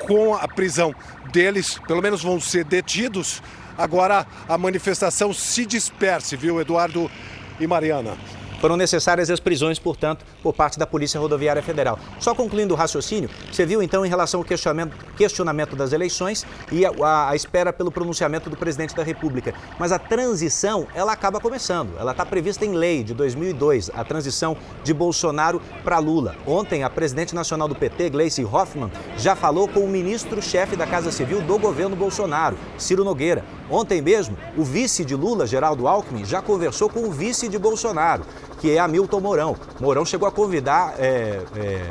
com 0.00 0.34
a 0.34 0.46
prisão 0.46 0.94
deles, 1.32 1.80
pelo 1.86 2.02
menos 2.02 2.22
vão 2.22 2.40
ser 2.40 2.64
detidos. 2.64 3.42
Agora 3.76 4.26
a 4.48 4.56
manifestação 4.56 5.32
se 5.32 5.66
disperse, 5.66 6.36
viu, 6.36 6.60
Eduardo 6.60 7.10
e 7.58 7.66
Mariana? 7.66 8.16
Foram 8.64 8.78
necessárias 8.78 9.28
as 9.28 9.38
prisões, 9.38 9.78
portanto, 9.78 10.24
por 10.42 10.54
parte 10.54 10.78
da 10.78 10.86
Polícia 10.86 11.20
Rodoviária 11.20 11.62
Federal. 11.62 11.98
Só 12.18 12.34
concluindo 12.34 12.72
o 12.72 12.76
raciocínio, 12.78 13.28
você 13.52 13.66
viu 13.66 13.82
então 13.82 14.06
em 14.06 14.08
relação 14.08 14.40
ao 14.40 14.44
questionamento, 14.44 14.96
questionamento 15.18 15.76
das 15.76 15.92
eleições 15.92 16.46
e 16.72 16.86
a, 16.86 16.90
a, 17.02 17.28
a, 17.28 17.36
espera 17.36 17.74
pelo 17.74 17.92
pronunciamento 17.92 18.48
do 18.48 18.56
presidente 18.56 18.96
da 18.96 19.02
República. 19.02 19.52
Mas 19.78 19.92
a 19.92 19.98
transição, 19.98 20.86
ela 20.94 21.12
acaba 21.12 21.38
começando. 21.40 21.90
Ela 21.98 22.12
está 22.12 22.24
prevista 22.24 22.64
em 22.64 22.72
lei 22.72 23.04
de 23.04 23.12
2002, 23.12 23.90
a 23.92 24.02
transição 24.02 24.56
de 24.82 24.94
Bolsonaro 24.94 25.60
para 25.84 25.98
Lula. 25.98 26.34
Ontem, 26.46 26.84
a 26.84 26.88
presidente 26.88 27.34
nacional 27.34 27.68
do 27.68 27.74
PT, 27.74 28.08
Gleice 28.08 28.46
Hoffmann, 28.46 28.90
já 29.18 29.36
falou 29.36 29.68
com 29.68 29.80
o 29.80 29.88
ministro-chefe 29.90 30.74
da 30.74 30.86
Casa 30.86 31.12
Civil 31.12 31.42
do 31.42 31.58
governo 31.58 31.94
Bolsonaro, 31.94 32.56
Ciro 32.78 33.04
Nogueira. 33.04 33.44
Ontem 33.70 34.02
mesmo, 34.02 34.36
o 34.56 34.62
vice 34.62 35.04
de 35.04 35.14
Lula, 35.14 35.46
Geraldo 35.46 35.88
Alckmin, 35.88 36.24
já 36.24 36.42
conversou 36.42 36.88
com 36.88 37.00
o 37.00 37.10
vice 37.10 37.48
de 37.48 37.58
Bolsonaro, 37.58 38.24
que 38.60 38.70
é 38.70 38.78
Hamilton 38.78 39.20
Mourão. 39.20 39.56
Mourão 39.80 40.04
chegou 40.04 40.28
a 40.28 40.32
convidar 40.32 40.94
é, 40.98 41.40
é, 41.56 41.90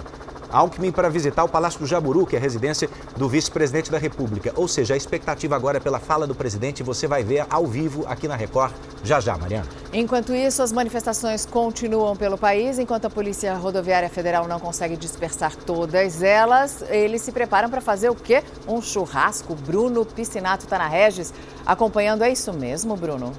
Alckmin 0.54 0.92
para 0.92 1.10
visitar 1.10 1.44
o 1.44 1.50
Palácio 1.50 1.80
do 1.80 1.88
Jaburu, 1.88 2.26
que 2.28 2.36
é 2.36 2.40
a 2.40 2.42
residência 2.42 2.88
do 3.18 3.28
vice-presidente 3.28 3.92
da 3.92 3.98
República. 3.98 4.54
Ou 4.56 4.68
seja, 4.68 4.94
a 4.94 4.98
expectativa 4.98 5.56
agora 5.56 5.78
é 5.78 5.80
pela 5.80 6.00
fala 6.00 6.28
do 6.28 6.36
presidente 6.36 6.84
você 6.84 7.08
vai 7.08 7.24
ver 7.24 7.46
ao 7.50 7.66
vivo 7.66 8.06
aqui 8.08 8.28
na 8.28 8.36
Record 8.36 8.72
já 9.04 9.20
já, 9.20 9.38
Mariana. 9.38 9.68
Enquanto 9.92 10.34
isso, 10.34 10.62
as 10.62 10.72
manifestações 10.72 11.46
continuam 11.46 12.16
pelo 12.16 12.38
país. 12.38 12.80
Enquanto 12.80 13.06
a 13.06 13.10
Polícia 13.10 13.54
Rodoviária 13.56 14.10
Federal 14.10 14.48
não 14.48 14.60
consegue 14.60 14.96
dispersar 14.96 15.56
todas 15.56 16.22
elas, 16.22 16.84
eles 16.90 17.22
se 17.22 17.32
preparam 17.32 17.70
para 17.70 17.82
fazer 17.82 18.10
o 18.10 18.16
quê? 18.16 18.44
Um 18.68 18.82
churrasco. 18.82 19.56
Bruno 19.56 20.06
Piscinato 20.06 20.66
está 20.66 20.78
na 20.78 20.88
Regis 20.88 21.34
acompanhando. 21.66 22.24
É 22.24 22.32
isso 22.32 22.54
mesmo, 22.54 22.96
Bruno? 22.96 23.34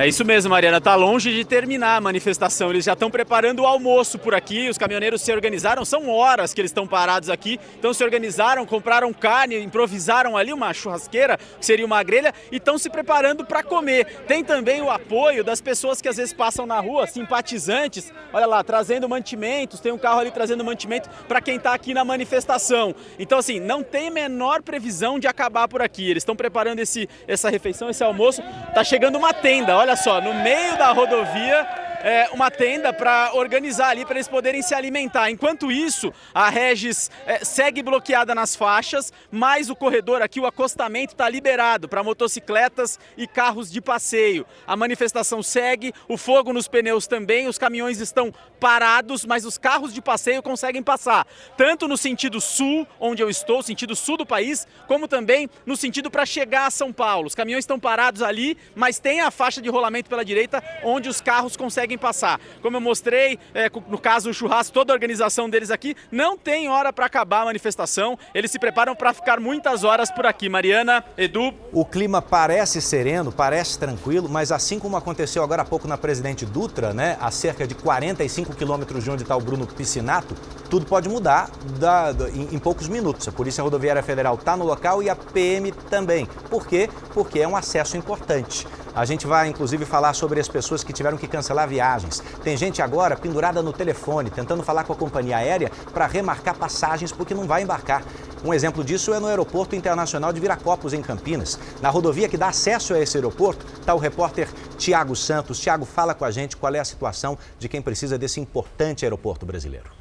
É 0.00 0.06
isso 0.06 0.24
mesmo, 0.24 0.50
Mariana. 0.50 0.76
Está 0.76 0.94
longe 0.94 1.34
de 1.34 1.44
terminar 1.44 1.96
a 1.96 2.00
manifestação. 2.00 2.70
Eles 2.70 2.84
já 2.84 2.92
estão 2.92 3.10
preparando 3.10 3.62
o 3.62 3.66
almoço 3.66 4.16
por 4.16 4.32
aqui. 4.32 4.68
Os 4.68 4.78
caminhoneiros 4.78 5.20
se 5.20 5.32
organizaram. 5.32 5.84
São 5.84 6.08
horas 6.08 6.54
que 6.54 6.60
eles 6.60 6.70
estão 6.70 6.86
parados 6.86 7.28
aqui. 7.28 7.58
Então 7.76 7.92
se 7.92 8.04
organizaram, 8.04 8.64
compraram 8.64 9.12
carne, 9.12 9.58
improvisaram 9.58 10.36
ali 10.36 10.52
uma 10.52 10.72
churrasqueira, 10.72 11.36
que 11.36 11.66
seria 11.66 11.84
uma 11.84 12.00
grelha, 12.04 12.32
e 12.52 12.58
estão 12.58 12.78
se 12.78 12.88
preparando 12.88 13.44
para 13.44 13.60
comer. 13.64 14.04
Tem 14.28 14.44
também 14.44 14.80
o 14.80 14.88
apoio 14.88 15.42
das 15.42 15.60
pessoas 15.60 16.00
que 16.00 16.08
às 16.08 16.16
vezes 16.16 16.32
passam 16.32 16.64
na 16.64 16.78
rua, 16.78 17.08
simpatizantes. 17.08 18.12
Olha 18.32 18.46
lá, 18.46 18.62
trazendo 18.62 19.08
mantimentos. 19.08 19.80
Tem 19.80 19.90
um 19.90 19.98
carro 19.98 20.20
ali 20.20 20.30
trazendo 20.30 20.64
mantimento 20.64 21.10
para 21.26 21.40
quem 21.40 21.56
está 21.56 21.74
aqui 21.74 21.92
na 21.92 22.04
manifestação. 22.04 22.94
Então, 23.18 23.36
assim, 23.36 23.58
não 23.58 23.82
tem 23.82 24.12
menor 24.12 24.62
previsão 24.62 25.18
de 25.18 25.26
acabar 25.26 25.66
por 25.66 25.82
aqui. 25.82 26.08
Eles 26.08 26.20
estão 26.20 26.36
preparando 26.36 26.78
esse, 26.78 27.08
essa 27.26 27.50
refeição, 27.50 27.90
esse 27.90 28.04
almoço. 28.04 28.40
Tá 28.72 28.84
chegando 28.84 29.18
uma 29.18 29.34
tenda. 29.34 29.76
Olha 29.76 29.87
olha 29.88 29.96
só, 29.96 30.20
no 30.20 30.34
meio 30.34 30.76
da 30.76 30.92
rodovia 30.92 31.66
é, 32.02 32.28
uma 32.32 32.50
tenda 32.50 32.92
para 32.92 33.32
organizar 33.34 33.90
ali 33.90 34.04
para 34.04 34.16
eles 34.16 34.28
poderem 34.28 34.62
se 34.62 34.74
alimentar. 34.74 35.30
Enquanto 35.30 35.70
isso, 35.70 36.12
a 36.34 36.48
Regis 36.48 37.10
é, 37.26 37.44
segue 37.44 37.82
bloqueada 37.82 38.34
nas 38.34 38.54
faixas, 38.54 39.12
mas 39.30 39.70
o 39.70 39.76
corredor 39.76 40.22
aqui, 40.22 40.40
o 40.40 40.46
acostamento, 40.46 41.14
está 41.14 41.28
liberado 41.28 41.88
para 41.88 42.02
motocicletas 42.02 42.98
e 43.16 43.26
carros 43.26 43.70
de 43.70 43.80
passeio. 43.80 44.46
A 44.66 44.76
manifestação 44.76 45.42
segue, 45.42 45.92
o 46.08 46.16
fogo 46.16 46.52
nos 46.52 46.68
pneus 46.68 47.06
também, 47.06 47.48
os 47.48 47.58
caminhões 47.58 48.00
estão 48.00 48.32
parados, 48.58 49.24
mas 49.24 49.44
os 49.44 49.56
carros 49.56 49.94
de 49.94 50.02
passeio 50.02 50.42
conseguem 50.42 50.82
passar, 50.82 51.26
tanto 51.56 51.86
no 51.86 51.96
sentido 51.96 52.40
sul, 52.40 52.86
onde 52.98 53.22
eu 53.22 53.30
estou, 53.30 53.62
sentido 53.62 53.94
sul 53.94 54.16
do 54.16 54.26
país, 54.26 54.66
como 54.86 55.06
também 55.06 55.48
no 55.64 55.76
sentido 55.76 56.10
para 56.10 56.26
chegar 56.26 56.66
a 56.66 56.70
São 56.70 56.92
Paulo. 56.92 57.28
Os 57.28 57.34
caminhões 57.34 57.62
estão 57.62 57.78
parados 57.78 58.22
ali, 58.22 58.56
mas 58.74 58.98
tem 58.98 59.20
a 59.20 59.30
faixa 59.30 59.62
de 59.62 59.68
rolamento 59.68 60.10
pela 60.10 60.24
direita, 60.24 60.62
onde 60.82 61.08
os 61.08 61.20
carros 61.20 61.56
conseguem 61.56 61.87
conseguem 61.88 61.96
passar. 61.98 62.38
Como 62.60 62.76
eu 62.76 62.80
mostrei, 62.80 63.38
é, 63.54 63.70
no 63.88 63.98
caso 63.98 64.28
o 64.28 64.34
churrasco, 64.34 64.74
toda 64.74 64.92
a 64.92 64.94
organização 64.94 65.48
deles 65.48 65.70
aqui, 65.70 65.96
não 66.12 66.36
tem 66.36 66.68
hora 66.68 66.92
para 66.92 67.06
acabar 67.06 67.42
a 67.42 67.44
manifestação. 67.46 68.18
Eles 68.34 68.50
se 68.50 68.58
preparam 68.58 68.94
para 68.94 69.14
ficar 69.14 69.40
muitas 69.40 69.84
horas 69.84 70.10
por 70.10 70.26
aqui. 70.26 70.48
Mariana, 70.48 71.02
Edu. 71.16 71.54
O 71.72 71.84
clima 71.84 72.20
parece 72.20 72.82
sereno, 72.82 73.32
parece 73.32 73.78
tranquilo, 73.78 74.28
mas 74.28 74.52
assim 74.52 74.78
como 74.78 74.96
aconteceu 74.96 75.42
agora 75.42 75.62
há 75.62 75.64
pouco 75.64 75.88
na 75.88 75.96
Presidente 75.96 76.44
Dutra, 76.44 76.92
né, 76.92 77.16
a 77.20 77.30
cerca 77.30 77.66
de 77.66 77.74
45 77.74 78.54
quilômetros 78.54 79.04
de 79.04 79.10
onde 79.10 79.22
está 79.22 79.36
o 79.36 79.40
Bruno 79.40 79.66
Piscinato, 79.66 80.34
tudo 80.68 80.84
pode 80.84 81.08
mudar 81.08 81.50
da, 81.78 82.12
da, 82.12 82.28
em, 82.30 82.54
em, 82.54 82.58
poucos 82.58 82.88
minutos. 82.88 83.26
A 83.28 83.32
Polícia 83.32 83.62
Rodoviária 83.62 84.02
Federal 84.02 84.34
está 84.34 84.56
no 84.56 84.64
local 84.64 85.02
e 85.02 85.08
a 85.08 85.16
PM 85.16 85.72
também. 85.72 86.26
Por 86.50 86.66
quê? 86.66 86.90
Porque 87.14 87.40
é 87.40 87.48
um 87.48 87.56
acesso 87.56 87.96
importante. 87.96 88.66
A 88.94 89.04
gente 89.04 89.26
vai, 89.26 89.48
inclusive, 89.48 89.84
falar 89.84 90.12
sobre 90.12 90.40
as 90.40 90.48
pessoas 90.48 90.82
que 90.82 90.92
tiveram 90.92 91.16
que 91.16 91.28
cancelar 91.28 91.68
viagens. 91.68 92.22
Tem 92.42 92.56
gente 92.56 92.82
agora 92.82 93.16
pendurada 93.16 93.62
no 93.62 93.72
telefone, 93.72 94.30
tentando 94.30 94.62
falar 94.62 94.84
com 94.84 94.92
a 94.92 94.96
companhia 94.96 95.36
aérea 95.36 95.70
para 95.92 96.06
remarcar 96.06 96.56
passagens 96.56 97.12
porque 97.12 97.34
não 97.34 97.46
vai 97.46 97.62
embarcar. 97.62 98.02
Um 98.44 98.54
exemplo 98.54 98.84
disso 98.84 99.12
é 99.12 99.18
no 99.18 99.26
Aeroporto 99.26 99.74
Internacional 99.74 100.32
de 100.32 100.40
Viracopos, 100.40 100.92
em 100.92 101.02
Campinas. 101.02 101.58
Na 101.80 101.90
rodovia 101.90 102.28
que 102.28 102.36
dá 102.36 102.48
acesso 102.48 102.94
a 102.94 103.00
esse 103.00 103.16
aeroporto, 103.16 103.66
está 103.80 103.94
o 103.94 103.98
repórter 103.98 104.48
Tiago 104.76 105.16
Santos. 105.16 105.58
Tiago, 105.58 105.84
fala 105.84 106.14
com 106.14 106.24
a 106.24 106.30
gente 106.30 106.56
qual 106.56 106.74
é 106.74 106.78
a 106.78 106.84
situação 106.84 107.36
de 107.58 107.68
quem 107.68 107.82
precisa 107.82 108.16
desse 108.16 108.40
importante 108.40 109.04
aeroporto 109.04 109.44
brasileiro. 109.44 109.97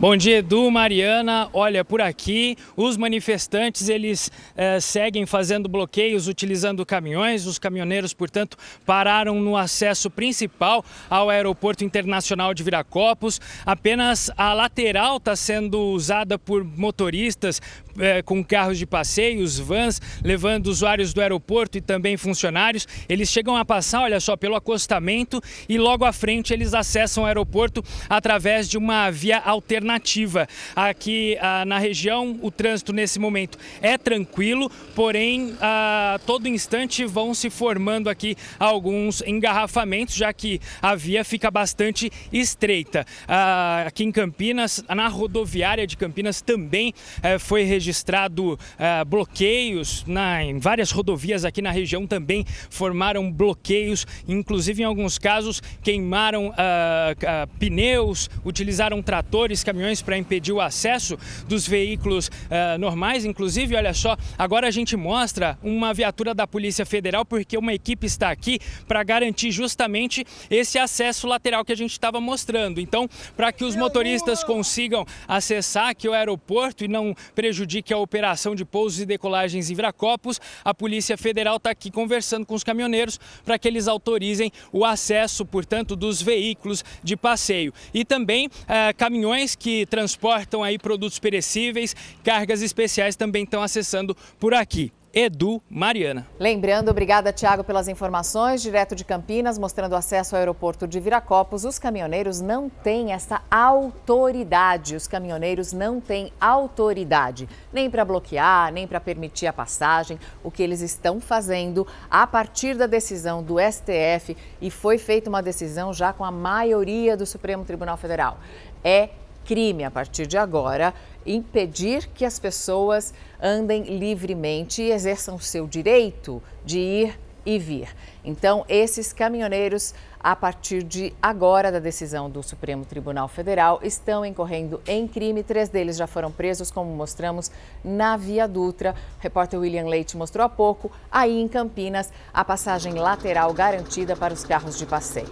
Bom 0.00 0.16
dia, 0.16 0.38
Edu, 0.38 0.70
Mariana. 0.70 1.50
Olha, 1.52 1.84
por 1.84 2.00
aqui 2.00 2.56
os 2.74 2.96
manifestantes 2.96 3.90
eles 3.90 4.32
eh, 4.56 4.80
seguem 4.80 5.26
fazendo 5.26 5.68
bloqueios 5.68 6.26
utilizando 6.26 6.86
caminhões. 6.86 7.44
Os 7.44 7.58
caminhoneiros, 7.58 8.14
portanto, 8.14 8.56
pararam 8.86 9.38
no 9.38 9.58
acesso 9.58 10.08
principal 10.08 10.82
ao 11.10 11.28
Aeroporto 11.28 11.84
Internacional 11.84 12.54
de 12.54 12.62
Viracopos. 12.62 13.42
Apenas 13.66 14.30
a 14.38 14.54
lateral 14.54 15.18
está 15.18 15.36
sendo 15.36 15.78
usada 15.78 16.38
por 16.38 16.64
motoristas 16.64 17.60
eh, 17.98 18.22
com 18.22 18.42
carros 18.44 18.78
de 18.78 18.86
passeios, 18.86 19.58
vans, 19.58 20.00
levando 20.22 20.68
usuários 20.68 21.12
do 21.12 21.20
aeroporto 21.20 21.78
e 21.78 21.80
também 21.80 22.16
funcionários. 22.16 22.86
Eles 23.08 23.28
chegam 23.28 23.56
a 23.56 23.64
passar, 23.64 24.02
olha 24.02 24.20
só, 24.20 24.36
pelo 24.36 24.54
acostamento 24.54 25.40
e 25.68 25.78
logo 25.78 26.04
à 26.04 26.12
frente 26.12 26.52
eles 26.52 26.74
acessam 26.74 27.24
o 27.24 27.26
aeroporto 27.26 27.82
através 28.08 28.68
de 28.68 28.76
uma 28.76 29.10
via 29.10 29.38
alternativa. 29.38 30.46
Aqui 30.74 31.36
ah, 31.40 31.64
na 31.64 31.78
região, 31.78 32.38
o 32.42 32.50
trânsito 32.50 32.92
nesse 32.92 33.18
momento 33.18 33.58
é 33.80 33.96
tranquilo, 33.96 34.70
porém, 34.94 35.56
a 35.60 36.20
todo 36.26 36.48
instante 36.48 37.04
vão 37.04 37.34
se 37.34 37.50
formando 37.50 38.08
aqui 38.08 38.36
alguns 38.58 39.22
engarrafamentos, 39.22 40.14
já 40.14 40.32
que 40.32 40.60
a 40.80 40.94
via 40.94 41.24
fica 41.24 41.50
bastante 41.50 42.10
estreita. 42.32 43.06
Ah, 43.26 43.84
aqui 43.86 44.04
em 44.04 44.12
Campinas, 44.12 44.84
na 44.88 45.08
rodoviária 45.08 45.86
de 45.86 45.96
Campinas 45.96 46.40
também 46.40 46.94
eh, 47.22 47.38
foi 47.38 47.64
registrado 47.80 48.58
eh, 48.78 49.04
bloqueios 49.06 50.04
na, 50.06 50.44
em 50.44 50.58
várias 50.58 50.90
rodovias 50.90 51.46
aqui 51.46 51.62
na 51.62 51.70
região 51.70 52.06
também 52.06 52.44
formaram 52.68 53.32
bloqueios, 53.32 54.06
inclusive 54.28 54.82
em 54.82 54.84
alguns 54.84 55.18
casos 55.18 55.62
queimaram 55.82 56.52
ah, 56.56 57.48
pneus, 57.58 58.28
utilizaram 58.44 59.02
tratores, 59.02 59.64
caminhões 59.64 60.02
para 60.02 60.18
impedir 60.18 60.52
o 60.52 60.60
acesso 60.60 61.16
dos 61.48 61.66
veículos 61.66 62.28
uh, 62.28 62.78
normais. 62.78 63.24
Inclusive, 63.24 63.74
olha 63.74 63.94
só, 63.94 64.16
agora 64.36 64.68
a 64.68 64.70
gente 64.70 64.96
mostra 64.96 65.58
uma 65.62 65.94
viatura 65.94 66.34
da 66.34 66.46
Polícia 66.46 66.84
Federal 66.84 67.24
porque 67.24 67.56
uma 67.56 67.72
equipe 67.72 68.06
está 68.06 68.30
aqui 68.30 68.58
para 68.86 69.02
garantir 69.02 69.50
justamente 69.50 70.24
esse 70.50 70.78
acesso 70.78 71.26
lateral 71.26 71.64
que 71.64 71.72
a 71.72 71.76
gente 71.76 71.92
estava 71.92 72.20
mostrando. 72.20 72.80
Então, 72.80 73.08
para 73.36 73.52
que 73.52 73.64
os 73.64 73.74
motoristas 73.74 74.44
consigam 74.44 75.06
acessar 75.26 75.88
aqui 75.88 76.08
o 76.08 76.12
aeroporto 76.12 76.84
e 76.84 76.88
não 76.88 77.14
prejudiquem 77.34 77.69
de 77.70 77.82
que 77.82 77.94
a 77.94 77.98
operação 77.98 78.54
de 78.54 78.64
pousos 78.64 79.00
e 79.00 79.06
decolagens 79.06 79.70
em 79.70 79.74
Viracopos, 79.74 80.40
a 80.64 80.74
Polícia 80.74 81.16
Federal 81.16 81.56
está 81.56 81.70
aqui 81.70 81.88
conversando 81.88 82.44
com 82.44 82.54
os 82.54 82.64
caminhoneiros 82.64 83.20
para 83.44 83.56
que 83.58 83.68
eles 83.68 83.86
autorizem 83.86 84.50
o 84.72 84.84
acesso, 84.84 85.46
portanto, 85.46 85.94
dos 85.94 86.20
veículos 86.20 86.84
de 87.02 87.16
passeio. 87.16 87.72
E 87.94 88.04
também 88.04 88.50
eh, 88.66 88.92
caminhões 88.94 89.54
que 89.54 89.86
transportam 89.86 90.64
aí 90.64 90.78
produtos 90.78 91.20
perecíveis, 91.20 91.94
cargas 92.24 92.60
especiais 92.60 93.14
também 93.14 93.44
estão 93.44 93.62
acessando 93.62 94.16
por 94.40 94.52
aqui. 94.52 94.92
Edu 95.12 95.60
Mariana. 95.68 96.26
Lembrando, 96.38 96.88
obrigada 96.88 97.32
Tiago 97.32 97.64
pelas 97.64 97.88
informações, 97.88 98.62
direto 98.62 98.94
de 98.94 99.04
Campinas, 99.04 99.58
mostrando 99.58 99.96
acesso 99.96 100.36
ao 100.36 100.38
aeroporto 100.38 100.86
de 100.86 101.00
Viracopos. 101.00 101.64
Os 101.64 101.78
caminhoneiros 101.78 102.40
não 102.40 102.68
têm 102.68 103.12
essa 103.12 103.42
autoridade. 103.50 104.94
Os 104.94 105.08
caminhoneiros 105.08 105.72
não 105.72 106.00
têm 106.00 106.32
autoridade 106.40 107.48
nem 107.72 107.90
para 107.90 108.04
bloquear, 108.04 108.72
nem 108.72 108.86
para 108.86 109.00
permitir 109.00 109.46
a 109.46 109.52
passagem. 109.52 110.18
O 110.44 110.50
que 110.50 110.62
eles 110.62 110.80
estão 110.80 111.20
fazendo 111.20 111.86
a 112.08 112.26
partir 112.26 112.76
da 112.76 112.86
decisão 112.86 113.42
do 113.42 113.56
STF 113.58 114.36
e 114.60 114.70
foi 114.70 114.96
feita 114.96 115.28
uma 115.28 115.42
decisão 115.42 115.92
já 115.92 116.12
com 116.12 116.24
a 116.24 116.30
maioria 116.30 117.16
do 117.16 117.26
Supremo 117.26 117.64
Tribunal 117.64 117.96
Federal. 117.96 118.38
É 118.84 119.10
crime 119.50 119.82
a 119.82 119.90
partir 119.90 120.28
de 120.28 120.38
agora 120.38 120.94
impedir 121.26 122.06
que 122.14 122.24
as 122.24 122.38
pessoas 122.38 123.12
andem 123.42 123.98
livremente 123.98 124.80
e 124.80 124.92
exerçam 124.92 125.34
o 125.34 125.40
seu 125.40 125.66
direito 125.66 126.40
de 126.64 126.78
ir 126.78 127.18
e 127.44 127.58
vir. 127.58 127.88
Então, 128.24 128.64
esses 128.68 129.12
caminhoneiros, 129.12 129.92
a 130.20 130.36
partir 130.36 130.84
de 130.84 131.12
agora 131.20 131.72
da 131.72 131.80
decisão 131.80 132.30
do 132.30 132.44
Supremo 132.44 132.84
Tribunal 132.84 133.26
Federal, 133.26 133.80
estão 133.82 134.24
incorrendo 134.24 134.80
em 134.86 135.08
crime. 135.08 135.42
Três 135.42 135.68
deles 135.68 135.96
já 135.96 136.06
foram 136.06 136.30
presos, 136.30 136.70
como 136.70 136.94
mostramos 136.94 137.50
na 137.82 138.16
Via 138.16 138.46
Dutra. 138.46 138.94
O 139.18 139.20
repórter 139.20 139.58
William 139.58 139.86
Leite 139.86 140.16
mostrou 140.16 140.46
há 140.46 140.48
pouco, 140.48 140.92
aí 141.10 141.40
em 141.40 141.48
Campinas, 141.48 142.12
a 142.32 142.44
passagem 142.44 142.94
lateral 142.94 143.52
garantida 143.52 144.14
para 144.14 144.32
os 144.32 144.44
carros 144.44 144.78
de 144.78 144.86
passeio. 144.86 145.26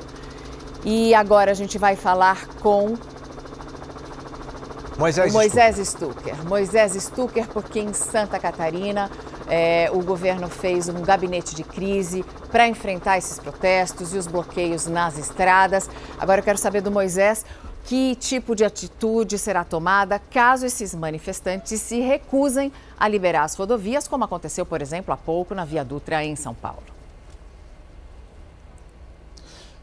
E 0.85 1.14
agora 1.14 1.53
a 1.53 1.55
gente 1.55 1.79
vai 1.79 1.95
falar 1.95 2.49
com 2.57 2.97
Moisés, 4.99 5.32
Moisés 5.32 5.88
Stucker. 5.88 6.44
Moisés 6.44 6.92
Stucker, 6.94 7.46
porque 7.46 7.78
em 7.78 7.92
Santa 7.92 8.36
Catarina 8.36 9.09
é, 9.49 9.88
o 9.92 10.03
governo 10.03 10.49
fez 10.49 10.88
um 10.88 11.03
gabinete 11.03 11.55
de 11.55 11.62
crise 11.62 12.24
para 12.51 12.66
enfrentar 12.66 13.16
esses 13.16 13.38
protestos 13.38 14.12
e 14.12 14.18
os 14.18 14.26
bloqueios 14.26 14.88
nas 14.88 15.16
estradas. 15.16 15.88
Agora 16.18 16.40
eu 16.40 16.44
quero 16.44 16.59
saber 16.59 16.80
do 16.80 16.90
Moisés 16.90 17.46
que 17.84 18.16
tipo 18.16 18.57
de 18.57 18.64
atitude 18.64 19.38
será 19.38 19.62
tomada 19.62 20.18
caso 20.18 20.66
esses 20.66 20.92
manifestantes 20.94 21.80
se 21.80 22.01
recusem 22.01 22.72
a 22.99 23.07
liberar 23.07 23.44
as 23.44 23.55
rodovias, 23.55 24.09
como 24.09 24.24
aconteceu, 24.24 24.66
por 24.66 24.82
exemplo, 24.82 25.14
há 25.14 25.16
pouco 25.16 25.55
na 25.55 25.64
Via 25.64 25.84
Dutra 25.84 26.24
em 26.24 26.34
São 26.34 26.55
Paulo. 26.55 26.97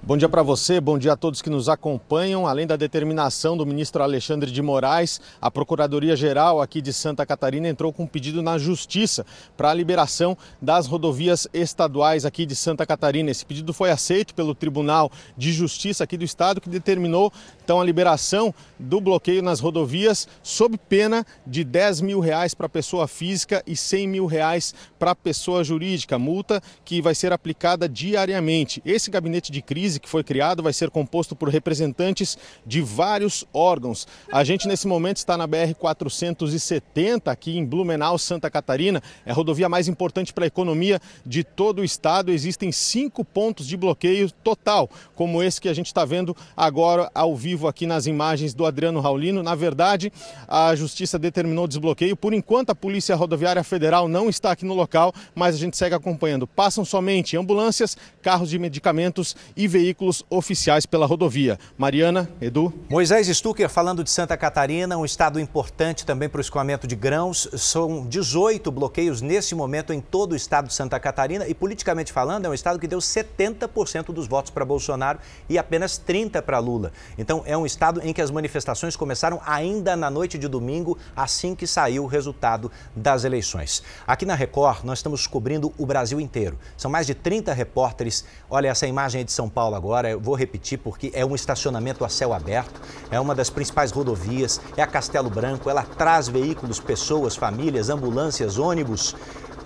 Bom 0.07 0.15
dia 0.15 0.29
para 0.29 0.43
você, 0.43 0.79
bom 0.79 0.99
dia 0.99 1.13
a 1.13 1.17
todos 1.17 1.41
que 1.41 1.49
nos 1.49 1.67
acompanham. 1.67 2.45
Além 2.45 2.67
da 2.67 2.75
determinação 2.75 3.57
do 3.57 3.65
ministro 3.65 4.03
Alexandre 4.03 4.51
de 4.51 4.61
Moraes, 4.61 5.19
a 5.41 5.49
Procuradoria-Geral 5.49 6.61
aqui 6.61 6.79
de 6.79 6.93
Santa 6.93 7.25
Catarina 7.25 7.67
entrou 7.67 7.91
com 7.91 8.03
um 8.03 8.07
pedido 8.07 8.43
na 8.43 8.59
Justiça 8.59 9.25
para 9.57 9.71
a 9.71 9.73
liberação 9.73 10.37
das 10.61 10.85
rodovias 10.85 11.47
estaduais 11.51 12.23
aqui 12.23 12.45
de 12.45 12.55
Santa 12.55 12.85
Catarina. 12.85 13.31
Esse 13.31 13.43
pedido 13.43 13.73
foi 13.73 13.89
aceito 13.89 14.35
pelo 14.35 14.53
Tribunal 14.53 15.11
de 15.35 15.51
Justiça 15.51 16.03
aqui 16.03 16.17
do 16.17 16.23
Estado, 16.23 16.61
que 16.61 16.69
determinou 16.69 17.33
então 17.65 17.81
a 17.81 17.83
liberação 17.83 18.53
do 18.77 19.01
bloqueio 19.01 19.41
nas 19.41 19.59
rodovias 19.59 20.27
sob 20.43 20.77
pena 20.77 21.25
de 21.47 21.63
10 21.63 22.01
mil 22.01 22.19
reais 22.19 22.53
para 22.53 22.69
pessoa 22.69 23.07
física 23.07 23.63
e 23.65 23.75
100 23.75 24.07
mil 24.07 24.25
reais 24.27 24.75
para 24.99 25.15
pessoa 25.15 25.63
jurídica. 25.63 26.19
Multa 26.19 26.61
que 26.83 27.01
vai 27.01 27.15
ser 27.15 27.33
aplicada 27.33 27.89
diariamente. 27.89 28.83
Esse 28.85 29.09
gabinete 29.09 29.51
de 29.51 29.63
crise 29.63 29.99
que 29.99 30.07
foi 30.07 30.23
criado 30.23 30.61
vai 30.61 30.73
ser 30.73 30.91
composto 30.91 31.35
por 31.35 31.49
representantes 31.49 32.37
de 32.63 32.81
vários 32.81 33.43
órgãos. 33.51 34.07
A 34.31 34.43
gente 34.43 34.67
nesse 34.67 34.85
momento 34.85 35.17
está 35.17 35.35
na 35.35 35.47
BR 35.47 35.73
470 35.79 37.31
aqui 37.31 37.57
em 37.57 37.65
Blumenau, 37.65 38.19
Santa 38.19 38.51
Catarina. 38.51 39.01
É 39.25 39.31
a 39.31 39.33
rodovia 39.33 39.67
mais 39.67 39.87
importante 39.87 40.31
para 40.31 40.43
a 40.43 40.47
economia 40.47 41.01
de 41.25 41.43
todo 41.43 41.79
o 41.79 41.83
estado. 41.83 42.31
Existem 42.31 42.71
cinco 42.71 43.25
pontos 43.25 43.65
de 43.65 43.75
bloqueio 43.75 44.29
total, 44.29 44.87
como 45.15 45.41
esse 45.41 45.59
que 45.59 45.69
a 45.69 45.73
gente 45.73 45.87
está 45.87 46.05
vendo 46.05 46.37
agora 46.55 47.09
ao 47.15 47.35
vivo 47.35 47.54
aqui 47.63 47.87
nas 47.87 48.05
imagens 48.05 48.53
do 48.53 48.65
Adriano 48.65 48.99
Raulino. 48.99 49.41
Na 49.41 49.55
verdade, 49.55 50.11
a 50.47 50.75
justiça 50.75 51.17
determinou 51.17 51.65
o 51.65 51.67
desbloqueio. 51.67 52.15
Por 52.15 52.33
enquanto, 52.33 52.71
a 52.71 52.75
Polícia 52.75 53.15
Rodoviária 53.15 53.63
Federal 53.63 54.07
não 54.07 54.29
está 54.29 54.51
aqui 54.51 54.65
no 54.65 54.73
local, 54.73 55.13
mas 55.33 55.55
a 55.55 55.57
gente 55.57 55.77
segue 55.77 55.95
acompanhando. 55.95 56.45
Passam 56.45 56.83
somente 56.83 57.37
ambulâncias, 57.37 57.97
carros 58.21 58.49
de 58.49 58.59
medicamentos 58.59 59.35
e 59.55 59.67
veículos 59.67 60.23
oficiais 60.29 60.85
pela 60.85 61.05
rodovia. 61.05 61.57
Mariana, 61.77 62.29
Edu. 62.41 62.73
Moisés 62.89 63.27
Stucker 63.27 63.69
falando 63.69 64.03
de 64.03 64.09
Santa 64.09 64.35
Catarina, 64.35 64.97
um 64.97 65.05
estado 65.05 65.39
importante 65.39 66.05
também 66.05 66.27
para 66.27 66.39
o 66.39 66.41
escoamento 66.41 66.85
de 66.85 66.95
grãos. 66.95 67.47
São 67.53 68.05
18 68.05 68.71
bloqueios 68.71 69.21
nesse 69.21 69.55
momento 69.55 69.93
em 69.93 70.01
todo 70.01 70.33
o 70.33 70.35
estado 70.35 70.67
de 70.67 70.73
Santa 70.73 70.99
Catarina 70.99 71.47
e, 71.47 71.53
politicamente 71.53 72.11
falando, 72.11 72.45
é 72.45 72.49
um 72.49 72.53
estado 72.53 72.79
que 72.79 72.87
deu 72.87 72.99
70% 72.99 74.13
dos 74.13 74.27
votos 74.27 74.51
para 74.51 74.65
Bolsonaro 74.65 75.19
e 75.49 75.57
apenas 75.57 75.99
30% 75.99 76.41
para 76.41 76.59
Lula. 76.59 76.91
Então, 77.17 77.43
é 77.45 77.57
um 77.57 77.65
estado 77.65 78.01
em 78.03 78.11
que 78.11 78.21
as 78.21 78.31
manifestações 78.31 78.95
começaram 78.95 79.41
ainda 79.45 79.95
na 79.95 80.09
noite 80.09 80.37
de 80.37 80.47
domingo, 80.47 80.97
assim 81.15 81.55
que 81.55 81.67
saiu 81.67 82.03
o 82.03 82.07
resultado 82.07 82.71
das 82.95 83.23
eleições. 83.23 83.83
Aqui 84.05 84.25
na 84.25 84.35
Record, 84.35 84.83
nós 84.83 84.99
estamos 84.99 85.27
cobrindo 85.27 85.73
o 85.77 85.85
Brasil 85.85 86.19
inteiro. 86.19 86.57
São 86.75 86.89
mais 86.91 87.07
de 87.07 87.13
30 87.13 87.53
repórteres. 87.53 88.25
Olha 88.49 88.69
essa 88.69 88.87
imagem 88.87 89.19
aí 89.19 89.25
de 89.25 89.31
São 89.31 89.49
Paulo 89.49 89.75
agora, 89.75 90.09
eu 90.09 90.19
vou 90.19 90.35
repetir 90.35 90.79
porque 90.79 91.11
é 91.13 91.25
um 91.25 91.35
estacionamento 91.35 92.03
a 92.03 92.09
céu 92.09 92.33
aberto, 92.33 92.81
é 93.09 93.19
uma 93.19 93.35
das 93.35 93.49
principais 93.49 93.91
rodovias, 93.91 94.59
é 94.75 94.81
a 94.81 94.87
Castelo 94.87 95.29
Branco, 95.29 95.69
ela 95.69 95.83
traz 95.83 96.27
veículos, 96.27 96.79
pessoas, 96.79 97.35
famílias, 97.35 97.89
ambulâncias, 97.89 98.57
ônibus 98.57 99.15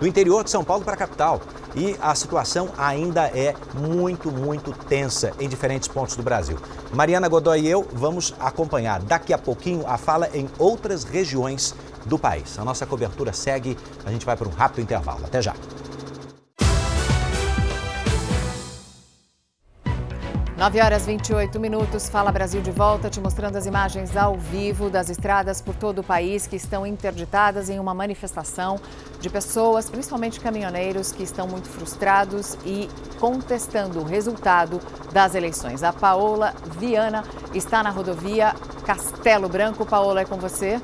do 0.00 0.06
interior 0.06 0.42
de 0.42 0.50
São 0.50 0.64
Paulo 0.64 0.82
para 0.82 0.94
a 0.94 0.96
capital. 0.96 1.40
E 1.76 1.94
a 2.00 2.14
situação 2.14 2.70
ainda 2.76 3.26
é 3.26 3.54
muito, 3.74 4.32
muito 4.32 4.72
tensa 4.72 5.32
em 5.38 5.48
diferentes 5.48 5.86
pontos 5.86 6.16
do 6.16 6.22
Brasil. 6.22 6.58
Mariana 6.92 7.28
Godoy 7.28 7.60
e 7.60 7.68
eu 7.68 7.86
vamos 7.92 8.34
acompanhar 8.40 9.00
daqui 9.00 9.32
a 9.32 9.38
pouquinho 9.38 9.86
a 9.86 9.96
fala 9.96 10.28
em 10.34 10.48
outras 10.58 11.04
regiões 11.04 11.74
do 12.06 12.18
país. 12.18 12.58
A 12.58 12.64
nossa 12.64 12.86
cobertura 12.86 13.32
segue, 13.32 13.76
a 14.04 14.10
gente 14.10 14.26
vai 14.26 14.36
para 14.36 14.48
um 14.48 14.52
rápido 14.52 14.80
intervalo. 14.80 15.20
Até 15.24 15.40
já. 15.40 15.54
9 20.60 20.78
horas 20.78 21.06
28 21.06 21.58
minutos, 21.58 22.10
Fala 22.10 22.30
Brasil 22.30 22.60
de 22.60 22.70
volta, 22.70 23.08
te 23.08 23.18
mostrando 23.18 23.56
as 23.56 23.64
imagens 23.64 24.14
ao 24.14 24.36
vivo 24.36 24.90
das 24.90 25.08
estradas 25.08 25.62
por 25.62 25.74
todo 25.74 26.00
o 26.00 26.04
país 26.04 26.46
que 26.46 26.54
estão 26.54 26.86
interditadas 26.86 27.70
em 27.70 27.78
uma 27.78 27.94
manifestação 27.94 28.78
de 29.22 29.30
pessoas, 29.30 29.88
principalmente 29.88 30.38
caminhoneiros, 30.38 31.12
que 31.12 31.22
estão 31.22 31.48
muito 31.48 31.66
frustrados 31.66 32.58
e 32.66 32.90
contestando 33.18 34.00
o 34.00 34.04
resultado 34.04 34.82
das 35.14 35.34
eleições. 35.34 35.82
A 35.82 35.94
Paola 35.94 36.52
Viana 36.78 37.24
está 37.54 37.82
na 37.82 37.88
rodovia 37.88 38.54
Castelo 38.84 39.48
Branco. 39.48 39.86
Paola, 39.86 40.20
é 40.20 40.24
com 40.26 40.36
você. 40.36 40.78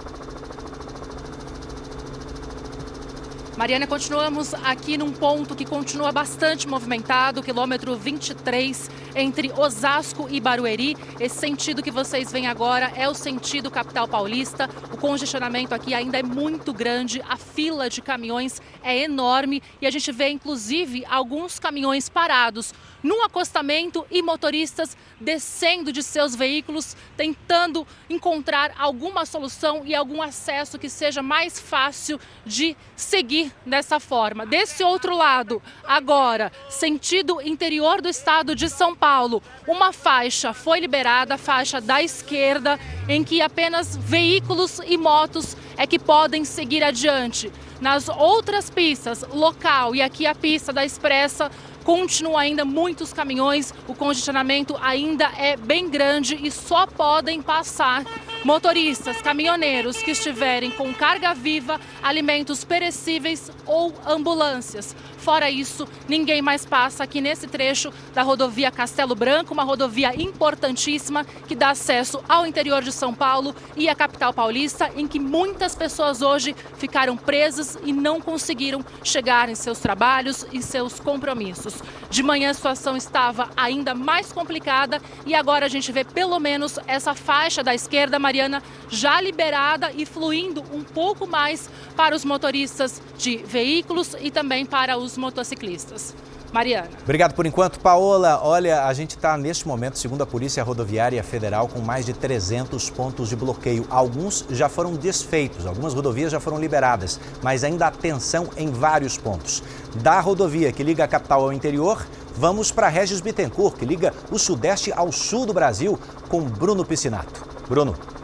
Mariana, 3.57 3.86
continuamos 3.86 4.52
aqui 4.52 4.98
num 4.98 5.11
ponto 5.11 5.57
que 5.57 5.64
continua 5.64 6.12
bastante 6.12 6.68
movimentado, 6.68 7.42
quilômetro 7.42 7.96
23, 7.96 8.90
entre 9.14 9.50
Osasco 9.50 10.28
e 10.30 10.38
Barueri. 10.38 10.94
Esse 11.18 11.36
sentido 11.36 11.82
que 11.82 11.90
vocês 11.90 12.30
veem 12.30 12.48
agora 12.48 12.92
é 12.94 13.09
o 13.09 13.14
sentido 13.14 13.70
capital 13.70 14.07
paulista. 14.07 14.68
O 14.92 14.98
congestionamento 14.98 15.74
aqui 15.74 15.94
ainda 15.94 16.18
é 16.18 16.22
muito 16.22 16.70
grande, 16.70 17.22
a 17.26 17.38
fila 17.38 17.88
de 17.88 18.02
caminhões 18.02 18.61
é 18.82 18.98
enorme 18.98 19.62
e 19.80 19.86
a 19.86 19.90
gente 19.90 20.12
vê 20.12 20.28
inclusive 20.28 21.07
alguns 21.09 21.59
caminhões 21.59 22.11
parados 22.11 22.74
no 23.07 23.22
acostamento 23.22 24.04
e 24.11 24.20
motoristas 24.20 24.96
descendo 25.20 25.92
de 25.92 26.02
seus 26.02 26.34
veículos, 26.34 26.96
tentando 27.16 27.86
encontrar 28.11 28.72
alguma 28.76 29.24
solução 29.24 29.82
e 29.84 29.94
algum 29.94 30.20
acesso 30.20 30.76
que 30.76 30.88
seja 30.88 31.22
mais 31.22 31.61
fácil 31.61 32.18
de 32.44 32.76
seguir 32.96 33.52
dessa 33.64 34.00
forma. 34.00 34.44
Desse 34.44 34.82
outro 34.82 35.16
lado, 35.16 35.62
agora, 35.86 36.50
sentido 36.68 37.40
interior 37.40 38.02
do 38.02 38.09
estado 38.09 38.57
de 38.57 38.68
São 38.68 38.94
Paulo, 38.94 39.40
uma 39.68 39.92
faixa 39.92 40.52
foi 40.52 40.80
liberada, 40.80 41.34
a 41.34 41.38
faixa 41.38 41.80
da 41.80 42.02
esquerda, 42.02 42.76
em 43.09 43.22
que 43.22 43.40
apenas 43.40 43.96
veículos 43.96 44.80
e 44.84 44.96
motos 44.96 45.57
é 45.76 45.86
que 45.86 45.98
podem 45.98 46.44
seguir 46.44 46.82
adiante. 46.82 47.52
Nas 47.80 48.09
outras 48.09 48.70
pistas, 48.70 49.22
local 49.32 49.94
e 49.94 50.00
aqui 50.00 50.26
a 50.26 50.34
pista 50.34 50.72
da 50.72 50.84
Expressa, 50.84 51.50
continua 51.87 52.41
ainda 52.41 52.64
muitos 52.64 53.12
caminhões, 53.12 53.72
o 53.87 53.95
congestionamento 53.95 54.76
ainda 54.82 55.30
é 55.39 55.57
bem 55.57 55.89
grande 55.89 56.37
e 56.45 56.51
só 56.51 56.84
podem 56.84 57.41
passar 57.41 58.05
motoristas, 58.45 59.22
caminhoneiros 59.22 60.03
que 60.03 60.11
estiverem 60.11 60.72
com 60.72 60.93
carga 60.93 61.32
viva, 61.32 61.80
alimentos 62.03 62.64
perecíveis 62.64 63.53
ou 63.64 63.95
ambulâncias. 64.05 64.97
Fora 65.27 65.51
isso, 65.51 65.89
ninguém 66.09 66.41
mais 66.41 66.64
passa 66.64 67.03
aqui 67.03 67.20
nesse 67.20 67.49
trecho 67.49 67.93
da 68.14 68.22
rodovia 68.22 68.70
Castelo 68.70 69.12
Branco, 69.12 69.53
uma 69.53 69.64
rodovia 69.64 70.14
importantíssima 70.14 71.24
que 71.49 71.57
dá 71.57 71.70
acesso 71.70 72.22
ao 72.29 72.47
interior 72.47 72.81
de 72.81 72.93
São 72.93 73.12
Paulo 73.12 73.53
e 73.74 73.89
à 73.89 73.95
capital 73.97 74.33
paulista, 74.33 74.89
em 74.95 75.05
que 75.09 75.18
muitas 75.18 75.74
pessoas 75.74 76.22
hoje 76.22 76.55
ficaram 76.79 77.16
presas 77.16 77.77
e 77.83 77.93
não 77.93 78.20
conseguiram 78.20 78.85
chegar 79.03 79.49
em 79.49 79.57
seus 79.57 79.81
trabalhos 79.81 80.47
e 80.53 80.62
seus 80.62 81.01
compromissos. 81.01 81.83
De 82.09 82.22
manhã 82.22 82.51
a 82.51 82.55
situação 82.55 82.97
estava 82.97 83.51
ainda 83.57 83.97
mais 83.97 84.33
complicada 84.33 85.03
e 85.27 85.35
agora 85.35 85.66
a 85.66 85.68
gente 85.68 85.91
vê 85.91 86.05
pelo 86.05 86.39
menos 86.39 86.79
essa 86.87 87.16
faixa 87.16 87.64
da 87.64 87.74
esquerda, 87.74 88.16
Mariana, 88.16 88.62
já 88.89 89.20
liberada 89.20 89.91
e 89.93 90.07
fluindo 90.07 90.62
um 90.72 90.85
pouco 90.85 91.27
mais 91.27 91.68
para 91.97 92.14
os 92.14 92.24
motoristas 92.24 93.03
de 93.18 93.39
veículos 93.39 94.14
e 94.20 94.31
também 94.31 94.64
para 94.64 94.97
os 94.97 95.15
motociclistas. 95.16 96.14
Mariana. 96.52 96.88
Obrigado 97.02 97.34
por 97.34 97.44
enquanto, 97.44 97.80
Paola. 97.80 98.40
Olha, 98.42 98.84
a 98.84 98.92
gente 98.94 99.10
está 99.10 99.36
neste 99.36 99.66
momento, 99.66 99.98
segundo 99.98 100.22
a 100.22 100.26
Polícia 100.26 100.62
Rodoviária 100.62 101.22
Federal, 101.22 101.68
com 101.68 101.80
mais 101.80 102.06
de 102.06 102.12
300 102.12 102.88
pontos 102.90 103.28
de 103.28 103.36
bloqueio. 103.36 103.86
Alguns 103.90 104.44
já 104.50 104.68
foram 104.68 104.94
desfeitos, 104.94 105.66
algumas 105.66 105.92
rodovias 105.92 106.32
já 106.32 106.40
foram 106.40 106.58
liberadas, 106.58 107.20
mas 107.42 107.64
ainda 107.64 107.86
há 107.86 107.90
tensão 107.90 108.48
em 108.56 108.70
vários 108.70 109.18
pontos. 109.18 109.62
Da 109.96 110.20
rodovia 110.20 110.72
que 110.72 110.82
liga 110.82 111.04
a 111.04 111.08
capital 111.08 111.42
ao 111.42 111.52
interior, 111.52 112.06
vamos 112.36 112.70
para 112.70 112.88
Regis 112.88 113.20
Bittencourt, 113.20 113.76
que 113.76 113.84
liga 113.84 114.14
o 114.30 114.38
sudeste 114.38 114.92
ao 114.92 115.10
sul 115.12 115.46
do 115.46 115.52
Brasil, 115.52 115.98
com 116.28 116.42
Bruno 116.42 116.84
Piscinato. 116.84 117.44
Bruno. 117.68 118.15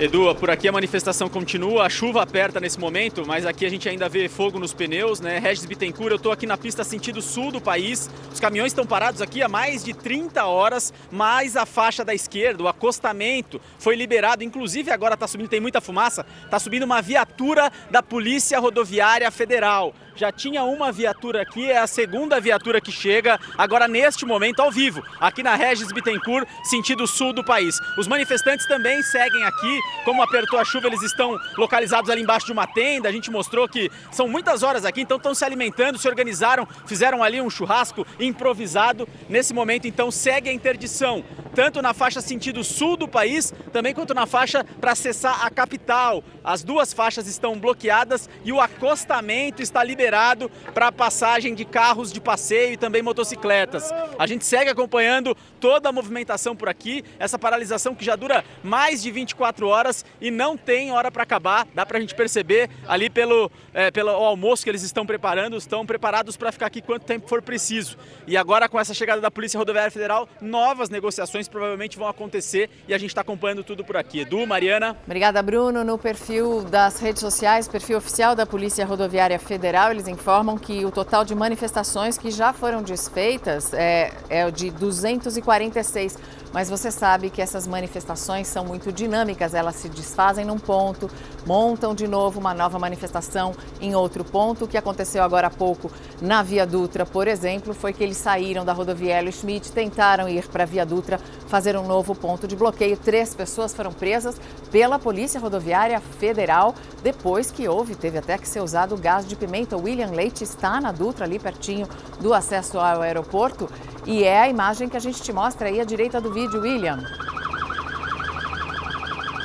Edu, 0.00 0.32
por 0.36 0.48
aqui 0.48 0.68
a 0.68 0.72
manifestação 0.72 1.28
continua, 1.28 1.84
a 1.84 1.90
chuva 1.90 2.22
aperta 2.22 2.60
nesse 2.60 2.78
momento, 2.78 3.26
mas 3.26 3.44
aqui 3.44 3.66
a 3.66 3.68
gente 3.68 3.88
ainda 3.88 4.08
vê 4.08 4.28
fogo 4.28 4.56
nos 4.56 4.72
pneus, 4.72 5.18
né? 5.18 5.40
Regis 5.40 5.66
Bittencourt, 5.66 6.12
eu 6.12 6.16
estou 6.16 6.30
aqui 6.30 6.46
na 6.46 6.56
pista 6.56 6.84
sentido 6.84 7.20
sul 7.20 7.50
do 7.50 7.60
país. 7.60 8.08
Os 8.32 8.38
caminhões 8.38 8.70
estão 8.70 8.86
parados 8.86 9.20
aqui 9.20 9.42
há 9.42 9.48
mais 9.48 9.82
de 9.82 9.92
30 9.92 10.46
horas, 10.46 10.94
mas 11.10 11.56
a 11.56 11.66
faixa 11.66 12.04
da 12.04 12.14
esquerda, 12.14 12.62
o 12.62 12.68
acostamento, 12.68 13.60
foi 13.76 13.96
liberado. 13.96 14.44
Inclusive 14.44 14.92
agora 14.92 15.14
está 15.14 15.26
subindo, 15.26 15.48
tem 15.48 15.58
muita 15.58 15.80
fumaça, 15.80 16.24
está 16.44 16.60
subindo 16.60 16.84
uma 16.84 17.02
viatura 17.02 17.72
da 17.90 18.00
Polícia 18.00 18.60
Rodoviária 18.60 19.28
Federal 19.32 19.92
já 20.18 20.32
tinha 20.32 20.64
uma 20.64 20.90
viatura 20.90 21.42
aqui, 21.42 21.70
é 21.70 21.78
a 21.78 21.86
segunda 21.86 22.40
viatura 22.40 22.80
que 22.80 22.90
chega 22.90 23.38
agora 23.56 23.86
neste 23.86 24.26
momento 24.26 24.60
ao 24.60 24.68
vivo, 24.68 25.00
aqui 25.20 25.44
na 25.44 25.54
Regis 25.54 25.92
Bittencourt, 25.92 26.44
sentido 26.64 27.06
sul 27.06 27.32
do 27.32 27.44
país. 27.44 27.78
Os 27.96 28.08
manifestantes 28.08 28.66
também 28.66 29.00
seguem 29.04 29.44
aqui, 29.44 29.78
como 30.04 30.20
apertou 30.20 30.58
a 30.58 30.64
chuva, 30.64 30.88
eles 30.88 31.02
estão 31.02 31.38
localizados 31.56 32.10
ali 32.10 32.20
embaixo 32.20 32.46
de 32.46 32.52
uma 32.52 32.66
tenda, 32.66 33.08
a 33.08 33.12
gente 33.12 33.30
mostrou 33.30 33.68
que 33.68 33.88
são 34.10 34.26
muitas 34.26 34.64
horas 34.64 34.84
aqui, 34.84 35.02
então 35.02 35.18
estão 35.18 35.32
se 35.36 35.44
alimentando, 35.44 35.98
se 35.98 36.08
organizaram, 36.08 36.66
fizeram 36.84 37.22
ali 37.22 37.40
um 37.40 37.48
churrasco 37.48 38.04
improvisado. 38.18 39.08
Nesse 39.28 39.54
momento, 39.54 39.86
então, 39.86 40.10
segue 40.10 40.50
a 40.50 40.52
interdição, 40.52 41.24
tanto 41.54 41.80
na 41.80 41.94
faixa 41.94 42.20
sentido 42.20 42.64
sul 42.64 42.96
do 42.96 43.06
país, 43.06 43.54
também 43.72 43.94
quanto 43.94 44.14
na 44.14 44.26
faixa 44.26 44.64
para 44.80 44.92
acessar 44.92 45.46
a 45.46 45.50
capital. 45.50 46.24
As 46.42 46.64
duas 46.64 46.92
faixas 46.92 47.28
estão 47.28 47.56
bloqueadas 47.58 48.28
e 48.44 48.52
o 48.52 48.60
acostamento 48.60 49.62
está 49.62 49.84
liberado 49.84 50.07
liberado 50.08 50.50
para 50.72 50.90
passagem 50.90 51.54
de 51.54 51.66
carros 51.66 52.10
de 52.10 52.20
passeio 52.20 52.72
e 52.72 52.76
também 52.78 53.02
motocicletas. 53.02 53.92
A 54.18 54.26
gente 54.26 54.44
segue 54.44 54.70
acompanhando 54.70 55.36
toda 55.60 55.90
a 55.90 55.92
movimentação 55.92 56.56
por 56.56 56.68
aqui, 56.68 57.04
essa 57.18 57.38
paralisação 57.38 57.94
que 57.94 58.04
já 58.04 58.16
dura 58.16 58.42
mais 58.62 59.02
de 59.02 59.10
24 59.10 59.68
horas 59.68 60.04
e 60.18 60.30
não 60.30 60.56
tem 60.56 60.90
hora 60.92 61.10
para 61.10 61.22
acabar. 61.22 61.66
Dá 61.74 61.84
para 61.84 61.98
a 61.98 62.00
gente 62.00 62.14
perceber 62.14 62.70
ali 62.86 63.10
pelo, 63.10 63.50
é, 63.74 63.90
pelo 63.90 64.10
almoço 64.10 64.64
que 64.64 64.70
eles 64.70 64.82
estão 64.82 65.04
preparando, 65.04 65.56
estão 65.56 65.84
preparados 65.84 66.36
para 66.36 66.50
ficar 66.50 66.66
aqui 66.66 66.80
quanto 66.80 67.04
tempo 67.04 67.28
for 67.28 67.42
preciso. 67.42 67.98
E 68.26 68.36
agora, 68.36 68.68
com 68.68 68.80
essa 68.80 68.94
chegada 68.94 69.20
da 69.20 69.30
Polícia 69.30 69.58
Rodoviária 69.58 69.90
Federal, 69.90 70.26
novas 70.40 70.88
negociações 70.88 71.48
provavelmente 71.48 71.98
vão 71.98 72.08
acontecer 72.08 72.70
e 72.88 72.94
a 72.94 72.98
gente 72.98 73.10
está 73.10 73.20
acompanhando 73.20 73.62
tudo 73.62 73.84
por 73.84 73.96
aqui. 73.96 74.20
Edu, 74.20 74.46
Mariana. 74.46 74.96
Obrigada, 75.04 75.42
Bruno. 75.42 75.84
No 75.84 75.98
perfil 75.98 76.62
das 76.62 76.98
redes 76.98 77.20
sociais, 77.20 77.68
perfil 77.68 77.98
oficial 77.98 78.34
da 78.34 78.46
Polícia 78.46 78.86
Rodoviária 78.86 79.38
Federal, 79.38 79.92
eles 79.98 80.08
informam 80.08 80.56
que 80.56 80.84
o 80.84 80.90
total 80.92 81.24
de 81.24 81.34
manifestações 81.34 82.16
que 82.16 82.30
já 82.30 82.52
foram 82.52 82.82
desfeitas 82.82 83.74
é, 83.74 84.12
é 84.28 84.48
de 84.50 84.70
246. 84.70 86.16
Mas 86.52 86.70
você 86.70 86.90
sabe 86.90 87.30
que 87.30 87.42
essas 87.42 87.66
manifestações 87.66 88.46
são 88.46 88.64
muito 88.64 88.92
dinâmicas, 88.92 89.54
elas 89.54 89.76
se 89.76 89.88
desfazem 89.88 90.44
num 90.44 90.58
ponto, 90.58 91.10
montam 91.46 91.94
de 91.94 92.08
novo 92.08 92.40
uma 92.40 92.54
nova 92.54 92.78
manifestação 92.78 93.54
em 93.80 93.94
outro 93.94 94.24
ponto. 94.24 94.64
O 94.64 94.68
que 94.68 94.76
aconteceu 94.76 95.22
agora 95.22 95.48
há 95.48 95.50
pouco 95.50 95.90
na 96.20 96.42
Via 96.42 96.66
Dutra, 96.66 97.04
por 97.04 97.28
exemplo, 97.28 97.74
foi 97.74 97.92
que 97.92 98.02
eles 98.02 98.16
saíram 98.16 98.64
da 98.64 98.72
rodovia 98.72 99.18
Schmidt, 99.30 99.72
tentaram 99.72 100.28
ir 100.28 100.46
para 100.48 100.62
a 100.62 100.66
Via 100.66 100.86
Dutra 100.86 101.20
fazer 101.48 101.76
um 101.76 101.86
novo 101.86 102.14
ponto 102.14 102.46
de 102.46 102.56
bloqueio. 102.56 102.96
Três 102.96 103.34
pessoas 103.34 103.74
foram 103.74 103.92
presas 103.92 104.36
pela 104.70 104.98
Polícia 104.98 105.40
Rodoviária 105.40 106.00
Federal 106.00 106.74
depois 107.02 107.50
que 107.50 107.68
houve, 107.68 107.94
teve 107.94 108.18
até 108.18 108.36
que 108.36 108.48
ser 108.48 108.60
usado 108.60 108.96
gás 108.96 109.26
de 109.26 109.36
pimenta. 109.36 109.76
William 109.76 110.10
Leite 110.10 110.44
está 110.44 110.80
na 110.80 110.92
Dutra, 110.92 111.24
ali 111.24 111.38
pertinho 111.38 111.88
do 112.20 112.34
acesso 112.34 112.78
ao 112.78 113.02
aeroporto. 113.02 113.68
E 114.06 114.24
é 114.24 114.40
a 114.40 114.48
imagem 114.48 114.88
que 114.88 114.96
a 114.96 115.00
gente 115.00 115.22
te 115.22 115.32
mostra 115.32 115.68
aí 115.68 115.80
à 115.80 115.84
direita 115.84 116.20
do 116.20 116.30
William. 116.46 116.98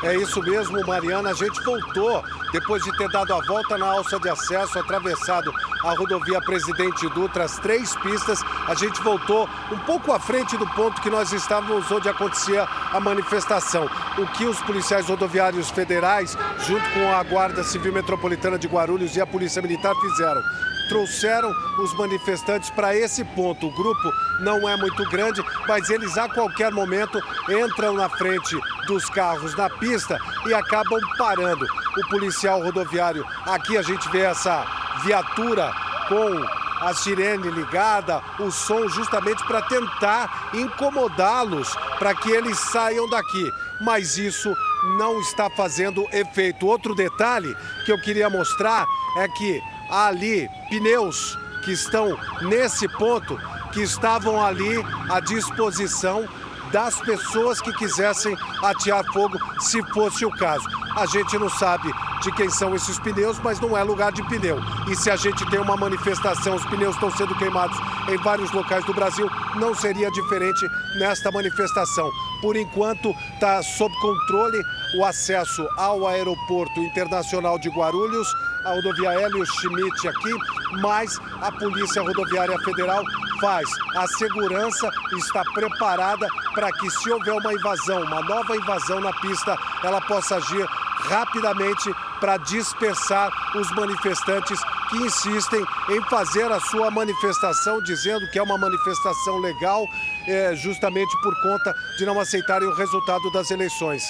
É 0.04 0.16
isso 0.18 0.42
mesmo, 0.44 0.86
Mariana. 0.86 1.32
A 1.32 1.34
gente 1.34 1.62
voltou 1.64 2.24
depois 2.52 2.84
de 2.84 2.96
ter 2.98 3.10
dado 3.10 3.34
a 3.34 3.42
volta 3.42 3.78
na 3.78 3.88
alça 3.88 4.20
de 4.20 4.30
acesso, 4.30 4.78
atravessado 4.78 5.52
a 5.84 5.94
rodovia 5.96 6.40
Presidente 6.40 7.10
Dutra, 7.10 7.46
as 7.46 7.58
três 7.58 7.96
pistas, 7.98 8.42
a 8.68 8.76
gente 8.76 9.02
voltou 9.02 9.50
um 9.72 9.80
pouco 9.80 10.12
à 10.14 10.20
frente 10.20 10.56
do 10.56 10.68
ponto 10.68 11.02
que 11.02 11.10
nós 11.10 11.34
estávamos 11.34 11.92
onde 11.92 12.08
acontecia 12.08 12.64
a 12.64 13.00
manifestação. 13.00 13.90
O 14.18 14.28
que 14.28 14.46
os 14.46 14.62
policiais 14.62 15.08
rodoviários 15.08 15.70
federais, 15.72 16.38
junto 16.60 16.90
com 16.92 17.12
a 17.12 17.24
Guarda 17.24 17.64
Civil 17.64 17.92
Metropolitana 17.92 18.58
de 18.58 18.68
Guarulhos 18.68 19.16
e 19.16 19.22
a 19.22 19.26
Polícia 19.26 19.62
Militar, 19.62 19.94
fizeram? 19.96 20.42
Trouxeram 20.88 21.52
os 21.80 21.94
manifestantes 21.96 22.70
para 22.70 22.96
esse 22.96 23.24
ponto. 23.24 23.68
O 23.68 23.72
grupo 23.72 24.12
não 24.42 24.68
é 24.68 24.76
muito 24.78 25.04
grande, 25.10 25.44
mas 25.68 25.90
eles 25.90 26.18
a 26.18 26.30
qualquer 26.30 26.72
momento 26.72 27.22
entram 27.50 27.94
na 27.94 28.10
frente 28.10 28.58
dos 28.88 29.10
carros 29.10 29.56
na 29.56 29.70
pista 29.70 30.18
e 30.48 30.54
acabam 30.54 31.00
parando. 31.18 31.66
O 31.98 32.10
policial 32.10 32.62
rodoviário, 32.62 33.26
aqui 33.46 33.78
a 33.78 33.82
gente 33.82 34.10
vê 34.10 34.22
essa 34.22 34.66
viatura 35.04 35.72
com 36.08 36.64
a 36.82 36.94
sirene 36.94 37.50
ligada, 37.50 38.22
o 38.40 38.52
som 38.52 38.90
justamente 38.90 39.42
para 39.46 39.62
tentar 39.62 40.50
incomodá-los, 40.54 41.74
para 41.98 42.14
que 42.14 42.30
eles 42.30 42.60
saiam 42.60 43.10
daqui. 43.10 43.52
Mas 43.80 44.18
isso 44.18 44.54
não 44.98 45.20
está 45.22 45.50
fazendo 45.50 46.06
efeito. 46.12 46.68
Outro 46.68 46.94
detalhe 46.94 47.56
que 47.86 47.92
eu 47.92 48.02
queria 48.02 48.30
mostrar 48.30 48.86
é 49.18 49.28
que 49.30 49.62
ali 49.94 50.50
pneus 50.70 51.38
que 51.64 51.72
estão 51.72 52.18
nesse 52.42 52.88
ponto, 52.88 53.40
que 53.72 53.82
estavam 53.82 54.44
ali 54.44 54.84
à 55.10 55.20
disposição 55.20 56.28
das 56.72 57.00
pessoas 57.02 57.62
que 57.62 57.72
quisessem 57.74 58.36
atear 58.64 59.06
fogo, 59.14 59.38
se 59.60 59.82
fosse 59.94 60.26
o 60.26 60.32
caso. 60.32 60.68
A 60.96 61.06
gente 61.06 61.38
não 61.38 61.48
sabe 61.48 61.94
de 62.24 62.32
quem 62.32 62.50
são 62.50 62.74
esses 62.74 62.98
pneus, 63.00 63.38
mas 63.44 63.60
não 63.60 63.78
é 63.78 63.84
lugar 63.84 64.12
de 64.12 64.24
pneu. 64.24 64.58
E 64.90 64.96
se 64.96 65.12
a 65.12 65.16
gente 65.16 65.46
tem 65.52 65.60
uma 65.60 65.78
manifestação, 65.78 66.56
os 66.56 66.66
pneus 66.66 66.96
estão 66.96 67.12
sendo 67.12 67.36
queimados 67.36 67.78
em 68.10 68.18
vários 68.18 68.52
locais 68.52 68.84
do 68.86 68.94
Brasil, 68.94 69.30
não 69.56 69.76
seria 69.76 70.10
diferente 70.10 70.66
nesta 70.98 71.32
manifestação. 71.32 72.10
Por 72.42 72.56
enquanto, 72.56 73.14
está 73.36 73.62
sob 73.62 73.94
controle 74.00 74.58
o 74.94 75.04
acesso 75.06 75.68
ao 75.78 76.08
aeroporto 76.08 76.80
internacional 76.82 77.58
de 77.58 77.70
Guarulhos, 77.70 78.28
a 78.66 78.74
rodovia 78.74 79.12
Hélio 79.14 79.46
Schmidt 79.46 80.08
aqui, 80.08 80.34
mas 80.82 81.20
a 81.42 81.52
Polícia 81.52 82.02
Rodoviária 82.02 82.58
Federal 82.60 83.04
faz. 83.42 83.68
A 83.96 84.08
segurança 84.08 84.90
está 85.18 85.44
preparada 85.54 86.28
para 86.54 86.72
que, 86.72 86.90
se 86.90 87.12
houver 87.12 87.34
uma 87.34 87.54
invasão, 87.54 88.02
uma 88.04 88.22
nova 88.22 88.56
invasão 88.56 89.00
na 89.00 89.12
pista, 89.14 89.58
ela 89.84 90.00
possa 90.02 90.36
agir 90.36 90.66
rapidamente 91.04 91.94
para 92.20 92.38
dispersar 92.38 93.30
os 93.58 93.70
manifestantes 93.72 94.60
que 94.90 94.98
insistem 94.98 95.62
em 95.90 96.02
fazer 96.04 96.50
a 96.52 96.60
sua 96.60 96.90
manifestação, 96.90 97.82
dizendo 97.84 98.30
que 98.32 98.40
é 98.40 98.44
uma 98.44 98.58
manifestação 98.58 99.40
legal, 99.40 99.86
é, 100.28 100.56
justamente 100.56 101.12
por 101.22 101.34
conta 101.42 101.76
de 101.98 102.06
não 102.06 102.20
aceitarem 102.20 102.68
o 102.68 102.74
resultado 102.74 103.30
das 103.32 103.52
eleições. 103.52 104.04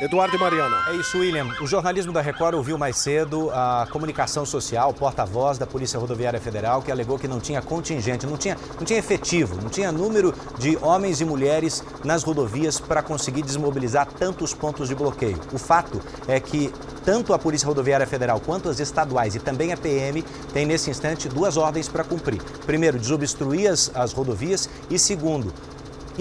Eduardo 0.00 0.34
e 0.34 0.38
Mariana. 0.38 0.82
É 0.88 0.96
isso, 0.96 1.18
William. 1.18 1.46
O 1.60 1.66
jornalismo 1.66 2.10
da 2.10 2.22
Record 2.22 2.54
ouviu 2.54 2.78
mais 2.78 2.96
cedo 2.96 3.50
a 3.50 3.86
comunicação 3.92 4.46
social, 4.46 4.94
porta-voz 4.94 5.58
da 5.58 5.66
Polícia 5.66 6.00
Rodoviária 6.00 6.40
Federal, 6.40 6.80
que 6.80 6.90
alegou 6.90 7.18
que 7.18 7.28
não 7.28 7.38
tinha 7.38 7.60
contingente, 7.60 8.26
não 8.26 8.38
tinha, 8.38 8.56
não 8.78 8.86
tinha 8.86 8.98
efetivo, 8.98 9.60
não 9.60 9.68
tinha 9.68 9.92
número 9.92 10.34
de 10.58 10.78
homens 10.80 11.20
e 11.20 11.24
mulheres 11.26 11.84
nas 12.02 12.22
rodovias 12.22 12.80
para 12.80 13.02
conseguir 13.02 13.42
desmobilizar 13.42 14.06
tantos 14.06 14.54
pontos 14.54 14.88
de 14.88 14.94
bloqueio. 14.94 15.38
O 15.52 15.58
fato 15.58 16.00
é 16.26 16.40
que 16.40 16.72
tanto 17.04 17.34
a 17.34 17.38
Polícia 17.38 17.68
Rodoviária 17.68 18.06
Federal 18.06 18.40
quanto 18.40 18.70
as 18.70 18.80
estaduais 18.80 19.34
e 19.34 19.38
também 19.38 19.70
a 19.70 19.76
PM 19.76 20.22
têm 20.54 20.64
nesse 20.64 20.88
instante 20.88 21.28
duas 21.28 21.58
ordens 21.58 21.88
para 21.88 22.04
cumprir. 22.04 22.40
Primeiro, 22.64 22.98
desobstruir 22.98 23.70
as, 23.70 23.90
as 23.94 24.14
rodovias 24.14 24.66
e 24.88 24.98
segundo, 24.98 25.52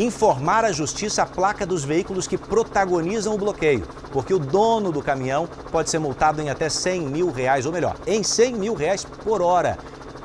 informar 0.04 0.64
à 0.64 0.72
justiça 0.72 1.24
a 1.24 1.26
placa 1.26 1.66
dos 1.66 1.84
veículos 1.84 2.28
que 2.28 2.38
protagonizam 2.38 3.34
o 3.34 3.38
bloqueio, 3.38 3.88
porque 4.12 4.34
o 4.34 4.40
dono 4.40 4.92
do 4.92 5.02
caminhão 5.02 5.48
pode 5.72 5.90
ser 5.90 6.00
multado 6.00 6.42
em 6.42 6.50
até 6.50 6.70
100 6.70 7.02
mil 7.02 7.32
reais, 7.32 7.66
ou 7.66 7.72
melhor, 7.72 7.96
em 8.08 8.24
100 8.24 8.54
mil 8.54 8.74
reais 8.74 9.04
por 9.04 9.42
hora, 9.42 9.78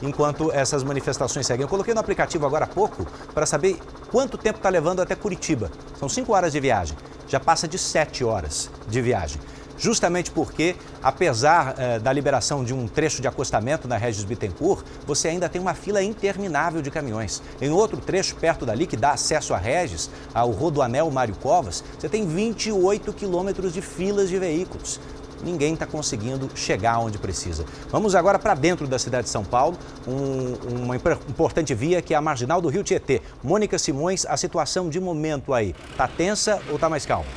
enquanto 0.02 0.52
essas 0.52 0.82
manifestações 0.82 1.46
seguem. 1.46 1.62
Eu 1.62 1.68
coloquei 1.68 1.94
no 1.94 2.00
aplicativo 2.00 2.46
agora 2.46 2.64
há 2.64 2.68
pouco 2.68 3.06
para 3.32 3.46
saber 3.46 3.78
quanto 4.10 4.38
tempo 4.38 4.58
está 4.58 4.68
levando 4.68 5.00
até 5.00 5.14
Curitiba. 5.14 5.70
São 5.98 6.08
5 6.08 6.32
horas 6.32 6.52
de 6.52 6.60
viagem, 6.60 6.96
já 7.26 7.40
passa 7.40 7.66
de 7.66 7.78
7 7.78 8.24
horas 8.24 8.70
de 8.86 9.00
viagem 9.00 9.40
justamente 9.84 10.30
porque, 10.30 10.74
apesar 11.02 11.74
eh, 11.76 11.98
da 11.98 12.10
liberação 12.10 12.64
de 12.64 12.72
um 12.72 12.88
trecho 12.88 13.20
de 13.20 13.28
acostamento 13.28 13.86
na 13.86 13.98
Regis 13.98 14.24
Bittencourt, 14.24 14.82
você 15.06 15.28
ainda 15.28 15.46
tem 15.46 15.60
uma 15.60 15.74
fila 15.74 16.02
interminável 16.02 16.80
de 16.80 16.90
caminhões. 16.90 17.42
Em 17.60 17.68
outro 17.68 17.98
trecho 17.98 18.34
perto 18.36 18.64
dali, 18.64 18.86
que 18.86 18.96
dá 18.96 19.10
acesso 19.10 19.52
a 19.52 19.58
Regis, 19.58 20.08
ao 20.32 20.50
Rodoanel 20.50 21.10
Mário 21.10 21.34
Covas, 21.34 21.84
você 21.98 22.08
tem 22.08 22.26
28 22.26 23.12
quilômetros 23.12 23.74
de 23.74 23.82
filas 23.82 24.30
de 24.30 24.38
veículos 24.38 24.98
ninguém 25.42 25.74
está 25.74 25.84
conseguindo 25.84 26.48
chegar 26.54 26.98
onde 27.00 27.18
precisa. 27.18 27.66
Vamos 27.90 28.14
agora 28.14 28.38
para 28.38 28.54
dentro 28.54 28.86
da 28.86 28.98
cidade 28.98 29.24
de 29.24 29.30
São 29.30 29.44
Paulo, 29.44 29.76
um, 30.08 30.84
uma 30.84 30.96
importante 30.96 31.74
via 31.74 32.00
que 32.00 32.14
é 32.14 32.16
a 32.16 32.20
marginal 32.22 32.62
do 32.62 32.68
Rio 32.70 32.82
Tietê. 32.82 33.20
Mônica 33.42 33.78
Simões, 33.78 34.24
a 34.24 34.38
situação 34.38 34.88
de 34.88 34.98
momento 34.98 35.52
aí, 35.52 35.74
está 35.90 36.08
tensa 36.08 36.62
ou 36.70 36.76
está 36.76 36.88
mais 36.88 37.04
calma? 37.04 37.28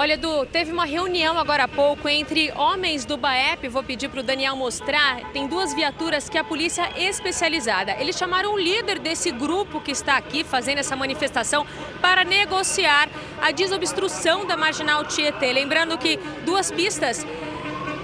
Olha, 0.00 0.12
Edu, 0.12 0.46
teve 0.46 0.70
uma 0.70 0.84
reunião 0.84 1.36
agora 1.36 1.64
há 1.64 1.68
pouco 1.68 2.08
entre 2.08 2.52
homens 2.52 3.04
do 3.04 3.16
BAEP, 3.16 3.66
vou 3.66 3.82
pedir 3.82 4.08
para 4.08 4.20
o 4.20 4.22
Daniel 4.22 4.54
mostrar, 4.54 5.32
tem 5.32 5.48
duas 5.48 5.74
viaturas 5.74 6.28
que 6.28 6.38
a 6.38 6.44
polícia 6.44 6.88
especializada. 6.96 7.96
Eles 7.98 8.16
chamaram 8.16 8.54
o 8.54 8.58
líder 8.60 9.00
desse 9.00 9.32
grupo 9.32 9.80
que 9.80 9.90
está 9.90 10.16
aqui 10.16 10.44
fazendo 10.44 10.78
essa 10.78 10.94
manifestação 10.94 11.66
para 12.00 12.22
negociar 12.22 13.08
a 13.42 13.50
desobstrução 13.50 14.46
da 14.46 14.56
Marginal 14.56 15.04
Tietê. 15.04 15.52
Lembrando 15.52 15.98
que 15.98 16.16
duas 16.46 16.70
pistas 16.70 17.26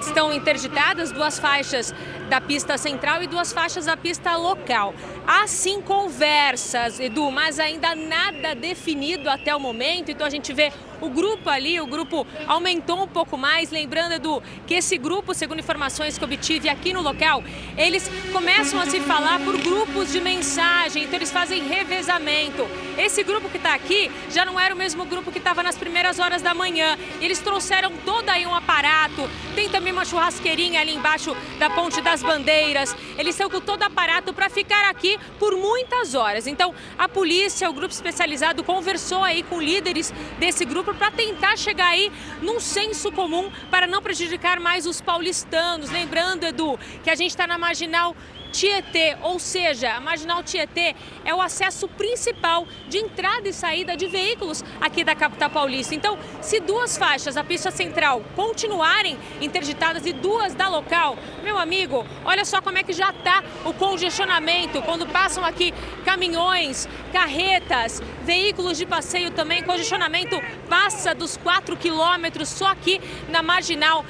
estão 0.00 0.32
interditadas, 0.32 1.12
duas 1.12 1.38
faixas 1.38 1.94
da 2.28 2.40
pista 2.40 2.76
central 2.76 3.22
e 3.22 3.26
duas 3.26 3.52
faixas 3.52 3.86
da 3.86 3.96
pista 3.96 4.36
local. 4.36 4.94
Há 5.26 5.46
sim 5.46 5.80
conversas, 5.80 6.98
Edu, 6.98 7.30
mas 7.30 7.60
ainda 7.60 7.94
nada 7.94 8.54
definido 8.54 9.30
até 9.30 9.54
o 9.54 9.60
momento. 9.60 10.10
Então 10.10 10.26
a 10.26 10.30
gente 10.30 10.52
vê 10.52 10.72
o 11.04 11.10
grupo 11.10 11.50
ali, 11.50 11.80
o 11.80 11.86
grupo 11.86 12.26
aumentou 12.46 13.02
um 13.02 13.08
pouco 13.08 13.36
mais. 13.36 13.70
Lembrando, 13.70 14.12
Edu, 14.12 14.42
que 14.66 14.74
esse 14.74 14.96
grupo, 14.96 15.34
segundo 15.34 15.58
informações 15.58 16.16
que 16.16 16.24
obtive 16.24 16.68
aqui 16.68 16.92
no 16.92 17.02
local, 17.02 17.42
eles 17.76 18.10
começam 18.32 18.80
a 18.80 18.86
se 18.86 19.00
falar 19.00 19.38
por 19.40 19.56
grupos 19.58 20.12
de 20.12 20.20
mensagem, 20.20 21.04
então 21.04 21.16
eles 21.16 21.30
fazem 21.30 21.62
revezamento. 21.66 22.66
Esse 22.96 23.22
grupo 23.22 23.48
que 23.48 23.58
está 23.58 23.74
aqui 23.74 24.10
já 24.30 24.44
não 24.44 24.58
era 24.58 24.74
o 24.74 24.78
mesmo 24.78 25.04
grupo 25.04 25.30
que 25.30 25.38
estava 25.38 25.62
nas 25.62 25.76
primeiras 25.76 26.18
horas 26.18 26.40
da 26.40 26.54
manhã. 26.54 26.96
Eles 27.20 27.38
trouxeram 27.40 27.92
todo 28.04 28.28
aí 28.30 28.46
um 28.46 28.54
aparato, 28.54 29.28
tem 29.54 29.68
também 29.68 29.92
uma 29.92 30.04
churrasqueirinha 30.04 30.80
ali 30.80 30.94
embaixo 30.94 31.36
da 31.58 31.68
ponte 31.68 32.00
das 32.00 32.22
bandeiras. 32.22 32.96
Eles 33.18 33.34
estão 33.34 33.50
com 33.50 33.60
todo 33.60 33.82
aparato 33.82 34.32
para 34.32 34.48
ficar 34.48 34.88
aqui 34.88 35.18
por 35.38 35.56
muitas 35.56 36.14
horas. 36.14 36.46
Então, 36.46 36.74
a 36.98 37.08
polícia, 37.08 37.68
o 37.68 37.72
grupo 37.72 37.92
especializado, 37.92 38.64
conversou 38.64 39.22
aí 39.22 39.42
com 39.42 39.60
líderes 39.60 40.12
desse 40.38 40.64
grupo 40.64 40.93
para 40.94 41.10
tentar 41.10 41.56
chegar 41.56 41.88
aí 41.88 42.10
num 42.40 42.60
senso 42.60 43.10
comum 43.12 43.50
para 43.70 43.86
não 43.86 44.02
prejudicar 44.02 44.60
mais 44.60 44.86
os 44.86 45.00
paulistanos. 45.00 45.90
Lembrando, 45.90 46.44
Edu, 46.44 46.78
que 47.02 47.10
a 47.10 47.14
gente 47.14 47.30
está 47.30 47.46
na 47.46 47.58
marginal 47.58 48.16
Tietê, 48.54 49.16
ou 49.20 49.40
seja, 49.40 49.94
a 49.94 50.00
Marginal 50.00 50.40
Tietê 50.44 50.94
é 51.24 51.34
o 51.34 51.40
acesso 51.42 51.88
principal 51.88 52.68
de 52.88 52.98
entrada 52.98 53.48
e 53.48 53.52
saída 53.52 53.96
de 53.96 54.06
veículos 54.06 54.62
aqui 54.80 55.02
da 55.02 55.16
capital 55.16 55.50
paulista. 55.50 55.92
Então, 55.92 56.16
se 56.40 56.60
duas 56.60 56.96
faixas, 56.96 57.36
a 57.36 57.42
pista 57.42 57.72
central, 57.72 58.22
continuarem 58.36 59.18
interditadas 59.40 60.06
e 60.06 60.12
duas 60.12 60.54
da 60.54 60.68
local, 60.68 61.18
meu 61.42 61.58
amigo, 61.58 62.06
olha 62.24 62.44
só 62.44 62.62
como 62.62 62.78
é 62.78 62.84
que 62.84 62.92
já 62.92 63.10
está 63.10 63.42
o 63.64 63.74
congestionamento 63.74 64.80
quando 64.82 65.04
passam 65.04 65.44
aqui 65.44 65.74
caminhões, 66.04 66.88
carretas, 67.12 68.00
veículos 68.22 68.78
de 68.78 68.86
passeio 68.86 69.32
também, 69.32 69.64
congestionamento 69.64 70.40
passa 70.68 71.12
dos 71.12 71.36
4 71.38 71.76
quilômetros 71.76 72.50
só 72.50 72.68
aqui 72.68 73.00
na 73.28 73.42
Marginal 73.42 74.04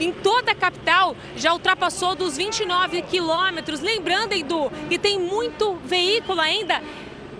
em 0.00 0.12
toda 0.12 0.52
a 0.52 0.54
capital 0.54 1.16
já 1.36 1.52
ultrapassou 1.52 2.14
dos 2.14 2.36
29 2.36 3.02
quilômetros. 3.02 3.80
Lembrando, 3.80 4.32
Edu, 4.32 4.70
que 4.88 4.98
tem 4.98 5.18
muito 5.18 5.74
veículo 5.84 6.40
ainda 6.40 6.80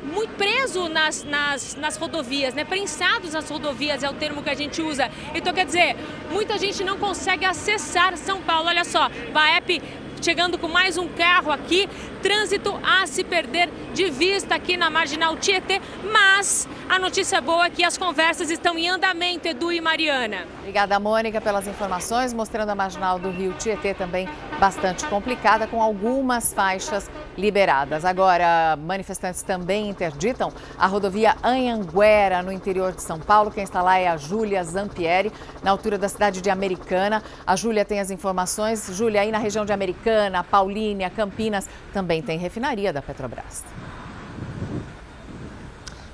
muito 0.03 0.35
preso 0.35 0.89
nas, 0.89 1.23
nas, 1.25 1.77
nas 1.77 1.97
rodovias, 1.97 2.55
né? 2.55 2.65
prensados 2.65 3.35
nas 3.35 3.49
rodovias 3.49 4.03
é 4.03 4.09
o 4.09 4.15
termo 4.15 4.43
que 4.43 4.51
a 4.51 4.55
gente 4.55 4.81
usa. 4.81 5.11
Então, 5.35 5.53
quer 5.53 5.67
dizer, 5.67 5.95
muita 6.31 6.59
gente 6.59 6.83
não 6.83 6.99
consegue 6.99 7.45
acessar 7.45 8.17
São 8.17 8.41
Paulo. 8.41 8.69
Olha 8.69 8.85
só, 8.85 9.11
Baep 9.33 9.83
chegando 10.23 10.59
com 10.59 10.69
mais 10.69 10.99
um 10.99 11.09
carro 11.09 11.51
aqui, 11.51 11.89
trânsito 12.21 12.79
a 12.83 13.07
se 13.07 13.25
perder 13.25 13.69
de 13.93 14.11
vista 14.11 14.55
aqui 14.55 14.77
na 14.77 14.89
Marginal 14.89 15.37
Tietê, 15.37 15.81
mas 16.13 16.69
a 16.89 16.99
notícia 16.99 17.41
boa 17.41 17.67
é 17.67 17.71
que 17.71 17.85
as 17.85 17.97
conversas 17.97 18.51
estão 18.51 18.77
em 18.77 18.89
andamento, 18.89 19.47
Edu 19.47 19.73
e 19.73 19.81
Mariana. 19.81 20.47
Obrigada, 20.59 20.99
Mônica, 20.99 21.41
pelas 21.41 21.67
informações, 21.67 22.33
mostrando 22.33 22.71
a 22.71 22.75
Marginal 22.75 23.19
do 23.19 23.31
Rio 23.31 23.53
Tietê 23.55 23.95
também 23.95 24.29
bastante 24.59 25.07
complicada, 25.07 25.67
com 25.67 25.81
algumas 25.83 26.53
faixas 26.53 27.11
liberadas. 27.37 28.05
Agora, 28.05 28.77
manifestantes 28.77 29.43
também 29.43 29.89
interditam 29.89 30.53
a 30.79 30.87
rodovia 30.87 31.37
Anhanguera, 31.43 32.43
no 32.43 32.53
interior 32.53 32.93
de 32.93 33.03
São 33.03 33.19
Paulo. 33.19 33.51
Quem 33.51 33.65
está 33.65 33.83
lá 33.83 33.99
é 33.99 34.09
a 34.09 34.17
Júlia 34.17 34.63
Zampieri, 34.65 35.33
na 35.63 35.71
altura 35.71 35.97
da 35.97 36.09
cidade 36.09 36.41
de 36.41 36.51
Americana. 36.51 37.23
A 37.47 37.57
Júlia 37.57 37.85
tem 37.85 38.01
as 38.01 38.11
informações. 38.11 38.91
Júlia, 38.93 39.23
aí 39.23 39.31
na 39.31 39.39
região 39.39 39.65
de 39.65 39.73
Americana, 39.73 40.45
Paulínia, 40.45 41.09
Campinas, 41.09 41.69
também 41.93 42.10
tem 42.21 42.39
refinaria 42.39 42.93
da 42.93 43.01
Petrobras. 43.01 43.63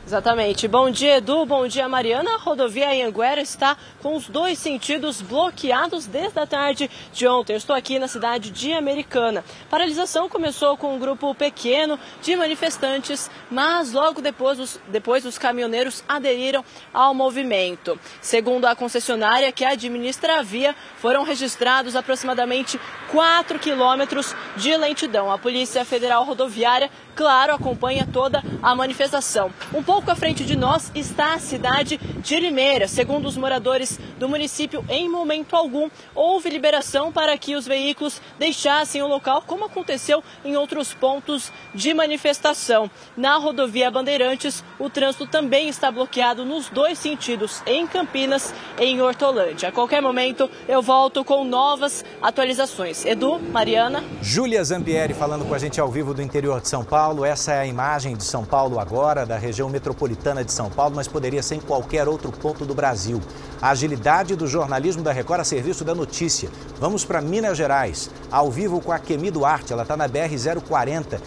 Exatamente. 0.07 0.69
Bom 0.69 0.89
dia, 0.89 1.17
Edu. 1.17 1.45
Bom 1.45 1.67
dia, 1.67 1.89
Mariana. 1.89 2.35
A 2.35 2.37
rodovia 2.37 2.91
Anhanguera 2.91 3.41
está 3.41 3.77
com 4.01 4.15
os 4.15 4.29
dois 4.29 4.57
sentidos 4.57 5.21
bloqueados 5.21 6.07
desde 6.07 6.39
a 6.39 6.47
tarde 6.47 6.89
de 7.13 7.27
ontem. 7.27 7.55
Eu 7.55 7.57
estou 7.57 7.75
aqui 7.75 7.99
na 7.99 8.07
cidade 8.07 8.53
de 8.53 8.73
Americana. 8.73 9.45
A 9.67 9.69
paralisação 9.69 10.29
começou 10.29 10.77
com 10.77 10.95
um 10.95 10.99
grupo 11.01 11.35
pequeno 11.35 11.99
de 12.23 12.37
manifestantes, 12.37 13.29
mas 13.51 13.93
logo 13.93 14.23
depois 14.23 14.61
os, 14.61 14.81
depois 14.87 15.27
os 15.27 15.39
caminhoneiros 15.39 16.05
aderiram 16.09 16.65
ao 16.95 17.13
movimento. 17.13 17.99
Segundo 18.21 18.67
a 18.67 18.77
concessionária 18.77 19.51
que 19.51 19.65
administra 19.65 20.39
a 20.39 20.43
via, 20.43 20.77
foram 20.99 21.25
registrados 21.25 21.97
aproximadamente 21.97 22.79
4 23.11 23.59
quilômetros 23.59 24.37
de 24.57 24.77
lentidão. 24.77 25.33
A 25.33 25.37
Polícia 25.37 25.85
Federal 25.85 26.23
Rodoviária, 26.23 26.93
claro, 27.17 27.55
acompanha 27.55 28.07
toda 28.13 28.45
a 28.63 28.75
manifestação. 28.75 29.51
Um 29.75 29.83
pouco 29.83 30.11
à 30.11 30.15
frente 30.15 30.45
de 30.45 30.55
nós 30.55 30.93
está 30.95 31.33
a 31.35 31.39
cidade 31.39 31.97
de 31.97 32.39
Limeira. 32.39 32.87
Segundo 32.87 33.27
os 33.27 33.37
moradores 33.37 33.99
do 34.19 34.29
município, 34.29 34.85
em 34.89 35.09
momento 35.09 35.57
algum 35.57 35.89
houve 36.15 36.51
liberação 36.51 37.11
para 37.11 37.37
que 37.39 37.57
os 37.57 37.67
veículos 37.67 38.21
deixassem 38.39 39.03
o 39.03 39.09
local, 39.09 39.43
como 39.47 39.65
aconteceu 39.65 40.23
em 40.45 40.57
outros 40.57 40.93
pontos 40.93 41.51
de 41.75 41.95
manifestação. 41.95 42.91
Na 43.17 43.37
rodovia 43.37 43.91
Bandeirantes, 43.91 44.63
o 44.79 44.91
trânsito 44.91 45.27
também 45.27 45.69
está 45.69 45.91
bloqueado 45.91 46.45
nos 46.45 46.69
dois 46.69 46.99
sentidos, 46.99 47.63
em 47.67 47.87
Campinas 47.87 48.53
e 48.79 48.85
em 48.85 49.01
Hortolândia. 49.01 49.71
A 49.71 49.73
qualquer 49.73 50.03
momento 50.03 50.51
eu 50.69 50.83
volto 50.83 51.25
com 51.25 51.45
novas 51.45 52.05
atualizações. 52.21 53.05
Edu, 53.07 53.39
Mariana. 53.39 54.05
Júlia 54.21 54.63
Zampieri 54.63 55.15
falando 55.15 55.47
com 55.47 55.55
a 55.55 55.59
gente 55.59 55.81
ao 55.81 55.89
vivo 55.89 56.13
do 56.13 56.21
interior 56.21 56.61
de 56.61 56.69
São 56.69 56.85
Paulo. 56.85 57.06
Essa 57.25 57.53
é 57.53 57.61
a 57.61 57.67
imagem 57.67 58.17
de 58.17 58.25
São 58.25 58.45
Paulo 58.45 58.81
agora, 58.81 59.25
da 59.25 59.39
região 59.39 59.69
metropolitana 59.69 60.45
de 60.45 60.51
São 60.51 60.69
Paulo, 60.69 60.97
mas 60.97 61.07
poderia 61.07 61.41
ser 61.41 61.55
em 61.55 61.61
qualquer 61.61 62.09
outro 62.09 62.33
ponto 62.33 62.65
do 62.65 62.75
Brasil. 62.75 63.23
A 63.63 63.71
agilidade 63.71 64.35
do 64.35 64.47
jornalismo 64.47 65.03
da 65.03 65.13
Record 65.13 65.41
a 65.41 65.45
serviço 65.45 65.85
da 65.85 65.95
notícia. 65.95 66.51
Vamos 66.81 67.05
para 67.05 67.21
Minas 67.21 67.57
Gerais, 67.57 68.11
ao 68.31 68.51
vivo 68.51 68.81
com 68.81 68.91
a 68.91 68.99
Kemi 68.99 69.31
Duarte, 69.31 69.73
ela 69.73 69.83
está 69.83 69.97
na 69.97 70.09
BR-040. 70.09 71.21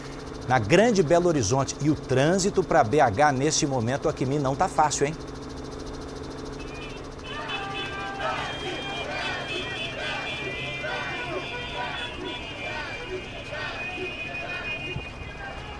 na 0.49 0.59
Grande 0.59 1.01
Belo 1.01 1.27
Horizonte. 1.27 1.75
E 1.79 1.89
o 1.89 1.95
trânsito 1.95 2.63
para 2.63 2.83
BH 2.83 3.31
neste 3.33 3.65
momento 3.65 4.09
aqui 4.09 4.25
não 4.25 4.53
está 4.53 4.67
fácil, 4.67 5.05
hein? 5.05 5.15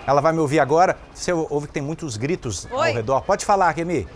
Ela 0.09 0.21
vai 0.21 0.33
me 0.33 0.39
ouvir 0.39 0.59
agora. 0.59 0.97
Você 1.13 1.31
ouve 1.31 1.67
que 1.67 1.73
tem 1.73 1.83
muitos 1.83 2.17
gritos 2.17 2.65
Oi. 2.71 2.89
ao 2.89 2.95
redor. 2.95 3.21
Pode 3.21 3.45
falar, 3.45 3.71
Kemi. 3.75 4.07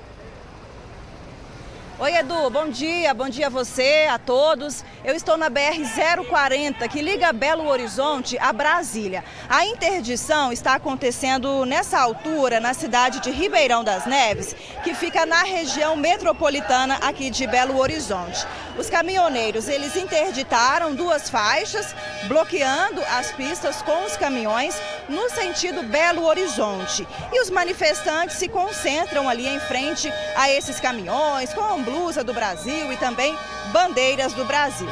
Oi, 2.00 2.16
Edu, 2.16 2.50
bom 2.50 2.70
dia, 2.70 3.14
bom 3.14 3.30
dia 3.30 3.46
a 3.46 3.50
você, 3.52 4.08
a 4.10 4.18
todos. 4.18 4.84
Eu 5.06 5.16
estou 5.16 5.38
na 5.38 5.48
BR-040, 5.48 6.88
que 6.90 7.04
liga 7.04 7.32
Belo 7.32 7.68
Horizonte 7.68 8.36
a 8.40 8.52
Brasília. 8.52 9.24
A 9.48 9.64
interdição 9.68 10.52
está 10.52 10.74
acontecendo 10.74 11.64
nessa 11.66 12.00
altura, 12.00 12.60
na 12.60 12.74
cidade 12.74 13.20
de 13.20 13.30
Ribeirão 13.30 13.84
das 13.84 14.08
Neves, 14.08 14.56
que 14.84 14.96
fica 14.96 15.24
na 15.24 15.44
região 15.44 15.96
metropolitana 15.96 16.96
aqui 16.96 17.30
de 17.30 17.46
Belo 17.46 17.78
Horizonte. 17.78 18.44
Os 18.76 18.90
caminhoneiros, 18.90 19.68
eles 19.68 19.96
interditaram 19.96 20.96
duas 20.96 21.30
faixas, 21.30 21.96
bloqueando 22.28 23.04
as 23.12 23.32
pistas 23.34 23.84
com 23.84 24.04
os 24.04 24.18
caminhões 24.18 24.76
no 25.08 25.30
sentido 25.30 25.84
Belo 25.84 26.26
Horizonte. 26.26 27.08
E 27.32 27.40
os 27.40 27.52
manifestantes 27.52 28.38
se 28.38 28.48
concentram 28.48 29.30
ali 29.30 29.48
em 29.48 29.60
frente 29.60 30.12
a 30.36 30.50
esses 30.50 30.80
caminhões, 30.80 31.54
com 31.54 31.83
blusa 31.84 32.24
do 32.24 32.34
Brasil 32.34 32.92
e 32.92 32.98
também 32.98 33.38
bandeiras 33.72 34.34
do 34.34 34.46
Brasil. 34.46 34.90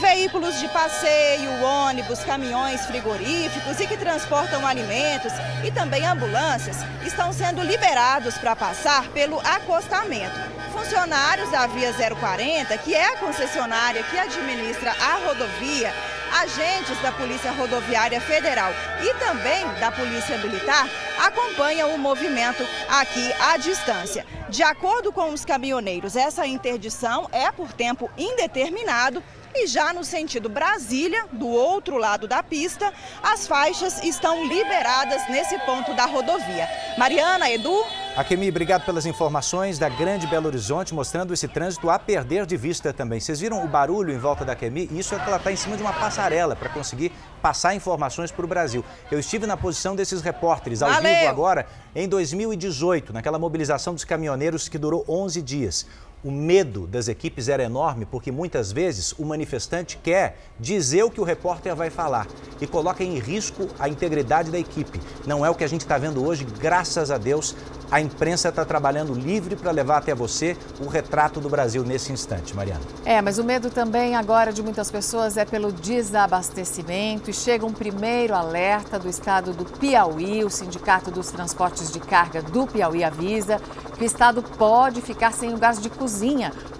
Veículos 0.00 0.60
de 0.60 0.68
passeio, 0.68 1.62
ônibus, 1.62 2.20
caminhões 2.20 2.86
frigoríficos 2.86 3.80
e 3.80 3.86
que 3.86 3.96
transportam 3.96 4.66
alimentos 4.66 5.32
e 5.64 5.70
também 5.70 6.06
ambulâncias 6.06 6.76
estão 7.04 7.32
sendo 7.32 7.62
liberados 7.62 8.36
para 8.38 8.54
passar 8.54 9.08
pelo 9.08 9.40
acostamento. 9.40 10.36
Funcionários 10.72 11.50
da 11.50 11.66
Via 11.66 11.92
040, 11.92 12.78
que 12.78 12.94
é 12.94 13.14
a 13.14 13.16
concessionária 13.16 14.02
que 14.04 14.18
administra 14.18 14.92
a 14.92 15.26
rodovia, 15.26 15.92
agentes 16.32 17.00
da 17.00 17.12
Polícia 17.12 17.50
Rodoviária 17.52 18.20
Federal 18.20 18.72
e 19.02 19.14
também 19.14 19.66
da 19.80 19.90
Polícia 19.90 20.38
Militar 20.38 20.88
acompanham 21.18 21.94
o 21.94 21.98
movimento 21.98 22.64
aqui 22.88 23.32
à 23.40 23.56
distância. 23.56 24.24
De 24.48 24.62
acordo 24.62 25.12
com 25.12 25.30
os 25.32 25.44
caminhoneiros, 25.44 26.16
essa 26.16 26.46
interdição 26.46 27.28
é 27.32 27.50
por 27.50 27.72
tempo 27.72 28.10
indeterminado 28.16 29.22
e 29.60 29.66
já 29.66 29.92
no 29.92 30.04
sentido 30.04 30.48
Brasília, 30.48 31.26
do 31.32 31.48
outro 31.48 31.96
lado 31.96 32.28
da 32.28 32.42
pista, 32.42 32.92
as 33.22 33.46
faixas 33.46 34.02
estão 34.04 34.46
liberadas 34.46 35.28
nesse 35.28 35.58
ponto 35.60 35.94
da 35.94 36.06
rodovia. 36.06 36.68
Mariana, 36.96 37.50
Edu, 37.50 37.84
Akemi, 38.18 38.48
obrigado 38.48 38.84
pelas 38.84 39.06
informações 39.06 39.78
da 39.78 39.88
Grande 39.88 40.26
Belo 40.26 40.48
Horizonte, 40.48 40.92
mostrando 40.92 41.32
esse 41.32 41.46
trânsito 41.46 41.88
a 41.88 42.00
perder 42.00 42.46
de 42.46 42.56
vista 42.56 42.92
também. 42.92 43.20
Vocês 43.20 43.38
viram 43.38 43.64
o 43.64 43.68
barulho 43.68 44.12
em 44.12 44.18
volta 44.18 44.44
da 44.44 44.54
Akemi? 44.54 44.88
Isso 44.92 45.14
é 45.14 45.18
que 45.20 45.28
ela 45.28 45.36
está 45.36 45.52
em 45.52 45.56
cima 45.56 45.76
de 45.76 45.82
uma 45.84 45.92
passarela 45.92 46.56
para 46.56 46.68
conseguir 46.68 47.12
passar 47.40 47.76
informações 47.76 48.32
para 48.32 48.44
o 48.44 48.48
Brasil. 48.48 48.84
Eu 49.08 49.20
estive 49.20 49.46
na 49.46 49.56
posição 49.56 49.94
desses 49.94 50.20
repórteres 50.20 50.82
ao 50.82 50.90
Valeu. 50.90 51.14
vivo 51.14 51.28
agora 51.28 51.66
em 51.94 52.08
2018, 52.08 53.12
naquela 53.12 53.38
mobilização 53.38 53.94
dos 53.94 54.04
caminhoneiros 54.04 54.68
que 54.68 54.78
durou 54.78 55.04
11 55.08 55.40
dias. 55.40 55.86
O 56.24 56.32
medo 56.32 56.84
das 56.84 57.06
equipes 57.06 57.48
era 57.48 57.62
enorme 57.62 58.04
porque 58.04 58.32
muitas 58.32 58.72
vezes 58.72 59.12
o 59.12 59.24
manifestante 59.24 59.96
quer 60.02 60.36
dizer 60.58 61.04
o 61.04 61.10
que 61.10 61.20
o 61.20 61.24
repórter 61.24 61.76
vai 61.76 61.90
falar 61.90 62.26
e 62.60 62.66
coloca 62.66 63.04
em 63.04 63.20
risco 63.20 63.68
a 63.78 63.88
integridade 63.88 64.50
da 64.50 64.58
equipe. 64.58 65.00
Não 65.24 65.46
é 65.46 65.50
o 65.50 65.54
que 65.54 65.62
a 65.62 65.68
gente 65.68 65.82
está 65.82 65.96
vendo 65.96 66.26
hoje, 66.26 66.44
graças 66.44 67.12
a 67.12 67.18
Deus. 67.18 67.54
A 67.88 68.00
imprensa 68.00 68.48
está 68.48 68.64
trabalhando 68.64 69.14
livre 69.14 69.54
para 69.54 69.70
levar 69.70 69.98
até 69.98 70.12
você 70.12 70.56
o 70.80 70.88
retrato 70.88 71.40
do 71.40 71.48
Brasil 71.48 71.84
nesse 71.84 72.12
instante, 72.12 72.54
Mariana. 72.54 72.82
É, 73.04 73.22
mas 73.22 73.38
o 73.38 73.44
medo 73.44 73.70
também 73.70 74.14
agora 74.14 74.52
de 74.52 74.62
muitas 74.62 74.90
pessoas 74.90 75.36
é 75.36 75.44
pelo 75.44 75.72
desabastecimento 75.72 77.30
e 77.30 77.32
chega 77.32 77.64
um 77.64 77.72
primeiro 77.72 78.34
alerta 78.34 78.98
do 78.98 79.08
estado 79.08 79.52
do 79.52 79.64
Piauí. 79.64 80.44
O 80.44 80.50
Sindicato 80.50 81.10
dos 81.10 81.30
Transportes 81.30 81.90
de 81.92 82.00
Carga 82.00 82.42
do 82.42 82.66
Piauí 82.66 83.04
avisa 83.04 83.58
que 83.96 84.02
o 84.02 84.06
estado 84.06 84.42
pode 84.42 85.00
ficar 85.00 85.32
sem 85.32 85.54
o 85.54 85.56
gás 85.56 85.80
de 85.80 85.88
cozinha 85.88 86.07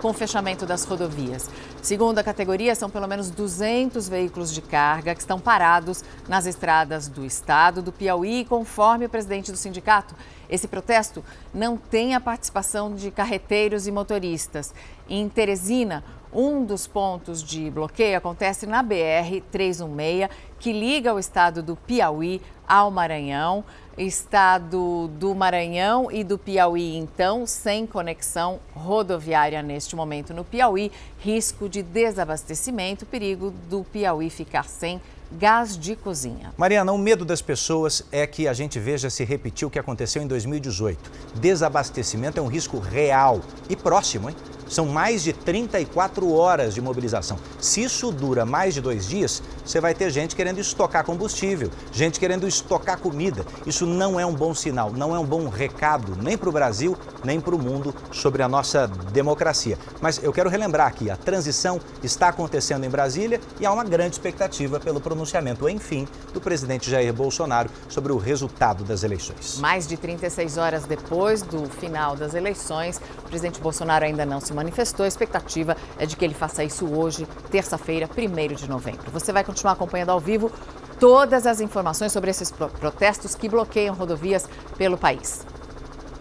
com 0.01 0.11
o 0.11 0.12
fechamento 0.12 0.64
das 0.64 0.85
rodovias. 0.85 1.49
Segundo 1.83 2.18
a 2.18 2.24
categoria, 2.24 2.74
são 2.74 2.91
pelo 2.91 3.07
menos 3.07 3.31
200 3.31 4.09
veículos 4.09 4.53
de 4.53 4.61
carga 4.61 5.14
que 5.14 5.20
estão 5.20 5.39
parados 5.39 6.05
nas 6.29 6.47
estradas 6.47 7.09
do 7.09 7.24
estado 7.24 7.81
do 7.83 7.93
Piauí, 7.93 8.45
conforme 8.45 9.07
o 9.07 9.09
presidente 9.09 9.53
do 9.53 9.57
sindicato. 9.59 10.14
Esse 10.49 10.66
protesto 10.66 11.22
não 11.53 11.76
tem 11.76 12.14
a 12.14 12.20
participação 12.20 12.95
de 12.95 13.11
carreteiros 13.11 13.87
e 13.87 13.91
motoristas. 13.91 14.74
Em 15.09 15.29
Teresina, 15.29 16.03
um 16.33 16.64
dos 16.64 16.87
pontos 16.87 17.43
de 17.43 17.70
bloqueio 17.70 18.18
acontece 18.18 18.66
na 18.66 18.83
BR-316, 18.85 20.29
que 20.59 20.72
liga 20.72 21.14
o 21.14 21.18
estado 21.18 21.62
do 21.62 21.76
Piauí 21.76 22.43
ao 22.66 22.91
Maranhão. 22.91 23.64
Estado 23.99 25.09
do 25.19 25.35
Maranhão 25.35 26.11
e 26.11 26.23
do 26.23 26.39
Piauí, 26.39 26.97
então, 26.97 27.47
sem 27.47 27.87
conexão 27.87 28.61
rodoviária 28.73 29.63
neste 29.63 29.97
momento 29.97 30.33
no 30.33 30.45
Piauí. 30.45 30.93
Risco 31.19 31.69
de 31.69 31.83
desabastecimento, 31.83 33.05
perigo 33.05 33.53
do 33.69 33.85
Piauí 33.85 34.31
ficar 34.31 34.65
sem 34.69 35.01
gás 35.33 35.77
de 35.77 35.95
cozinha. 35.95 36.53
Mariana, 36.57 36.93
o 36.93 36.99
medo 36.99 37.25
das 37.25 37.43
pessoas 37.43 38.05
é 38.11 38.27
que 38.27 38.49
a 38.49 38.53
gente 38.53 38.79
veja 38.79 39.11
se 39.11 39.25
repetir 39.25 39.67
o 39.67 39.71
que 39.71 39.79
aconteceu 39.79 40.23
em 40.23 40.27
2018. 40.27 41.11
Desabastecimento 41.35 42.39
é 42.39 42.43
um 42.43 42.47
risco 42.47 42.79
real 42.79 43.41
e 43.69 43.77
próximo, 43.77 44.31
hein? 44.31 44.37
São 44.69 44.87
mais 44.87 45.23
de 45.23 45.33
34 45.33 46.33
horas 46.33 46.75
de 46.75 46.81
mobilização. 46.81 47.39
Se 47.59 47.83
isso 47.83 48.12
dura 48.12 48.45
mais 48.45 48.75
de 48.75 48.81
dois 48.81 49.09
dias, 49.09 49.43
você 49.64 49.81
vai 49.81 49.95
ter 49.95 50.11
gente 50.11 50.37
querendo 50.37 50.59
estocar 50.59 51.05
combustível, 51.05 51.71
gente 51.93 52.21
querendo 52.21 52.47
estocar 52.47 52.99
comida. 52.99 53.45
Isso 53.66 53.87
não 53.87 54.19
é 54.19 54.27
um 54.27 54.35
bom 54.35 54.55
sinal, 54.55 54.93
não 54.93 55.14
é 55.14 55.19
um 55.19 55.25
bom 55.25 55.49
recado 55.49 56.16
nem 56.21 56.37
para 56.37 56.49
o 56.49 56.53
Brasil, 56.53 56.97
nem 57.25 57.41
para 57.41 57.55
o 57.55 57.59
mundo 57.59 57.95
sobre 58.12 58.43
a 58.43 58.49
nossa 58.49 58.87
democracia. 59.12 59.79
Mas 60.01 60.23
eu 60.23 60.33
quero 60.33 60.51
relembrar 60.51 60.87
aqui: 60.87 61.11
a 61.11 61.16
transição 61.16 61.81
está 62.03 62.29
acontecendo 62.29 62.85
em 62.85 62.91
Brasília 62.91 63.41
e 63.61 63.66
há 63.66 63.73
uma 63.73 63.85
grande 63.85 64.14
expectativa 64.14 64.79
pelo 64.79 65.01
pronunciamento, 65.01 65.69
enfim, 65.69 66.07
do 66.33 66.41
presidente 66.41 66.91
Jair 66.91 67.12
Bolsonaro 67.12 67.71
sobre 67.89 68.12
o 68.12 68.19
resultado 68.19 68.85
das 68.85 69.03
eleições. 69.03 69.59
Mais 69.59 69.87
de 69.87 69.97
36 69.97 70.57
horas 70.59 70.85
depois 70.85 71.43
do 71.43 71.69
final 71.69 72.16
das 72.16 72.35
eleições, 72.35 73.01
o 73.19 73.29
presidente 73.29 73.61
Bolsonaro 73.61 74.05
ainda 74.05 74.25
não 74.25 74.41
se 74.41 74.53
manifestou. 74.59 75.05
A 75.05 75.09
expectativa 75.09 75.77
é 75.99 76.05
de 76.05 76.17
que 76.17 76.25
ele 76.25 76.35
faça 76.35 76.63
isso 76.65 76.87
hoje, 76.87 77.27
terça-feira, 77.51 78.09
1 78.17 78.55
de 78.55 78.69
novembro. 78.69 79.11
Você 79.11 79.33
vai 79.33 79.45
continuar 79.45 79.73
acompanhando 79.73 80.11
ao 80.11 80.21
vivo 80.21 80.51
todas 80.99 81.47
as 81.47 81.61
informações 81.61 82.13
sobre 82.13 82.31
esses 82.31 82.51
protestos 82.51 83.35
que 83.35 83.49
bloqueiam 83.49 83.95
rodovias 83.95 84.49
pelo 84.77 84.99
país. 84.99 85.47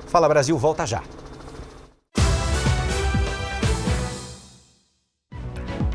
Fala 0.07 0.29
Brasil, 0.29 0.57
volta 0.57 0.85
já. 0.85 1.01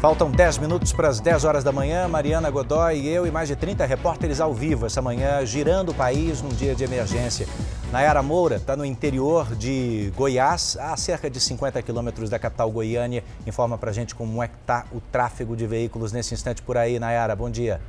Faltam 0.03 0.32
10 0.32 0.59
minutos 0.59 0.92
para 0.92 1.07
as 1.07 1.20
10 1.20 1.44
horas 1.44 1.62
da 1.62 1.70
manhã. 1.70 2.09
Mariana 2.09 2.50
Godoy 2.50 2.98
e 2.98 3.09
eu 3.09 3.24
e 3.24 3.30
mais 3.30 3.46
de 3.46 3.55
30 3.55 3.86
repórteres 3.86 4.40
ao 4.40 4.53
vivo 4.53 4.84
essa 4.84 5.00
manhã, 5.00 5.46
girando 5.46 5.90
o 5.90 5.94
país 5.94 6.42
num 6.42 6.48
dia 6.48 6.74
de 6.74 6.82
emergência. 6.82 7.46
Nayara 7.92 8.20
Moura 8.20 8.57
está 8.57 8.74
no 8.74 8.84
interior 8.84 9.55
de 9.55 10.12
Goiás, 10.16 10.76
a 10.80 10.96
cerca 10.96 11.30
de 11.30 11.38
50 11.38 11.80
quilômetros 11.82 12.28
da 12.28 12.36
capital 12.36 12.68
Goiânia. 12.68 13.22
Informa 13.46 13.78
para 13.78 13.90
a 13.90 13.92
gente 13.92 14.12
como 14.12 14.42
é 14.42 14.48
que 14.48 14.57
está 14.61 14.86
o 14.90 15.00
tráfego 15.00 15.55
de 15.55 15.68
veículos 15.68 16.11
nesse 16.11 16.34
instante 16.34 16.62
por 16.62 16.76
aí. 16.76 16.98
Nayara, 16.98 17.36
bom 17.36 17.48
dia. 17.48 17.80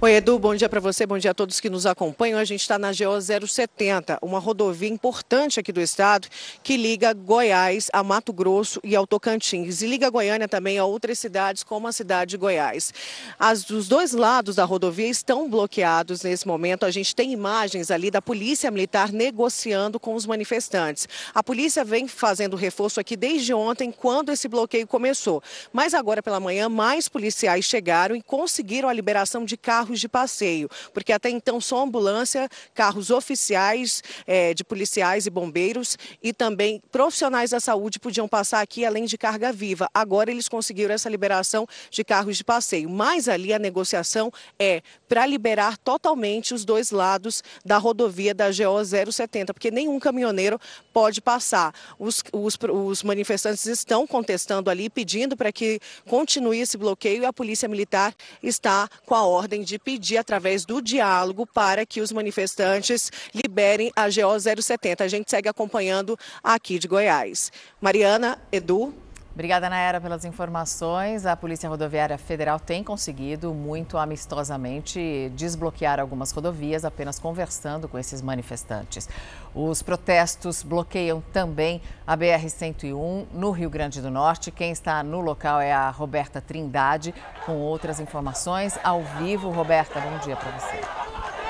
Oi, 0.00 0.16
Edu, 0.16 0.38
bom 0.38 0.54
dia 0.54 0.68
para 0.68 0.80
você, 0.80 1.06
bom 1.06 1.16
dia 1.16 1.30
a 1.30 1.34
todos 1.34 1.60
que 1.60 1.70
nos 1.70 1.86
acompanham. 1.86 2.38
A 2.38 2.44
gente 2.44 2.60
está 2.60 2.78
na 2.78 2.90
GO 2.90 3.46
070, 3.46 4.18
uma 4.20 4.38
rodovia 4.38 4.88
importante 4.88 5.58
aqui 5.58 5.72
do 5.72 5.80
estado 5.80 6.28
que 6.62 6.76
liga 6.76 7.14
Goiás 7.14 7.88
a 7.92 8.02
Mato 8.02 8.32
Grosso 8.32 8.80
e 8.84 8.94
ao 8.94 9.06
Tocantins 9.06 9.80
e 9.80 9.86
liga 9.86 10.10
Goiânia 10.10 10.48
também 10.48 10.78
a 10.78 10.84
outras 10.84 11.18
cidades 11.18 11.62
como 11.62 11.86
a 11.86 11.92
cidade 11.92 12.32
de 12.32 12.36
Goiás. 12.36 12.92
As, 13.38 13.70
os 13.70 13.88
dois 13.88 14.12
lados 14.12 14.56
da 14.56 14.64
rodovia 14.64 15.08
estão 15.08 15.48
bloqueados 15.48 16.22
nesse 16.22 16.46
momento. 16.46 16.84
A 16.84 16.90
gente 16.90 17.14
tem 17.14 17.32
imagens 17.32 17.90
ali 17.90 18.10
da 18.10 18.20
polícia 18.20 18.70
militar 18.70 19.10
negociando 19.10 19.98
com 19.98 20.14
os 20.14 20.26
manifestantes. 20.26 21.08
A 21.32 21.42
polícia 21.42 21.82
vem 21.82 22.08
fazendo 22.08 22.56
reforço 22.56 23.00
aqui 23.00 23.16
desde 23.16 23.54
ontem, 23.54 23.90
quando 23.90 24.30
esse 24.30 24.48
bloqueio 24.48 24.86
começou. 24.86 25.42
Mas 25.72 25.94
agora 25.94 26.22
pela 26.22 26.40
manhã, 26.40 26.68
mais 26.68 27.08
policiais 27.08 27.64
chegaram 27.64 28.14
e 28.14 28.20
conseguiram 28.20 28.88
a 28.88 28.92
liberação 28.92 29.46
de 29.46 29.56
carros 29.56 29.83
carros 29.84 30.00
de 30.00 30.08
passeio, 30.08 30.68
porque 30.94 31.12
até 31.12 31.28
então 31.28 31.60
só 31.60 31.82
ambulância, 31.82 32.48
carros 32.72 33.10
oficiais 33.10 34.02
é, 34.26 34.54
de 34.54 34.64
policiais 34.64 35.26
e 35.26 35.30
bombeiros 35.30 35.98
e 36.22 36.32
também 36.32 36.80
profissionais 36.90 37.50
da 37.50 37.60
saúde 37.60 38.00
podiam 38.00 38.26
passar 38.26 38.62
aqui 38.62 38.84
além 38.84 39.04
de 39.04 39.18
carga 39.18 39.52
viva. 39.52 39.88
Agora 39.92 40.30
eles 40.30 40.48
conseguiram 40.48 40.94
essa 40.94 41.10
liberação 41.10 41.66
de 41.90 42.02
carros 42.02 42.38
de 42.38 42.44
passeio, 42.44 42.88
mas 42.88 43.28
ali 43.28 43.52
a 43.52 43.58
negociação 43.58 44.32
é 44.58 44.80
para 45.06 45.26
liberar 45.26 45.76
totalmente 45.76 46.54
os 46.54 46.64
dois 46.64 46.90
lados 46.90 47.42
da 47.62 47.76
rodovia 47.76 48.34
da 48.34 48.46
GO 48.48 49.12
070, 49.12 49.52
porque 49.52 49.70
nenhum 49.70 50.00
caminhoneiro 50.00 50.58
pode 50.94 51.20
passar. 51.20 51.74
Os, 51.98 52.22
os, 52.32 52.56
os 52.72 53.02
manifestantes 53.02 53.66
estão 53.66 54.06
contestando 54.06 54.70
ali, 54.70 54.88
pedindo 54.88 55.36
para 55.36 55.52
que 55.52 55.78
continue 56.08 56.60
esse 56.60 56.78
bloqueio 56.78 57.22
e 57.22 57.26
a 57.26 57.32
Polícia 57.32 57.68
Militar 57.68 58.14
está 58.42 58.88
com 59.04 59.14
a 59.14 59.26
ordem 59.26 59.62
de 59.62 59.73
pedir, 59.78 60.18
através 60.18 60.64
do 60.64 60.80
diálogo, 60.80 61.46
para 61.46 61.84
que 61.84 62.00
os 62.00 62.12
manifestantes 62.12 63.10
liberem 63.34 63.92
a 63.94 64.06
GO 64.06 64.38
070. 64.38 65.04
A 65.04 65.08
gente 65.08 65.30
segue 65.30 65.48
acompanhando 65.48 66.18
aqui 66.42 66.78
de 66.78 66.88
Goiás. 66.88 67.52
Mariana, 67.80 68.38
Edu. 68.50 69.03
Obrigada, 69.34 69.68
Naera, 69.68 70.00
pelas 70.00 70.24
informações. 70.24 71.26
A 71.26 71.34
Polícia 71.34 71.68
Rodoviária 71.68 72.16
Federal 72.16 72.60
tem 72.60 72.84
conseguido, 72.84 73.52
muito 73.52 73.98
amistosamente, 73.98 75.28
desbloquear 75.34 75.98
algumas 75.98 76.30
rodovias, 76.30 76.84
apenas 76.84 77.18
conversando 77.18 77.88
com 77.88 77.98
esses 77.98 78.22
manifestantes. 78.22 79.08
Os 79.52 79.82
protestos 79.82 80.62
bloqueiam 80.62 81.20
também 81.32 81.82
a 82.06 82.16
BR-101 82.16 83.26
no 83.32 83.50
Rio 83.50 83.68
Grande 83.68 84.00
do 84.00 84.08
Norte. 84.08 84.52
Quem 84.52 84.70
está 84.70 85.02
no 85.02 85.20
local 85.20 85.60
é 85.60 85.72
a 85.72 85.90
Roberta 85.90 86.40
Trindade, 86.40 87.12
com 87.44 87.56
outras 87.56 87.98
informações 87.98 88.78
ao 88.84 89.02
vivo. 89.02 89.50
Roberta, 89.50 89.98
bom 89.98 90.16
dia 90.18 90.36
para 90.36 90.52
você. 90.52 91.43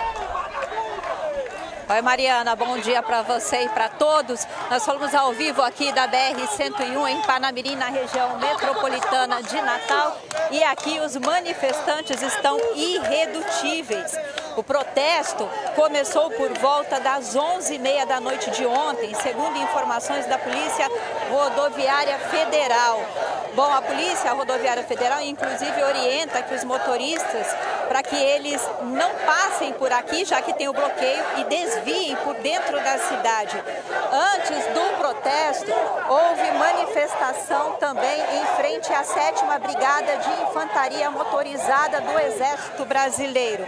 Oi, 1.95 2.03
Mariana, 2.03 2.57
bom 2.57 2.76
dia 2.78 3.01
para 3.05 3.22
você 3.22 3.66
e 3.66 3.68
para 3.68 3.88
todos. 3.88 4.45
Nós 4.68 4.84
falamos 4.84 5.14
ao 5.14 5.32
vivo 5.32 5.62
aqui 5.62 5.92
da 5.92 6.09
BR-101 6.09 7.09
em 7.09 7.22
Panamirim, 7.22 7.76
na 7.76 7.86
região 7.86 8.36
metropolitana 8.36 9.40
de 9.40 9.62
Natal. 9.62 10.18
E 10.51 10.61
aqui 10.64 10.99
os 10.99 11.14
manifestantes 11.16 12.20
estão 12.20 12.59
irredutíveis. 12.74 14.18
O 14.57 14.64
protesto 14.64 15.49
começou 15.76 16.30
por 16.30 16.53
volta 16.59 16.99
das 16.99 17.36
11h30 17.36 18.07
da 18.07 18.18
noite 18.18 18.51
de 18.51 18.66
ontem, 18.66 19.14
segundo 19.14 19.57
informações 19.57 20.26
da 20.26 20.36
Polícia 20.36 20.88
Rodoviária 21.30 22.18
Federal. 22.18 23.01
Bom, 23.55 23.72
a 23.72 23.80
Polícia 23.80 24.32
Rodoviária 24.32 24.82
Federal, 24.82 25.20
inclusive, 25.20 25.80
orienta 25.80 26.42
que 26.42 26.57
os 26.57 26.64
motoristas 26.64 27.47
para 27.84 28.03
que 28.03 28.16
eles 28.16 28.61
não 28.82 29.11
passem 29.26 29.72
por 29.74 29.92
aqui, 29.92 30.24
já 30.24 30.42
que 30.42 30.53
tem 30.55 30.68
o 30.68 30.72
bloqueio, 30.72 31.24
e 31.38 31.45
desviem 31.45 31.84
por 32.24 32.35
dentro 32.37 32.76
da 32.82 32.99
cidade. 32.99 33.62
Antes 34.11 34.64
do 34.72 34.97
protesto, 34.97 35.70
houve 36.09 36.51
manifestação 36.59 37.72
também 37.72 38.20
em 38.20 38.47
frente 38.57 38.91
à 38.91 39.05
7 39.05 39.45
Brigada 39.62 40.16
de 40.16 40.43
Infantaria 40.43 41.11
Motorizada 41.11 42.01
do 42.01 42.18
Exército 42.18 42.87
Brasileiro. 42.87 43.64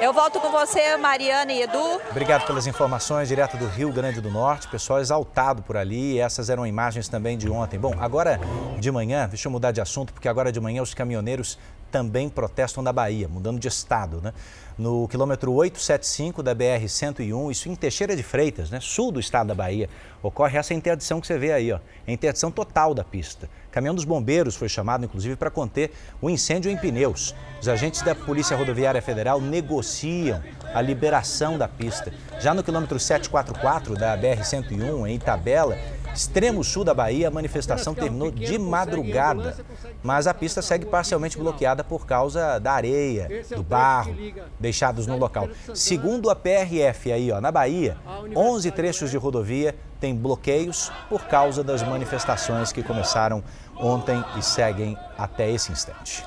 Eu 0.00 0.12
volto 0.12 0.40
com 0.40 0.50
você, 0.50 0.96
Mariana 0.96 1.52
e 1.52 1.62
Edu. 1.62 2.00
Obrigado 2.10 2.46
pelas 2.46 2.66
informações, 2.66 3.28
direto 3.28 3.56
do 3.56 3.66
Rio 3.66 3.92
Grande 3.92 4.20
do 4.20 4.30
Norte. 4.30 4.68
Pessoal 4.68 5.00
exaltado 5.00 5.62
por 5.62 5.76
ali. 5.76 6.18
Essas 6.20 6.48
eram 6.48 6.66
imagens 6.66 7.08
também 7.08 7.36
de 7.36 7.50
ontem. 7.50 7.78
Bom, 7.78 7.94
agora 8.00 8.40
de 8.78 8.90
manhã, 8.90 9.28
deixa 9.28 9.48
eu 9.48 9.52
mudar 9.52 9.72
de 9.72 9.80
assunto, 9.80 10.12
porque 10.12 10.28
agora 10.28 10.52
de 10.52 10.60
manhã 10.60 10.82
os 10.82 10.94
caminhoneiros 10.94 11.58
também 11.92 12.30
protestam 12.30 12.82
na 12.82 12.92
Bahia, 12.92 13.28
mudando 13.28 13.60
de 13.60 13.68
estado, 13.68 14.20
né? 14.22 14.32
No 14.78 15.06
quilômetro 15.06 15.52
875 15.52 16.42
da 16.42 16.56
BR-101, 16.56 17.50
isso 17.50 17.68
em 17.68 17.76
Teixeira 17.76 18.16
de 18.16 18.22
Freitas, 18.22 18.70
né? 18.70 18.80
sul 18.80 19.12
do 19.12 19.20
estado 19.20 19.48
da 19.48 19.54
Bahia, 19.54 19.88
ocorre 20.22 20.56
essa 20.56 20.72
interdição 20.72 21.20
que 21.20 21.26
você 21.26 21.36
vê 21.36 21.52
aí, 21.52 21.70
ó, 21.70 21.78
a 22.08 22.10
interdição 22.10 22.50
total 22.50 22.94
da 22.94 23.04
pista. 23.04 23.50
caminhão 23.70 23.94
dos 23.94 24.06
bombeiros 24.06 24.56
foi 24.56 24.70
chamado, 24.70 25.04
inclusive, 25.04 25.36
para 25.36 25.50
conter 25.50 25.92
o 26.22 26.30
incêndio 26.30 26.70
em 26.70 26.76
pneus. 26.76 27.34
Os 27.60 27.68
agentes 27.68 28.00
da 28.00 28.14
Polícia 28.14 28.56
Rodoviária 28.56 29.02
Federal 29.02 29.42
negociam 29.42 30.42
a 30.74 30.80
liberação 30.80 31.58
da 31.58 31.68
pista. 31.68 32.12
Já 32.40 32.54
no 32.54 32.64
quilômetro 32.64 32.98
744 32.98 33.94
da 33.94 34.16
BR-101, 34.16 35.06
em 35.06 35.14
Itabela, 35.16 35.76
extremo 36.14 36.62
sul 36.62 36.84
da 36.84 36.94
Bahia, 36.94 37.28
a 37.28 37.30
manifestação 37.30 37.94
terminou 37.94 38.30
de 38.30 38.58
madrugada, 38.58 39.56
mas 40.02 40.26
a 40.26 40.34
pista 40.34 40.60
segue 40.62 40.86
parcialmente 40.86 41.38
bloqueada 41.38 41.82
por 41.82 42.06
causa 42.06 42.58
da 42.58 42.72
areia, 42.72 43.44
do 43.54 43.62
barro 43.62 44.14
deixados 44.58 45.06
no 45.06 45.16
local. 45.16 45.48
Segundo 45.74 46.30
a 46.30 46.36
PRF 46.36 47.12
aí, 47.12 47.30
ó, 47.30 47.40
na 47.40 47.50
Bahia, 47.50 47.96
11 48.34 48.70
trechos 48.70 49.10
de 49.10 49.16
rodovia 49.16 49.74
têm 50.00 50.14
bloqueios 50.14 50.90
por 51.08 51.24
causa 51.24 51.62
das 51.62 51.82
manifestações 51.82 52.72
que 52.72 52.82
começaram 52.82 53.42
ontem 53.76 54.22
e 54.36 54.42
seguem 54.42 54.96
até 55.16 55.50
esse 55.50 55.72
instante. 55.72 56.24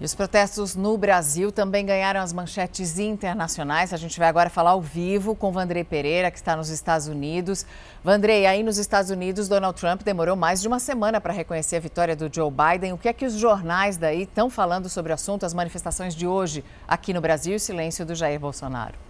E 0.00 0.04
os 0.04 0.12
protestos 0.12 0.74
no 0.74 0.98
Brasil 0.98 1.52
também 1.52 1.86
ganharam 1.86 2.20
as 2.20 2.32
manchetes 2.32 2.98
internacionais. 2.98 3.92
A 3.92 3.96
gente 3.96 4.18
vai 4.18 4.28
agora 4.28 4.50
falar 4.50 4.70
ao 4.70 4.80
vivo 4.80 5.36
com 5.36 5.52
Vandrei 5.52 5.84
Pereira, 5.84 6.32
que 6.32 6.36
está 6.36 6.56
nos 6.56 6.68
Estados 6.68 7.06
Unidos. 7.06 7.64
Vandrei, 8.02 8.44
aí 8.44 8.64
nos 8.64 8.76
Estados 8.76 9.10
Unidos, 9.10 9.48
Donald 9.48 9.78
Trump 9.78 10.02
demorou 10.02 10.34
mais 10.34 10.60
de 10.60 10.66
uma 10.66 10.80
semana 10.80 11.20
para 11.20 11.32
reconhecer 11.32 11.76
a 11.76 11.80
vitória 11.80 12.16
do 12.16 12.28
Joe 12.32 12.50
Biden. 12.50 12.92
O 12.92 12.98
que 12.98 13.08
é 13.08 13.12
que 13.12 13.24
os 13.24 13.34
jornais 13.34 13.96
daí 13.96 14.22
estão 14.22 14.50
falando 14.50 14.88
sobre 14.88 15.12
o 15.12 15.14
assunto, 15.14 15.46
as 15.46 15.54
manifestações 15.54 16.14
de 16.14 16.26
hoje 16.26 16.64
aqui 16.88 17.14
no 17.14 17.20
Brasil 17.20 17.52
e 17.52 17.56
o 17.56 17.60
silêncio 17.60 18.04
do 18.04 18.16
Jair 18.16 18.40
Bolsonaro? 18.40 19.03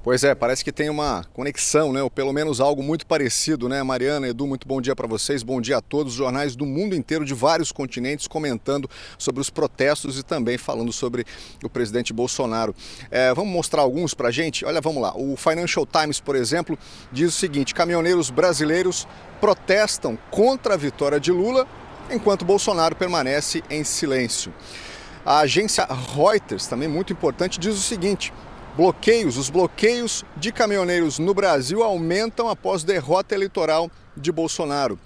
Pois 0.00 0.22
é, 0.22 0.32
parece 0.32 0.62
que 0.62 0.70
tem 0.70 0.88
uma 0.88 1.24
conexão, 1.34 1.92
né? 1.92 2.00
Ou 2.00 2.08
pelo 2.08 2.32
menos 2.32 2.60
algo 2.60 2.84
muito 2.84 3.04
parecido, 3.04 3.68
né? 3.68 3.82
Mariana, 3.82 4.28
Edu, 4.28 4.46
muito 4.46 4.66
bom 4.66 4.80
dia 4.80 4.94
para 4.94 5.08
vocês, 5.08 5.42
bom 5.42 5.60
dia 5.60 5.78
a 5.78 5.80
todos. 5.80 6.12
Os 6.12 6.18
jornais 6.18 6.54
do 6.54 6.64
mundo 6.64 6.94
inteiro, 6.94 7.24
de 7.24 7.34
vários 7.34 7.72
continentes, 7.72 8.28
comentando 8.28 8.88
sobre 9.18 9.40
os 9.40 9.50
protestos 9.50 10.16
e 10.16 10.22
também 10.22 10.56
falando 10.56 10.92
sobre 10.92 11.26
o 11.64 11.68
presidente 11.68 12.12
Bolsonaro. 12.12 12.76
É, 13.10 13.34
vamos 13.34 13.52
mostrar 13.52 13.82
alguns 13.82 14.14
para 14.14 14.30
gente? 14.30 14.64
Olha, 14.64 14.80
vamos 14.80 15.02
lá. 15.02 15.12
O 15.16 15.36
Financial 15.36 15.84
Times, 15.84 16.20
por 16.20 16.36
exemplo, 16.36 16.78
diz 17.10 17.34
o 17.34 17.36
seguinte: 17.36 17.74
caminhoneiros 17.74 18.30
brasileiros 18.30 19.06
protestam 19.40 20.16
contra 20.30 20.74
a 20.74 20.76
vitória 20.76 21.18
de 21.18 21.32
Lula, 21.32 21.66
enquanto 22.08 22.44
Bolsonaro 22.44 22.94
permanece 22.94 23.64
em 23.68 23.82
silêncio. 23.82 24.54
A 25.26 25.40
agência 25.40 25.86
Reuters, 26.14 26.68
também 26.68 26.88
muito 26.88 27.12
importante, 27.12 27.58
diz 27.58 27.74
o 27.74 27.82
seguinte: 27.82 28.32
Bloqueios, 28.78 29.36
os 29.36 29.50
bloqueios 29.50 30.24
de 30.36 30.52
caminhoneiros 30.52 31.18
no 31.18 31.34
Brasil 31.34 31.82
aumentam 31.82 32.48
após 32.48 32.84
derrota 32.84 33.34
eleitoral 33.34 33.90
de 34.16 34.30
Bolsonaro. 34.30 34.96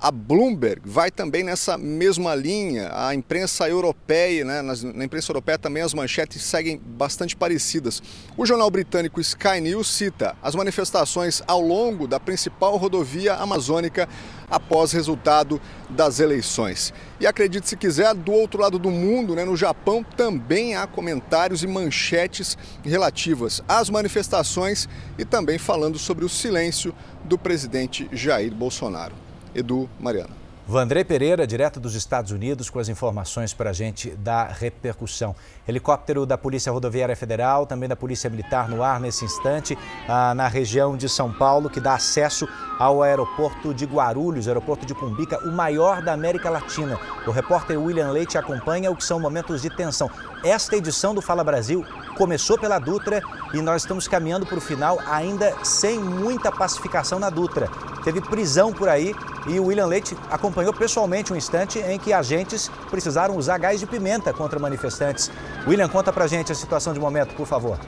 A 0.00 0.12
Bloomberg 0.12 0.82
vai 0.84 1.10
também 1.10 1.42
nessa 1.42 1.76
mesma 1.76 2.32
linha. 2.32 2.88
A 2.92 3.12
imprensa 3.16 3.68
europeia, 3.68 4.44
né, 4.44 4.62
na 4.62 5.04
imprensa 5.04 5.32
europeia 5.32 5.58
também 5.58 5.82
as 5.82 5.92
manchetes 5.92 6.40
seguem 6.40 6.78
bastante 6.78 7.34
parecidas. 7.34 8.00
O 8.36 8.46
jornal 8.46 8.70
britânico 8.70 9.20
Sky 9.20 9.60
News 9.60 9.90
cita 9.90 10.36
as 10.40 10.54
manifestações 10.54 11.42
ao 11.48 11.60
longo 11.60 12.06
da 12.06 12.20
principal 12.20 12.76
rodovia 12.76 13.34
amazônica 13.34 14.08
após 14.48 14.92
resultado 14.92 15.60
das 15.90 16.20
eleições. 16.20 16.94
E 17.18 17.26
acredite 17.26 17.68
se 17.68 17.76
quiser, 17.76 18.14
do 18.14 18.30
outro 18.30 18.62
lado 18.62 18.78
do 18.78 18.92
mundo, 18.92 19.34
né, 19.34 19.44
no 19.44 19.56
Japão, 19.56 20.04
também 20.04 20.76
há 20.76 20.86
comentários 20.86 21.64
e 21.64 21.66
manchetes 21.66 22.56
relativas 22.84 23.64
às 23.66 23.90
manifestações 23.90 24.88
e 25.18 25.24
também 25.24 25.58
falando 25.58 25.98
sobre 25.98 26.24
o 26.24 26.28
silêncio 26.28 26.94
do 27.24 27.36
presidente 27.36 28.08
Jair 28.12 28.54
Bolsonaro. 28.54 29.27
Edu 29.54 29.88
Mariana. 29.98 30.48
Vandré 30.70 31.02
Pereira, 31.02 31.46
direto 31.46 31.80
dos 31.80 31.94
Estados 31.94 32.30
Unidos, 32.30 32.68
com 32.68 32.78
as 32.78 32.90
informações 32.90 33.54
para 33.54 33.70
a 33.70 33.72
gente 33.72 34.10
da 34.10 34.44
repercussão. 34.44 35.34
Helicóptero 35.66 36.26
da 36.26 36.36
Polícia 36.36 36.70
Rodoviária 36.70 37.16
Federal, 37.16 37.64
também 37.64 37.88
da 37.88 37.96
Polícia 37.96 38.28
Militar 38.28 38.68
no 38.68 38.82
ar 38.82 39.00
nesse 39.00 39.24
instante, 39.24 39.78
ah, 40.06 40.34
na 40.34 40.46
região 40.46 40.94
de 40.94 41.08
São 41.08 41.32
Paulo, 41.32 41.70
que 41.70 41.80
dá 41.80 41.94
acesso 41.94 42.46
ao 42.78 43.02
aeroporto 43.02 43.72
de 43.72 43.86
Guarulhos, 43.86 44.46
aeroporto 44.46 44.84
de 44.84 44.94
Cumbica, 44.94 45.38
o 45.48 45.50
maior 45.50 46.02
da 46.02 46.12
América 46.12 46.50
Latina. 46.50 47.00
O 47.26 47.30
repórter 47.30 47.80
William 47.80 48.10
Leite 48.10 48.36
acompanha 48.36 48.90
o 48.90 48.96
que 48.96 49.04
são 49.04 49.18
momentos 49.18 49.62
de 49.62 49.70
tensão. 49.70 50.10
Esta 50.44 50.76
edição 50.76 51.14
do 51.14 51.22
Fala 51.22 51.42
Brasil 51.42 51.82
começou 52.18 52.58
pela 52.58 52.80
Dutra 52.80 53.22
e 53.54 53.62
nós 53.62 53.82
estamos 53.82 54.08
caminhando 54.08 54.44
para 54.44 54.58
o 54.58 54.60
final 54.60 54.98
ainda 55.06 55.54
sem 55.62 56.00
muita 56.00 56.50
pacificação 56.50 57.20
na 57.20 57.30
Dutra. 57.30 57.70
Teve 58.02 58.20
prisão 58.20 58.72
por 58.72 58.88
aí 58.88 59.14
e 59.46 59.60
o 59.60 59.66
William 59.66 59.86
Leite 59.86 60.18
acompanhou 60.28 60.74
pessoalmente 60.74 61.32
um 61.32 61.36
instante 61.36 61.78
em 61.78 61.96
que 61.96 62.12
agentes 62.12 62.68
precisaram 62.90 63.36
usar 63.36 63.56
gás 63.58 63.78
de 63.78 63.86
pimenta 63.86 64.32
contra 64.32 64.58
manifestantes. 64.58 65.30
William, 65.64 65.88
conta 65.88 66.12
pra 66.12 66.26
gente 66.26 66.50
a 66.50 66.56
situação 66.56 66.92
de 66.92 66.98
momento, 66.98 67.34
por 67.36 67.46
favor. 67.46 67.78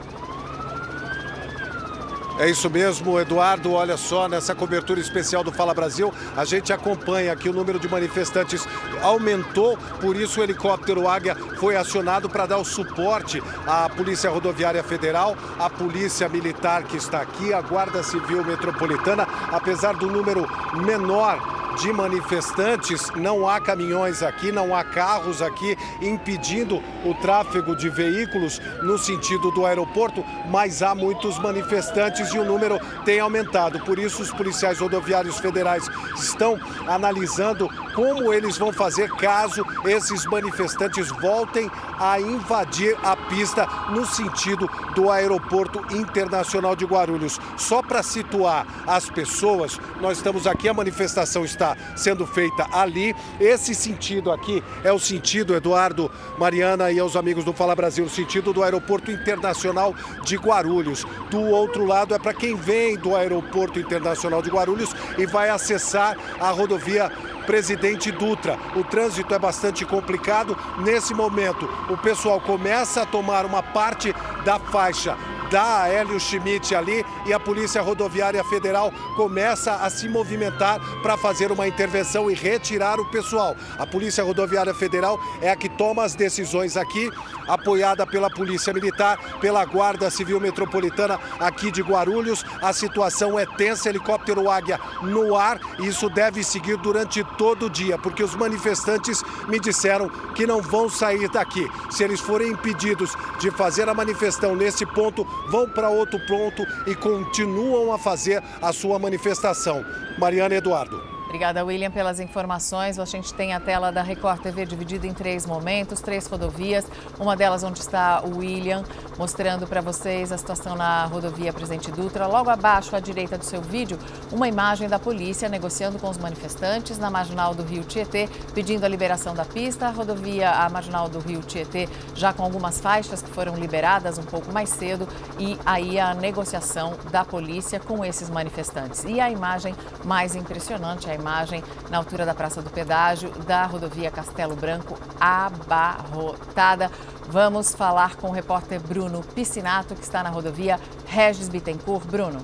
É 2.39 2.49
isso 2.49 2.69
mesmo, 2.69 3.19
Eduardo. 3.19 3.73
Olha 3.73 3.97
só, 3.97 4.27
nessa 4.27 4.55
cobertura 4.55 4.99
especial 4.99 5.43
do 5.43 5.51
Fala 5.51 5.73
Brasil, 5.73 6.13
a 6.35 6.43
gente 6.43 6.73
acompanha 6.73 7.35
que 7.35 7.49
o 7.49 7.53
número 7.53 7.79
de 7.79 7.87
manifestantes 7.87 8.67
aumentou, 9.01 9.77
por 9.99 10.15
isso 10.15 10.39
o 10.39 10.43
helicóptero 10.43 11.07
Águia 11.07 11.35
foi 11.59 11.75
acionado 11.75 12.29
para 12.29 12.45
dar 12.45 12.57
o 12.57 12.65
suporte 12.65 13.43
à 13.67 13.89
Polícia 13.89 14.29
Rodoviária 14.29 14.83
Federal, 14.83 15.35
à 15.59 15.69
Polícia 15.69 16.27
Militar 16.27 16.83
que 16.83 16.97
está 16.97 17.21
aqui, 17.21 17.53
à 17.53 17.61
Guarda 17.61 18.01
Civil 18.01 18.43
Metropolitana, 18.43 19.27
apesar 19.51 19.95
do 19.95 20.07
número 20.07 20.47
menor 20.83 21.60
de 21.79 21.91
manifestantes. 21.93 23.09
Não 23.15 23.47
há 23.47 23.59
caminhões 23.59 24.23
aqui, 24.23 24.51
não 24.51 24.75
há 24.75 24.83
carros 24.83 25.41
aqui 25.41 25.77
impedindo 26.01 26.81
o 27.05 27.13
tráfego 27.15 27.75
de 27.75 27.89
veículos 27.89 28.59
no 28.83 28.97
sentido 28.97 29.51
do 29.51 29.65
aeroporto, 29.65 30.23
mas 30.49 30.81
há 30.81 30.93
muitos 30.95 31.37
manifestantes 31.39 32.33
e 32.33 32.39
o 32.39 32.45
número 32.45 32.79
tem 33.05 33.19
aumentado. 33.19 33.79
Por 33.81 33.97
isso, 33.99 34.21
os 34.21 34.31
policiais 34.31 34.79
rodoviários 34.79 35.37
federais 35.39 35.87
estão 36.15 36.59
analisando 36.87 37.69
como 37.95 38.33
eles 38.33 38.57
vão 38.57 38.71
fazer 38.71 39.09
caso 39.15 39.65
esses 39.85 40.25
manifestantes 40.25 41.09
voltem 41.09 41.69
a 41.99 42.19
invadir 42.19 42.97
a 43.03 43.15
pista 43.15 43.67
no 43.91 44.05
sentido 44.05 44.69
do 44.95 45.11
Aeroporto 45.11 45.81
Internacional 45.95 46.75
de 46.75 46.85
Guarulhos. 46.85 47.39
Só 47.57 47.81
para 47.81 48.01
situar 48.01 48.65
as 48.87 49.09
pessoas, 49.09 49.79
nós 49.99 50.17
estamos 50.17 50.47
aqui, 50.47 50.67
a 50.67 50.73
manifestação 50.73 51.43
está 51.43 51.60
sendo 51.95 52.25
feita 52.25 52.67
ali. 52.71 53.15
Esse 53.39 53.73
sentido 53.73 54.31
aqui 54.31 54.63
é 54.83 54.91
o 54.91 54.99
sentido, 54.99 55.55
Eduardo, 55.55 56.11
Mariana 56.37 56.91
e 56.91 56.99
aos 56.99 57.15
amigos 57.15 57.43
do 57.43 57.53
Fala 57.53 57.75
Brasil, 57.75 58.05
o 58.05 58.09
sentido 58.09 58.53
do 58.53 58.63
Aeroporto 58.63 59.11
Internacional 59.11 59.95
de 60.23 60.35
Guarulhos. 60.37 61.05
Do 61.29 61.41
outro 61.41 61.85
lado 61.85 62.13
é 62.13 62.19
para 62.19 62.33
quem 62.33 62.55
vem 62.55 62.97
do 62.97 63.15
Aeroporto 63.15 63.79
Internacional 63.79 64.41
de 64.41 64.49
Guarulhos 64.49 64.93
e 65.17 65.25
vai 65.25 65.49
acessar 65.49 66.17
a 66.39 66.49
rodovia 66.49 67.11
Presidente 67.45 68.11
Dutra. 68.11 68.57
O 68.75 68.83
trânsito 68.83 69.33
é 69.33 69.39
bastante 69.39 69.85
complicado. 69.85 70.57
Nesse 70.79 71.13
momento, 71.13 71.67
o 71.89 71.97
pessoal 71.97 72.39
começa 72.39 73.01
a 73.01 73.05
tomar 73.05 73.45
uma 73.45 73.63
parte 73.63 74.13
da 74.45 74.59
faixa 74.59 75.17
da 75.51 75.87
Hélio 75.87 76.17
Schmidt 76.17 76.73
ali 76.73 77.05
e 77.25 77.33
a 77.33 77.39
Polícia 77.39 77.81
Rodoviária 77.81 78.41
Federal 78.45 78.91
começa 79.17 79.75
a 79.75 79.89
se 79.89 80.07
movimentar 80.07 80.79
para 81.01 81.17
fazer 81.17 81.51
uma 81.51 81.67
intervenção 81.67 82.31
e 82.31 82.33
retirar 82.33 82.99
o 82.99 83.05
pessoal. 83.11 83.55
A 83.77 83.85
Polícia 83.85 84.23
Rodoviária 84.23 84.73
Federal 84.73 85.19
é 85.41 85.51
a 85.51 85.55
que 85.55 85.67
toma 85.67 86.03
as 86.03 86.15
decisões 86.15 86.77
aqui, 86.77 87.11
apoiada 87.47 88.07
pela 88.07 88.29
Polícia 88.29 88.73
Militar, 88.73 89.19
pela 89.41 89.65
Guarda 89.65 90.09
Civil 90.09 90.39
Metropolitana 90.39 91.19
aqui 91.37 91.69
de 91.69 91.81
Guarulhos. 91.81 92.45
A 92.61 92.71
situação 92.71 93.37
é 93.37 93.45
tensa, 93.45 93.89
helicóptero 93.89 94.49
Águia 94.49 94.79
no 95.01 95.35
ar 95.35 95.59
e 95.79 95.87
isso 95.87 96.09
deve 96.09 96.43
seguir 96.43 96.77
durante 96.77 97.23
todo 97.37 97.65
o 97.65 97.69
dia, 97.69 97.97
porque 97.97 98.23
os 98.23 98.35
manifestantes 98.35 99.21
me 99.49 99.59
disseram 99.59 100.07
que 100.33 100.47
não 100.47 100.61
vão 100.61 100.89
sair 100.89 101.29
daqui. 101.29 101.69
Se 101.89 102.03
eles 102.05 102.21
forem 102.21 102.51
impedidos 102.51 103.13
de 103.39 103.51
fazer 103.51 103.89
a 103.89 103.93
manifestação 103.93 104.55
nesse 104.55 104.85
ponto, 104.85 105.27
vão 105.49 105.67
para 105.67 105.89
outro 105.89 106.19
ponto 106.27 106.65
e 106.87 106.95
continuam 106.95 107.93
a 107.93 107.97
fazer 107.97 108.41
a 108.61 108.71
sua 108.71 108.99
manifestação. 108.99 109.85
Mariana 110.17 110.55
Eduardo. 110.55 111.10
Obrigada, 111.31 111.63
William, 111.63 111.89
pelas 111.89 112.19
informações. 112.19 112.99
A 112.99 113.05
gente 113.05 113.33
tem 113.33 113.53
a 113.53 113.59
tela 113.61 113.89
da 113.89 114.01
Record 114.01 114.41
TV 114.41 114.65
dividida 114.65 115.07
em 115.07 115.13
três 115.13 115.45
momentos, 115.45 116.01
três 116.01 116.27
rodovias. 116.27 116.85
Uma 117.17 117.37
delas 117.37 117.63
onde 117.63 117.79
está 117.79 118.21
o 118.21 118.39
William, 118.39 118.83
mostrando 119.17 119.65
para 119.65 119.79
vocês 119.79 120.33
a 120.33 120.37
situação 120.37 120.75
na 120.75 121.05
rodovia 121.05 121.53
Presidente 121.53 121.89
Dutra. 121.89 122.27
Logo 122.27 122.49
abaixo, 122.49 122.97
à 122.97 122.99
direita 122.99 123.37
do 123.37 123.45
seu 123.45 123.61
vídeo, 123.61 123.97
uma 124.29 124.45
imagem 124.45 124.89
da 124.89 124.99
polícia 124.99 125.47
negociando 125.47 125.97
com 125.97 126.09
os 126.09 126.17
manifestantes 126.17 126.97
na 126.97 127.09
marginal 127.09 127.55
do 127.55 127.63
Rio 127.63 127.85
Tietê, 127.85 128.27
pedindo 128.53 128.83
a 128.83 128.89
liberação 128.89 129.33
da 129.33 129.45
pista. 129.45 129.87
A 129.87 129.91
rodovia, 129.91 130.51
a 130.51 130.69
marginal 130.69 131.07
do 131.07 131.19
Rio 131.19 131.39
Tietê, 131.39 131.87
já 132.13 132.33
com 132.33 132.43
algumas 132.43 132.81
faixas 132.81 133.21
que 133.21 133.29
foram 133.29 133.55
liberadas 133.55 134.17
um 134.17 134.23
pouco 134.23 134.51
mais 134.51 134.67
cedo. 134.67 135.07
E 135.39 135.57
aí 135.65 135.97
a 135.97 136.13
negociação 136.13 136.97
da 137.09 137.23
polícia 137.23 137.79
com 137.79 138.03
esses 138.03 138.29
manifestantes. 138.29 139.05
E 139.05 139.21
a 139.21 139.31
imagem 139.31 139.73
mais 140.03 140.35
impressionante, 140.35 141.09
a 141.09 141.20
imagem 141.21 141.63
na 141.89 141.97
altura 141.97 142.25
da 142.25 142.33
Praça 142.33 142.61
do 142.61 142.69
Pedágio 142.69 143.29
da 143.45 143.65
rodovia 143.65 144.11
Castelo 144.11 144.55
Branco 144.55 144.99
abarrotada. 145.19 146.91
Vamos 147.27 147.73
falar 147.73 148.17
com 148.17 148.27
o 148.27 148.31
repórter 148.31 148.81
Bruno 148.81 149.23
Piscinato, 149.33 149.95
que 149.95 150.03
está 150.03 150.21
na 150.21 150.29
rodovia 150.29 150.79
Regis 151.05 151.47
Bittencourt. 151.47 152.05
Bruno. 152.05 152.43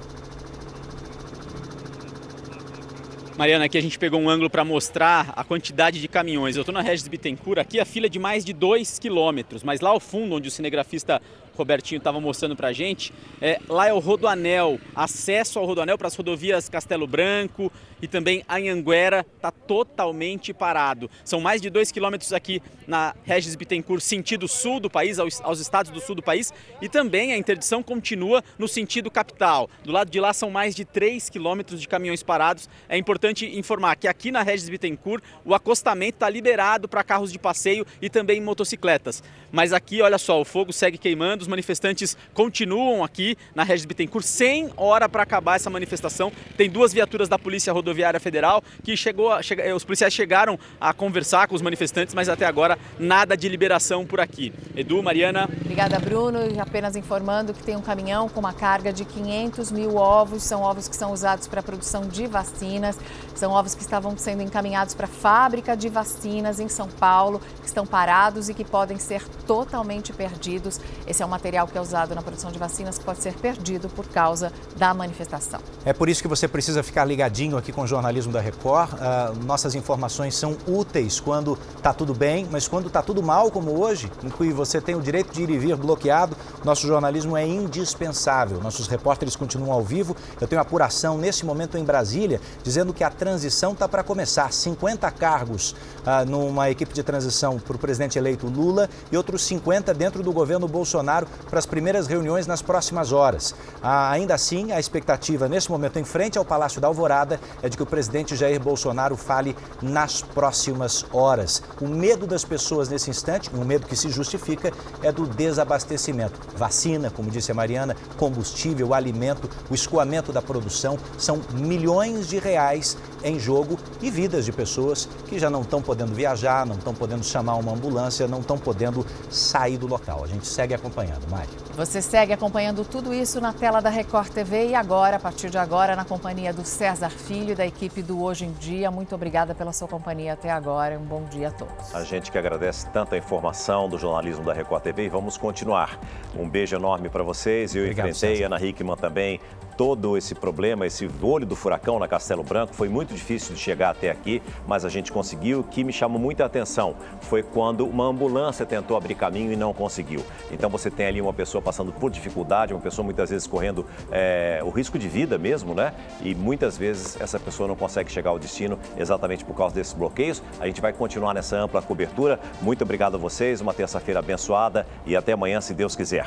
Mariana, 3.38 3.66
aqui 3.66 3.78
a 3.78 3.82
gente 3.82 4.00
pegou 4.00 4.20
um 4.20 4.28
ângulo 4.28 4.50
para 4.50 4.66
mostrar 4.66 5.32
a 5.36 5.44
quantidade 5.44 6.02
de 6.02 6.08
caminhões. 6.08 6.56
Eu 6.56 6.62
estou 6.62 6.74
na 6.74 6.82
Regis 6.82 7.08
Bittencourt, 7.08 7.60
aqui 7.60 7.80
a 7.80 7.86
fila 7.86 8.08
é 8.08 8.10
de 8.10 8.18
mais 8.18 8.44
de 8.44 8.52
2 8.52 8.98
quilômetros, 8.98 9.62
mas 9.64 9.80
lá 9.80 9.92
ao 9.92 10.00
fundo, 10.00 10.36
onde 10.36 10.48
o 10.48 10.52
cinegrafista 10.52 11.22
Robertinho 11.58 11.98
estava 11.98 12.20
mostrando 12.22 12.56
para 12.56 12.70
a 12.70 12.74
gente, 12.74 13.14
é, 13.42 13.60
lá 13.68 13.88
é 13.88 13.94
o 13.94 14.00
Rodoanel, 14.00 14.80
acesso 14.96 15.60
ao 15.60 15.66
Rodoanel 15.66 15.98
para 15.98 16.08
as 16.08 16.16
rodovias 16.16 16.70
Castelo 16.70 17.08
Branco 17.08 17.72
e 18.02 18.08
também 18.08 18.44
Anhanguera 18.48 19.26
está 19.36 19.52
totalmente 19.52 20.54
parado. 20.54 21.10
São 21.24 21.42
mais 21.42 21.62
de 21.62 21.70
dois 21.70 21.92
quilômetros 21.92 22.34
aqui 22.34 22.62
na 22.86 23.16
Regis 23.24 23.56
Bittencourt, 23.56 24.02
sentido 24.02 24.48
sul 24.48 24.80
do 24.80 24.90
país, 24.90 25.20
aos, 25.20 25.42
aos, 25.42 25.60
estados 25.60 25.92
do 25.92 26.00
sul 26.00 26.16
do 26.16 26.22
país, 26.22 26.54
e 26.82 26.88
também 26.88 27.34
a 27.34 27.38
interdição 27.38 27.82
continua 27.82 28.44
no 28.58 28.68
sentido 28.68 29.10
capital. 29.10 29.70
Do 29.84 29.92
lado 29.92 30.10
de 30.10 30.20
lá 30.20 30.34
são 30.34 30.50
mais 30.50 30.76
de 30.76 30.86
três 30.86 31.30
quilômetros 31.30 31.82
de 31.82 31.88
caminhões 31.88 32.24
parados. 32.24 32.70
É 32.88 32.98
importante 32.98 33.46
informar 33.58 33.96
que 33.96 34.08
aqui 34.08 34.32
na 34.32 34.44
Regis 34.44 34.70
Bittencourt 34.70 35.24
o 35.44 35.54
acostamento 35.54 36.16
está 36.16 36.30
liberado 36.30 36.88
para 36.88 37.04
carros 37.04 37.32
de 37.32 37.40
passeio 37.40 37.86
e 38.02 38.10
também 38.10 38.40
motocicletas. 38.40 39.24
Mas 39.52 39.74
aqui, 39.74 40.02
olha 40.02 40.18
só, 40.18 40.40
o 40.40 40.46
fogo 40.46 40.72
segue 40.72 40.98
queimando, 40.98 41.47
os 41.48 41.50
manifestantes 41.50 42.18
continuam 42.34 43.04
aqui 43.04 43.38
na 43.56 43.64
Regis 43.64 43.86
Bittencourt 43.86 44.26
sem 44.26 44.70
hora 44.76 45.08
para 45.08 45.24
acabar 45.24 45.56
essa 45.56 45.70
manifestação. 45.70 46.32
Tem 46.58 46.70
duas 46.70 46.94
viaturas 46.94 47.30
da 47.30 47.40
Polícia 47.40 47.72
Rodoviária 47.72 48.20
Federal 48.20 48.62
que 48.84 48.96
chegou, 48.98 49.42
chega, 49.42 49.74
os 49.74 49.86
policiais 49.86 50.14
chegaram 50.14 50.60
a 50.80 50.94
conversar 50.94 51.48
com 51.48 51.56
os 51.56 51.62
manifestantes, 51.62 52.14
mas 52.14 52.28
até 52.28 52.46
agora 52.46 52.78
nada 53.00 53.36
de 53.38 53.48
liberação 53.48 54.06
por 54.06 54.20
aqui. 54.20 54.54
Edu, 54.76 55.02
Mariana. 55.02 55.50
Obrigada, 55.62 55.98
Bruno. 56.00 56.40
E 56.52 56.60
apenas 56.60 56.96
informando 56.96 57.54
que 57.54 57.64
tem 57.64 57.76
um 57.76 57.82
caminhão 57.82 58.28
com 58.28 58.40
uma 58.40 58.54
carga 58.54 58.92
de 58.92 59.06
500 59.06 59.72
mil 59.72 59.96
ovos. 59.96 60.44
São 60.44 60.62
ovos 60.62 60.88
que 60.88 60.96
são 60.96 61.14
usados 61.14 61.48
para 61.48 61.62
a 61.62 61.64
produção 61.64 62.08
de 62.08 62.28
vacinas. 62.28 63.00
São 63.36 63.52
ovos 63.52 63.74
que 63.74 63.82
estavam 63.82 64.18
sendo 64.18 64.44
encaminhados 64.44 64.94
para 64.94 65.06
a 65.06 65.10
fábrica 65.10 65.78
de 65.78 65.88
vacinas 65.88 66.60
em 66.60 66.68
São 66.68 66.88
Paulo, 66.88 67.40
que 67.62 67.68
estão 67.68 67.86
parados 67.86 68.50
e 68.50 68.54
que 68.54 68.66
podem 68.66 69.00
ser 69.00 69.24
totalmente 69.46 70.12
perdidos. 70.12 70.80
Esse 71.08 71.24
é 71.24 71.26
um 71.26 71.30
material 71.38 71.68
que 71.68 71.78
é 71.78 71.82
usado 71.82 72.16
na 72.16 72.22
produção 72.24 72.52
de 72.52 72.58
vacinas 72.58 72.98
pode 72.98 73.22
ser 73.22 73.36
perdido 73.36 73.88
por 73.90 74.08
causa 74.08 74.52
da 74.76 74.92
manifestação. 74.92 75.60
É 75.86 75.94
por 75.94 76.10
isso 76.10 76.20
que 76.20 76.28
você 76.28 76.48
precisa 76.48 76.82
ficar 76.82 77.06
ligadinho 77.06 77.56
aqui 77.56 77.72
com 77.72 77.82
o 77.82 77.88
jornalismo 77.88 78.34
da 78.34 78.42
Record. 78.42 78.94
Uh, 78.94 79.46
nossas 79.46 79.76
informações 79.76 80.36
são 80.36 80.58
úteis 80.68 81.20
quando 81.20 81.58
está 81.76 81.94
tudo 81.94 82.16
bem, 82.16 82.48
mas 82.50 82.68
quando 82.68 82.88
está 82.88 83.04
tudo 83.04 83.22
mal, 83.22 83.52
como 83.52 83.80
hoje, 83.80 84.12
em 84.24 84.30
que 84.30 84.52
você 84.52 84.82
tem 84.82 84.96
o 84.96 85.02
direito 85.02 85.32
de 85.32 85.44
ir 85.44 85.50
e 85.52 85.60
vir 85.60 85.76
bloqueado, 85.76 86.36
nosso 86.66 86.88
jornalismo 86.88 87.38
é 87.38 87.46
indispensável. 87.46 88.60
Nossos 88.60 88.88
repórteres 88.88 89.36
continuam 89.36 89.72
ao 89.72 89.84
vivo. 89.84 90.16
Eu 90.42 90.48
tenho 90.48 90.60
apuração 90.60 91.20
nesse 91.20 91.46
momento 91.46 91.78
em 91.78 91.84
Brasília, 91.84 92.42
dizendo 92.64 92.94
que 92.96 93.04
a 93.04 93.12
transição 93.12 93.74
está 93.74 93.88
para 93.88 94.04
começar. 94.04 94.52
50 94.52 95.10
cargos 95.12 95.76
uh, 96.02 96.28
numa 96.28 96.72
equipe 96.72 96.96
de 96.96 97.04
transição 97.04 97.60
para 97.60 97.76
o 97.76 97.80
presidente 97.80 98.18
eleito 98.18 98.48
Lula 98.48 98.90
e 99.12 99.18
outros 99.18 99.44
50 99.46 99.94
dentro 99.94 100.24
do 100.24 100.32
governo 100.32 100.68
Bolsonaro 100.68 101.27
para 101.50 101.60
as 101.60 101.66
primeiras 101.66 102.08
reuniões 102.08 102.48
nas 102.48 102.62
próximas 102.62 103.12
horas. 103.12 103.52
Uh, 103.52 104.12
ainda 104.12 104.34
assim, 104.34 104.72
a 104.72 104.80
expectativa 104.80 105.48
nesse 105.48 105.70
momento 105.70 106.00
em 106.00 106.04
frente 106.04 106.38
ao 106.38 106.46
Palácio 106.46 106.82
da 106.82 106.88
Alvorada 106.88 107.40
é 107.62 107.70
de 107.70 107.78
que 107.78 107.84
o 107.84 107.86
presidente 107.86 108.36
Jair 108.36 108.60
Bolsonaro 108.60 109.16
fale 109.16 109.56
nas 109.82 110.22
próximas 110.22 111.06
horas. 111.12 111.62
O 111.82 111.88
medo 111.88 112.28
das 112.28 112.44
pessoas 112.44 112.90
nesse 112.90 113.10
instante, 113.10 113.50
um 113.54 113.64
medo 113.64 113.88
que 113.88 113.96
se 113.96 114.10
justifica, 114.10 114.72
é 115.02 115.12
do 115.12 115.26
desabastecimento. 115.26 116.40
Vacina, 116.56 117.10
como 117.10 117.30
disse 117.30 117.52
a 117.52 117.56
Mariana, 117.56 117.96
combustível, 118.18 118.94
alimento, 118.94 119.50
o 119.70 119.76
escoamento 119.76 120.32
da 120.32 120.42
produção, 120.42 120.98
são 121.18 121.42
milhões 121.54 122.28
de 122.28 122.40
reais 122.40 122.98
em 123.28 123.40
jogo 123.40 123.78
e 124.02 124.10
vidas 124.10 124.46
de 124.46 124.52
pessoas 124.52 125.08
que 125.28 125.38
já 125.38 125.50
não 125.50 125.62
estão 125.62 125.82
podendo 125.82 126.14
viajar, 126.14 126.66
não 126.66 126.76
estão 126.76 126.94
podendo 126.94 127.24
chamar 127.24 127.56
uma 127.56 127.74
ambulância, 127.74 128.28
não 128.28 128.40
estão 128.40 128.58
podendo 128.58 129.06
sair 129.30 129.78
do 129.78 129.88
local. 129.88 130.24
A 130.24 130.28
gente 130.28 130.48
segue 130.48 130.74
acompanhando, 130.74 131.30
Mari. 131.30 131.50
Você 131.76 132.02
segue 132.02 132.34
acompanhando 132.34 132.84
tudo 132.84 133.14
isso 133.14 133.40
na 133.40 133.54
tela 133.54 133.82
da 133.82 133.90
Record 133.90 134.30
TV 134.30 134.70
e 134.70 134.76
agora, 134.76 135.18
a 135.18 135.20
partir 135.20 135.50
de 135.50 135.58
agora, 135.58 135.96
na 135.96 136.06
companhia 136.06 136.54
do 136.54 136.66
César 136.66 137.10
Filho 137.10 137.52
e 137.52 137.56
da 137.56 137.66
equipe 137.66 138.02
do 138.02 138.22
Hoje 138.24 138.46
em 138.46 138.52
Dia. 138.54 138.90
Muito 138.90 139.14
obrigada 139.14 139.54
pela 139.54 139.72
sua 139.72 139.88
companhia 139.88 140.34
até 140.34 140.50
agora. 140.50 140.98
Um 140.98 141.06
bom 141.06 141.24
dia 141.26 141.50
a 141.50 141.52
todos. 141.52 141.94
A 141.94 142.04
gente 142.04 142.32
que 142.32 142.38
agradece 142.38 142.88
tanta 142.90 143.18
informação 143.18 143.88
do 143.90 143.98
jornalismo 143.98 144.44
da 144.44 144.54
Record 144.54 144.84
TV 144.84 145.06
e 145.06 145.10
vamos 145.10 145.38
continuar. 145.38 146.00
Um 146.36 146.50
beijo 146.50 146.76
enorme 146.76 147.10
para 147.10 147.24
vocês. 147.24 147.76
Eu 147.76 147.84
Obrigado, 147.84 148.10
enfrentei, 148.10 148.38
César. 148.38 148.46
Ana 148.48 148.64
Hickman 148.64 148.96
também, 148.96 149.40
todo 149.78 150.18
esse 150.18 150.34
problema, 150.34 150.88
esse 150.88 151.08
olho 151.22 151.46
do 151.46 151.56
furacão 151.56 152.00
na 152.00 152.08
Castelo 152.08 152.44
Branco. 152.44 152.74
Foi 152.74 152.90
muito 152.90 153.14
difícil 153.14 153.54
de 153.54 153.62
chegar 153.62 153.92
até 153.92 154.10
aqui, 154.10 154.42
mas 154.68 154.84
a 154.84 154.90
gente 154.90 155.12
conseguiu. 155.12 155.60
O 155.60 155.64
que 155.64 155.84
me 155.84 155.94
chamou 155.94 156.20
muita 156.20 156.44
atenção 156.44 156.96
foi 157.22 157.44
quando 157.44 157.86
uma 157.86 158.06
ambulância 158.06 158.66
tentou 158.66 158.98
abrir 158.98 159.14
caminho 159.14 159.54
e 159.54 159.56
não 159.56 159.74
conseguiu. 159.74 160.24
Então 160.52 160.70
você 160.70 160.90
tem 160.90 161.06
ali 161.06 161.22
uma 161.22 161.34
pessoa 161.34 161.62
passando 161.62 161.92
por 161.92 162.10
dificuldade, 162.10 162.74
uma 162.74 162.82
pessoa 162.82 163.06
muitas 163.06 163.30
vezes 163.30 163.46
correndo 163.46 163.86
é, 164.12 164.62
o 164.64 164.70
risco 164.70 164.98
de 164.98 165.08
vida 165.08 165.38
mesmo, 165.38 165.76
né? 165.76 165.94
E 166.22 166.34
muitas 166.34 166.76
vezes 166.76 167.20
essa 167.22 167.40
pessoa 167.40 167.68
não 167.68 167.76
consegue 167.76 168.12
chegar 168.12 168.32
ao 168.32 168.40
destino 168.40 168.80
exatamente 168.98 169.46
por 169.46 169.56
causa 169.56 169.76
desses 169.76 169.94
bloqueios. 169.94 170.42
A 170.60 170.66
gente 170.66 170.82
vai 170.82 170.92
continuar 170.92 171.36
nessa 171.36 171.56
ampla 171.56 171.82
cobertura. 171.84 172.40
Muito 172.62 172.84
obrigado 172.84 173.16
a 173.16 173.18
vocês, 173.20 173.62
uma 173.62 173.74
terça-feira 173.74 174.20
abençoada 174.20 174.88
e 175.06 175.16
até 175.16 175.34
amanhã, 175.34 175.62
se 175.62 175.76
Deus 175.76 175.96
quiser. 175.96 176.26